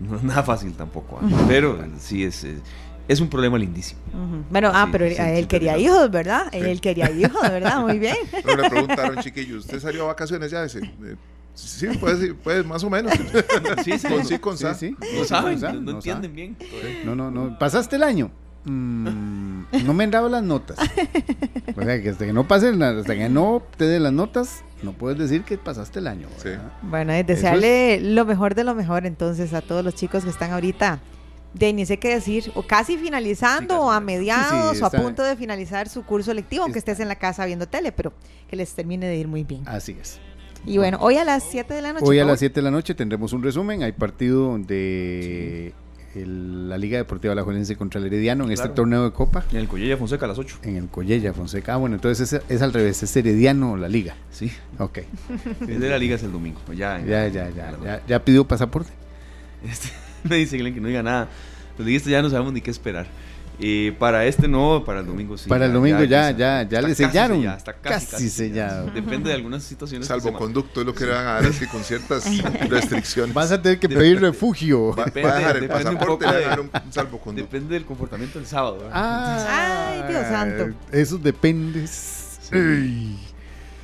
[0.00, 1.18] no es nada fácil tampoco.
[1.22, 1.44] ah.
[1.48, 2.60] Pero sí, es, es,
[3.08, 4.00] es un problema lindísimo.
[4.12, 4.44] Ujú.
[4.50, 6.46] Bueno, ah, Sí, pero sí, él sí, quería hijos, ¿verdad?
[6.52, 7.80] Él quería hijos, ¿verdad?
[7.80, 8.16] Muy bien.
[8.44, 10.62] Pero le preguntaron, chiquillos, ¿usted salió a vacaciones ya?
[10.62, 11.16] Dice, eh,
[11.54, 13.12] sí, pues, pues más o menos.
[13.84, 14.08] Sí, sí.
[14.08, 14.74] Con sí, con sa.
[14.74, 14.94] sí.
[15.16, 16.56] No saben, No no, entienden bien.
[17.04, 17.58] No, no, no.
[17.58, 18.30] ¿Pasaste el año?
[18.64, 20.76] Mm, no me han dado las notas.
[21.74, 24.92] O sea, que hasta que no pasen, hasta que no te den las notas, no
[24.92, 26.28] puedes decir que pasaste el año.
[26.82, 30.52] Bueno, es desearle lo mejor de lo mejor entonces a todos los chicos que están
[30.52, 31.00] ahorita
[31.54, 33.80] de ni sé qué decir, o casi finalizando, Sí, casi.
[33.80, 36.92] o a Sí, mediados, sí, o a punto de finalizar su curso lectivo, aunque Está-
[36.92, 38.12] estés en la casa viendo tele, pero
[38.48, 39.62] que les termine de ir muy bien.
[39.66, 40.18] Así es.
[40.66, 42.04] Y bueno, hoy a las 7 de la noche.
[42.06, 43.82] Hoy a las 7 de la noche tendremos un resumen.
[43.82, 45.72] Hay partido de
[46.14, 49.44] el- la Liga Deportiva Alajuelense contra el Herediano en este torneo de Copa.
[49.52, 50.58] En el Collella Fonseca a las 8.
[50.62, 51.74] En el Collella, Fonseca.
[51.74, 54.14] Ah, bueno, entonces es, es al revés, es Herediano la Liga.
[54.30, 54.50] Sí.
[54.78, 54.98] Ok.
[55.68, 56.60] El de la liga es el domingo.
[56.74, 57.76] Ya, Ya, ya, ya.
[57.84, 58.90] Ya, ya pidió pasaporte.
[59.68, 59.88] Este,
[60.28, 61.28] me dice Glenn que no diga nada.
[61.76, 63.06] Los liguistas ya no sabemos ni qué esperar.
[63.60, 65.48] Eh, para este no, para el domingo sí.
[65.48, 67.38] Para el domingo ya, ya, ya está le casi sellaron.
[67.38, 68.86] sellado, está casi, casi sellado.
[68.92, 70.06] Depende de algunas situaciones.
[70.06, 72.24] Salvoconducto es lo que le van a dar así con ciertas
[72.68, 73.34] restricciones.
[73.34, 74.94] Vas a tener que pedir refugio.
[74.94, 76.56] Va, Depende- va a dejar el depende un pasaporte poco y le de- van a
[76.72, 77.52] dar un, salvoconducto.
[77.52, 78.88] Depende del comportamiento del sábado.
[78.92, 80.78] Ah, Ay, Dios santo.
[80.92, 82.38] Esos dependes.
[82.52, 83.18] Ey,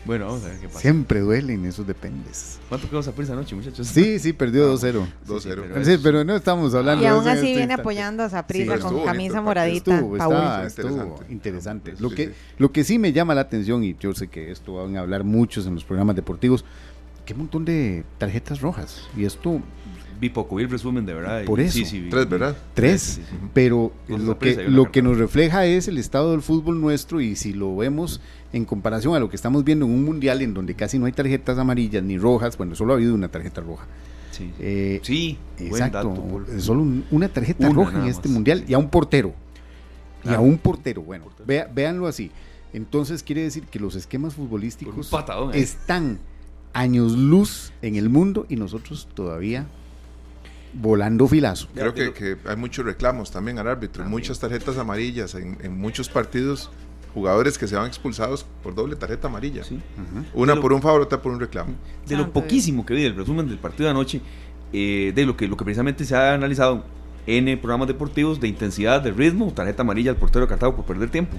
[0.04, 0.80] Bueno, vamos a ver qué pasa.
[0.80, 2.58] siempre duelen esos dependes.
[2.68, 3.86] ¿Cuánto quedamos a por esa noche, muchachos?
[3.86, 5.06] Sí, sí, perdió 2-0.
[5.26, 5.62] 2-0.
[5.72, 7.74] pero Sí, es- pero no estamos hablando Y de aún eso en así este viene
[7.74, 9.94] apoyando a Sí, Saprissa pero con estuvo camisa moradita.
[9.94, 11.96] Estuvo, Estuvo estuvo interesante.
[11.96, 12.32] Sí, Lo, sí, que, sí.
[12.58, 15.24] lo que sí me llama la atención, y yo sé que esto van a hablar
[15.24, 16.64] muchos en los programas deportivos,
[17.24, 19.08] que un montón de tarjetas rojas.
[19.16, 19.62] Y esto,
[20.20, 21.42] Vi poco, vi el resumen de verdad.
[21.42, 21.72] y- Por eso.
[21.72, 22.56] Sí, sí, vi- Tres, ¿verdad?
[22.74, 23.00] tres.
[23.02, 23.36] Sí, sí.
[23.52, 27.52] Pero lo que, lo que nos refleja es el estado del fútbol nuestro y si
[27.52, 28.20] lo vemos
[28.52, 31.12] en comparación a lo que estamos viendo en un mundial en donde casi no hay
[31.12, 33.86] tarjetas amarillas ni rojas, bueno, solo ha habido una tarjeta roja.
[34.30, 38.34] Sí, Eh, Sí, buen Exacto, dato, solo un- una tarjeta Una roja en este más.
[38.34, 39.32] mundial y a un portero.
[40.24, 42.30] Y a un portero, bueno, vea, véanlo así.
[42.72, 46.18] Entonces quiere decir que los esquemas futbolísticos patadón están
[46.72, 49.66] años luz en el mundo y nosotros todavía
[50.74, 51.68] volando filazo.
[51.74, 56.70] Creo que, hay muchos reclamos también al árbitro, muchas tarjetas amarillas en, en muchos partidos,
[57.14, 59.62] jugadores que se van expulsados por doble tarjeta amarilla.
[59.64, 59.80] Sí.
[60.34, 61.74] Una por un favor, otra por un reclamo.
[62.06, 64.20] De lo poquísimo que vi del resumen del partido de anoche,
[64.72, 66.84] eh, de lo que, lo que precisamente se ha analizado
[67.26, 71.08] en programas deportivos de intensidad, de ritmo, tarjeta amarilla al portero de Cartago por perder
[71.10, 71.36] tiempo.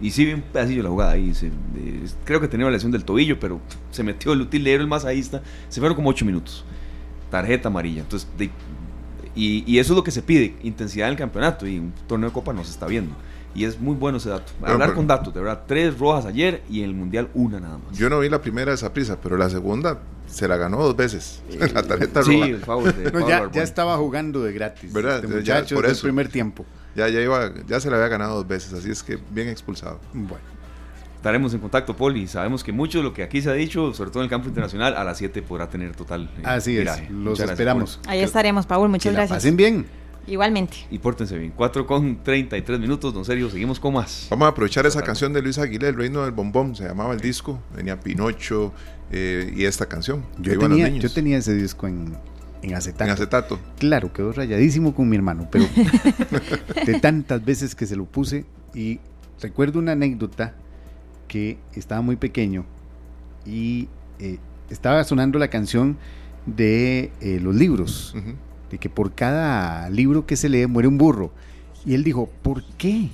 [0.00, 1.32] Y sí, vi un pedacillo de la jugada ahí.
[1.34, 4.88] se- eh, creo que tenía una lesión del tobillo, pero se metió el utilero, el
[4.88, 5.40] masajista.
[5.70, 6.64] Se fueron como 8 minutos.
[7.30, 8.02] Tarjeta amarilla.
[8.02, 8.50] Entonces, de-
[9.34, 11.66] y, y eso es lo que se pide, intensidad en el campeonato.
[11.66, 13.14] Y un torneo de Copa no se está viendo.
[13.54, 14.52] Y es muy bueno ese dato.
[14.62, 15.62] Hablar pero- con datos, de verdad.
[15.66, 17.96] Tres rojas ayer y en el Mundial una nada más.
[17.96, 20.96] Yo no vi la primera de esa prisa, pero la segunda se la ganó dos
[20.96, 21.40] veces.
[21.72, 22.46] la tarjeta Sí, roja.
[22.46, 24.92] el foul de No, Pablo ya, ya estaba jugando de gratis.
[24.92, 25.24] ¿Verdad?
[25.24, 26.02] Este Ya, por eso.
[26.02, 26.64] primer tiempo.
[26.96, 30.00] Ya, ya, iba, ya se la había ganado dos veces, así es que bien expulsado.
[30.12, 30.44] Bueno,
[31.24, 33.94] Estaremos en contacto, Paul, y sabemos que mucho de lo que aquí se ha dicho,
[33.94, 36.80] sobre todo en el campo internacional, a las 7 podrá tener total eh, así es.
[36.80, 37.04] viraje.
[37.04, 38.00] Los Muchas gracias, esperamos.
[38.06, 38.88] Ahí estaremos, Paul.
[38.88, 39.36] Que Muchas la gracias.
[39.38, 39.86] pasen bien.
[40.26, 40.76] Igualmente.
[40.90, 41.54] Y pórtense bien.
[41.56, 44.26] 4 con 33 minutos, don Sergio, seguimos con más.
[44.28, 47.20] Vamos a aprovechar esa canción de Luis Aguilera, El Reino del Bombón, se llamaba el
[47.20, 48.74] disco, venía Pinocho
[49.10, 50.26] eh, y esta canción.
[50.38, 52.18] Yo tenía, niños yo tenía ese disco en,
[52.60, 53.04] en acetato.
[53.04, 53.60] en acetato.
[53.78, 55.64] Claro, quedó rayadísimo con mi hermano, pero
[56.84, 58.44] de tantas veces que se lo puse
[58.74, 59.00] y
[59.40, 60.56] recuerdo una anécdota
[61.26, 62.64] que estaba muy pequeño
[63.46, 63.88] y
[64.18, 64.38] eh,
[64.70, 65.96] estaba sonando la canción
[66.46, 68.14] de eh, los libros,
[68.70, 71.32] de que por cada libro que se lee muere un burro.
[71.86, 73.10] Y él dijo, ¿por qué?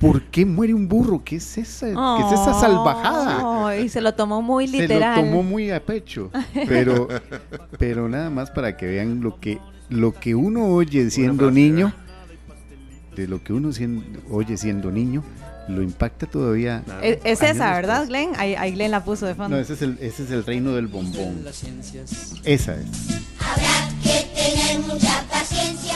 [0.00, 1.22] ¿Por qué muere un burro?
[1.24, 3.76] ¿Qué es esa, qué es esa salvajada?
[3.78, 5.16] Y se lo tomó muy Se literal.
[5.16, 6.30] lo tomó muy a pecho,
[6.68, 7.08] pero,
[7.78, 9.58] pero nada más para que vean lo que,
[9.88, 11.92] lo que uno oye siendo niño,
[13.16, 13.70] de lo que uno
[14.30, 15.24] oye siendo niño,
[15.68, 16.82] lo impacta todavía.
[16.86, 17.02] Nada.
[17.02, 18.08] Es, es esa, ¿verdad, después.
[18.08, 18.32] Glenn?
[18.38, 19.56] Ahí, ahí Glenn la puso de fondo.
[19.56, 21.44] No, ese es el, ese es el reino del bombón.
[22.44, 22.86] Esa es.
[23.38, 25.94] Habrá que tener mucha paciencia.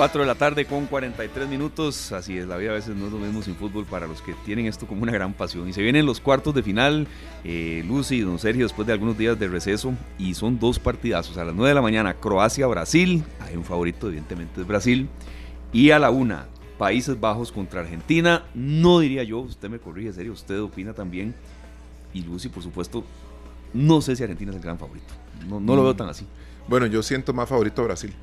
[0.00, 2.10] 4 de la tarde con 43 minutos.
[2.12, 4.32] Así es, la vida a veces no es lo mismo sin fútbol para los que
[4.46, 5.68] tienen esto como una gran pasión.
[5.68, 7.06] Y se vienen los cuartos de final.
[7.44, 9.92] eh, Lucy y Don Sergio, después de algunos días de receso.
[10.18, 11.36] Y son dos partidazos.
[11.36, 13.22] A las 9 de la mañana, Croacia-Brasil.
[13.40, 15.06] Hay un favorito, evidentemente, es Brasil.
[15.70, 16.34] Y a la 1,
[16.78, 18.44] Países Bajos contra Argentina.
[18.54, 21.34] No diría yo, usted me corrige, serio, usted opina también.
[22.14, 23.04] Y Lucy, por supuesto,
[23.74, 25.12] no sé si Argentina es el gran favorito.
[25.46, 26.24] No, no lo veo tan así.
[26.68, 28.14] Bueno, yo siento más favorito a Brasil.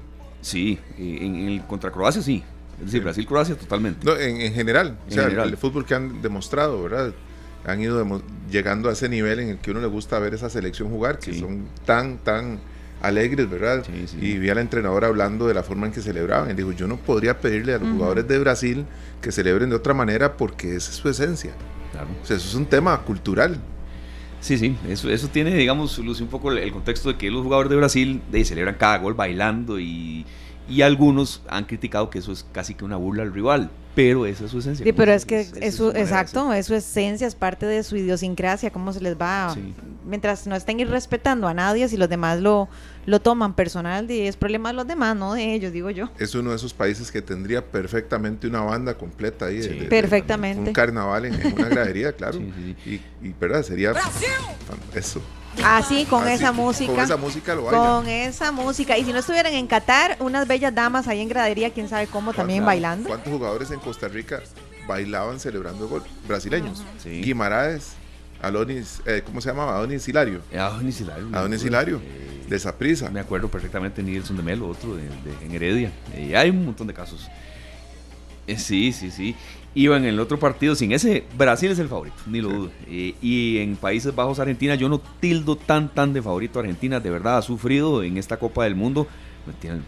[0.48, 2.44] Sí, eh, en, el contra Croacia sí.
[2.80, 3.04] Es decir, Sí.
[3.04, 4.06] Brasil-Croacia totalmente.
[4.06, 5.50] No, en, en general, o En sea, general.
[5.50, 7.12] el fútbol que han demostrado, ¿verdad?
[7.66, 10.50] Han ido demo- llegando a ese nivel en el que uno le gusta ver esa
[10.50, 11.40] selección jugar, que Sí.
[11.40, 12.60] son tan, tan
[13.02, 13.84] alegres, ¿verdad?
[13.86, 14.18] Sí, sí.
[14.22, 16.50] Y vi al entrenador hablando de la forma en que celebraban.
[16.52, 18.86] Y dijo, yo no podría pedirle a los jugadores de Brasil
[19.22, 21.52] que celebren de otra manera porque esa es su esencia.
[21.92, 22.08] Claro.
[22.24, 23.58] O sea, eso es un tema cultural.
[24.40, 27.70] Sí, sí, eso, eso tiene, digamos, Lucy, un poco el, contexto de que los jugadores
[27.70, 30.26] de Brasil celebran cada gol bailando y,
[30.70, 34.46] Y algunos han criticado que eso es casi que una burla al rival, pero esa
[34.46, 34.84] es su esencia.
[34.86, 38.70] Sí, pero es que es su exacto, es su esencia, es parte de su idiosincrasia,
[38.70, 39.52] cómo se les va.
[39.56, 39.74] Sí.
[40.06, 42.70] Mientras no estén irrespetando a nadie, si los demás lo,
[43.08, 46.12] lo toman personal, es problema de los demás, no de ellos, digo yo.
[46.20, 49.58] Es uno de esos países que tendría perfectamente una banda completa ahí.
[49.58, 49.70] de- Sí.
[49.70, 50.70] de- de- Perfectamente.
[50.70, 52.38] un carnaval en, en una gradería, claro.
[52.38, 52.54] Sí,
[52.84, 53.64] sí, Y, y, ¿verdad?
[53.64, 53.94] Sería.
[54.94, 55.22] Eso.
[55.66, 56.92] Así, con Así, esa música.
[56.94, 57.82] Con esa música lo bailan.
[57.86, 58.98] Con esa música.
[58.98, 62.34] Y si no estuvieran en Qatar, unas bellas damas ahí en gradería, quién sabe cómo,
[62.34, 63.10] también ¿Cuántos- bailando.
[63.10, 64.42] ¿Cuántos jugadores en Costa Rica
[64.88, 66.04] bailaban celebrando el gol?
[66.28, 66.84] Brasileños.
[67.02, 67.22] Sí.
[67.22, 67.94] Guimaraes,
[68.42, 69.76] Alonis, eh, ¿cómo se llamaba?
[69.78, 70.42] Adonis Hilario.
[70.52, 71.28] Eh, Adonis Hilario.
[71.34, 73.10] Adonis Hilario, Eh, de Saprisa.
[73.10, 75.92] Me acuerdo perfectamente de Nilson de Melo, otro de, de- en Heredia.
[76.14, 77.28] Eh, hay un montón de casos.
[78.46, 79.36] Eh, sí, sí, sí.
[79.80, 81.24] Iba en el otro partido sin ese.
[81.38, 82.72] Brasil es el favorito, ni lo dudo.
[82.88, 87.00] Eh, y en Países Bajos, Argentina, yo no tildo tan, tan de favorito a Argentina.
[87.00, 89.08] De verdad, ha sufrido en esta Copa del Mundo.
[89.62, 89.84] Tiene el,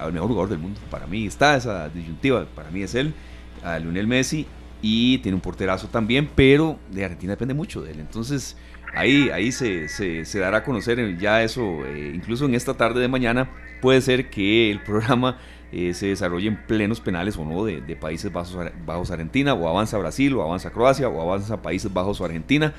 [0.00, 0.80] al mejor jugador del mundo.
[0.90, 2.44] Para mí está esa disyuntiva.
[2.56, 3.14] Para mí es él,
[3.62, 4.46] a Lionel Messi.
[4.82, 8.00] Y tiene un porterazo también, pero de Argentina depende mucho de él.
[8.00, 8.56] Entonces,
[8.94, 11.84] ahí, ahí se, se- se dará a conocer ya eso.
[11.86, 13.48] eh, incluso en esta tarde de mañana
[13.80, 15.38] puede ser que el programa
[15.72, 19.68] eh, se desarrolle en plenos penales o no de, de Países Bajos, Bajos Argentina, o
[19.68, 22.74] avanza Brasil, o avanza Croacia, o avanza Países Bajos o Argentina.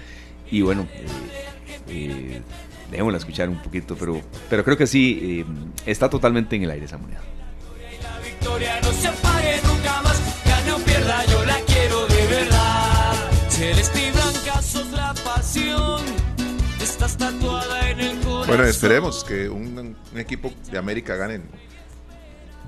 [0.52, 1.06] Y bueno, eh,
[1.90, 2.41] eh,
[2.90, 5.45] dejémosla escuchar un poquito, pero, pero creo que sí, eh,
[5.86, 7.22] está totalmente en el aire esa moneda.
[8.02, 13.14] La victoria no se apague nunca más, gane o pierda, yo la quiero de verdad.
[13.49, 16.02] Celeste y blanca sos la pasión,
[16.82, 18.48] estás tatuada en el corazón.
[18.48, 21.41] Bueno, esperemos que un, un equipo de América gane.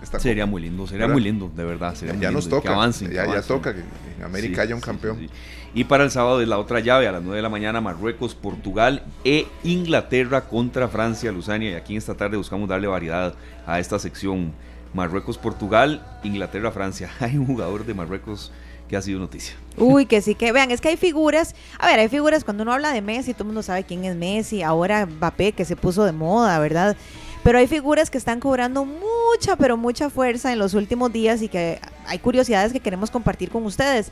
[0.02, 0.52] Esta Sería Copa.
[0.52, 1.14] muy lindo, sería ¿Verdad?
[1.14, 1.94] muy lindo, de verdad.
[1.96, 2.62] Sería Ya, muy ya lindo nos toca.
[2.70, 3.82] Que avancen, que ya, toca que
[4.18, 5.18] en América Sí, haya un sí, campeón.
[5.20, 5.34] sí, sí.
[5.74, 8.36] Y para el sábado es la otra llave a las 9 de la mañana, Marruecos,
[8.36, 11.72] Portugal e Inglaterra contra Francia, Luzania.
[11.72, 14.52] Y aquí en esta tarde buscamos darle variedad a esta sección.
[14.94, 17.10] Marruecos, Portugal, Inglaterra, Francia.
[17.22, 18.52] Hay un jugador de Marruecos
[18.90, 19.54] que ha sido noticia.
[19.78, 22.74] Uy, que sí que vean, es que hay figuras, a ver, hay figuras cuando uno
[22.74, 26.04] habla de Messi, todo el mundo sabe quién es Messi, ahora Mbappé que se puso
[26.04, 26.98] de moda, ¿verdad?
[27.44, 31.48] Pero hay figuras que están cobrando mucha, pero mucha fuerza en los últimos días y
[31.48, 34.12] que hay curiosidades que queremos compartir con ustedes.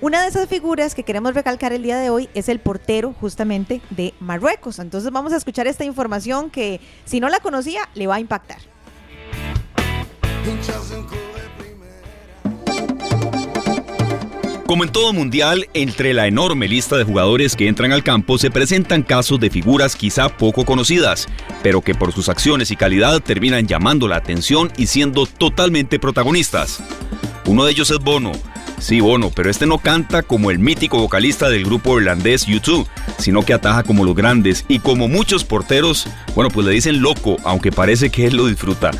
[0.00, 3.80] Una de esas figuras que queremos recalcar el día de hoy es el portero justamente
[3.90, 4.80] de Marruecos.
[4.80, 8.58] Entonces vamos a escuchar esta información que si no la conocía le va a impactar.
[14.66, 18.50] Como en todo mundial, entre la enorme lista de jugadores que entran al campo se
[18.50, 21.28] presentan casos de figuras quizá poco conocidas,
[21.62, 26.82] pero que por sus acciones y calidad terminan llamando la atención y siendo totalmente protagonistas.
[27.44, 28.32] Uno de ellos es Bono.
[28.78, 32.86] Sí, Bono, pero este no canta como el mítico vocalista del grupo irlandés U2,
[33.18, 37.36] sino que ataja como los grandes y como muchos porteros, bueno, pues le dicen loco,
[37.44, 38.92] aunque parece que él lo disfruta.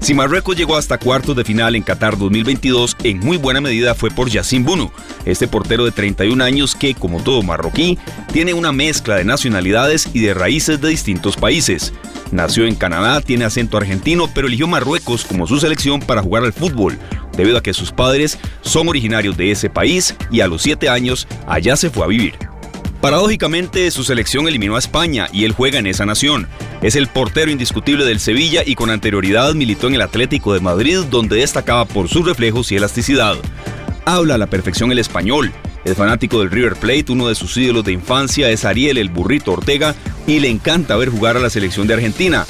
[0.00, 4.10] Si Marruecos llegó hasta cuartos de final en Qatar 2022, en muy buena medida fue
[4.10, 4.90] por Yacine Bunu,
[5.24, 7.98] este portero de 31 años que, como todo marroquí,
[8.32, 11.92] tiene una mezcla de nacionalidades y de raíces de distintos países.
[12.30, 16.52] Nació en Canadá, tiene acento argentino, pero eligió Marruecos como su selección para jugar al
[16.52, 16.98] fútbol,
[17.36, 21.26] debido a que sus padres son originarios de ese país y a los 7 años
[21.46, 22.34] allá se fue a vivir.
[23.00, 26.48] Paradójicamente, su selección eliminó a España y él juega en esa nación.
[26.82, 31.04] Es el portero indiscutible del Sevilla y con anterioridad militó en el Atlético de Madrid,
[31.08, 33.36] donde destacaba por sus reflejos y elasticidad.
[34.04, 35.52] Habla a la perfección el español.
[35.84, 39.52] Es fanático del River Plate, uno de sus ídolos de infancia es Ariel el Burrito
[39.52, 39.94] Ortega
[40.26, 42.46] y le encanta ver jugar a la selección de Argentina.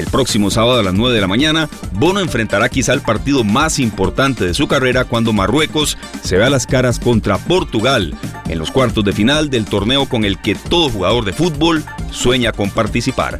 [0.00, 3.78] El próximo sábado a las 9 de la mañana, Bono enfrentará quizá el partido más
[3.78, 8.14] importante de su carrera cuando Marruecos se vea las caras contra Portugal
[8.48, 12.50] en los cuartos de final del torneo con el que todo jugador de fútbol sueña
[12.52, 13.38] con participar.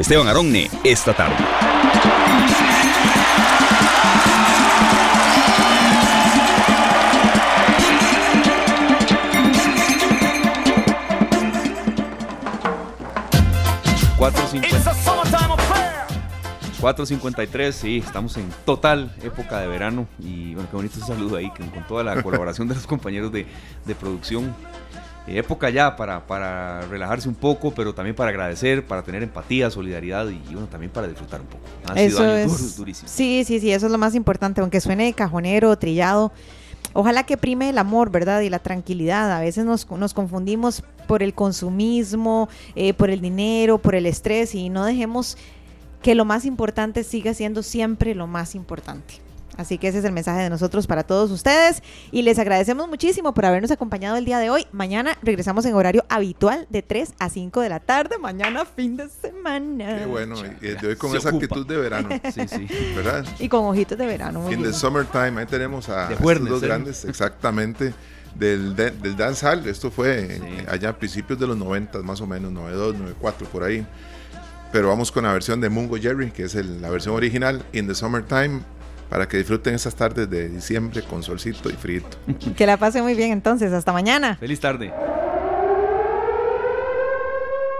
[0.00, 1.36] Esteban Aronne, esta tarde.
[16.80, 21.50] 4.53, sí, estamos en total época de verano y bueno, qué bonito ese saludo ahí
[21.50, 23.46] con, con toda la colaboración de los compañeros de,
[23.84, 24.54] de producción.
[25.26, 29.70] Eh, época ya para, para relajarse un poco, pero también para agradecer, para tener empatía,
[29.70, 31.62] solidaridad y, bueno, también para disfrutar un poco.
[31.86, 32.58] Han sido Eso años es.
[32.58, 33.10] duros, durísimos.
[33.10, 36.32] Sí, sí, sí, eso es lo más importante, aunque suene cajonero, trillado.
[36.92, 38.40] Ojalá que prime el amor, ¿verdad?
[38.40, 39.30] Y la tranquilidad.
[39.30, 44.54] A veces nos, nos confundimos por el consumismo, eh, por el dinero, por el estrés
[44.54, 45.36] y no dejemos
[46.02, 49.14] que lo más importante siga siendo siempre lo más importante.
[49.56, 51.82] Así que ese es el mensaje de nosotros para todos ustedes
[52.12, 54.66] y les agradecemos muchísimo por habernos acompañado el día de hoy.
[54.72, 59.08] Mañana regresamos en horario habitual de 3 a 5 de la tarde, mañana fin de
[59.10, 59.98] semana.
[59.98, 61.44] Qué bueno, y de hoy con Se esa ocupa.
[61.44, 62.66] actitud de verano, Sí, sí.
[62.96, 63.26] ¿verdad?
[63.38, 64.50] Y con ojitos de verano.
[64.50, 66.66] In the summertime, ahí tenemos a Juernes, dos ¿eh?
[66.66, 67.92] grandes, exactamente,
[68.34, 69.66] del, de- del dancehall.
[69.66, 70.64] Esto fue Sí.
[70.70, 73.86] allá a principios de los 90, más o menos, 92, 94, por ahí.
[74.72, 77.86] Pero vamos con la versión de Mungo Jerry, que es el- la versión original, In
[77.88, 78.60] the Summertime,
[79.08, 82.02] para que disfruten esas tardes de diciembre con solcito y frío.
[82.56, 83.72] Que la pase muy bien entonces.
[83.72, 84.36] Hasta mañana.
[84.36, 84.92] Feliz tarde.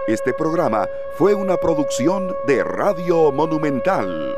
[0.07, 0.87] Este programa
[1.17, 4.35] fue una producción de Radio Monumental.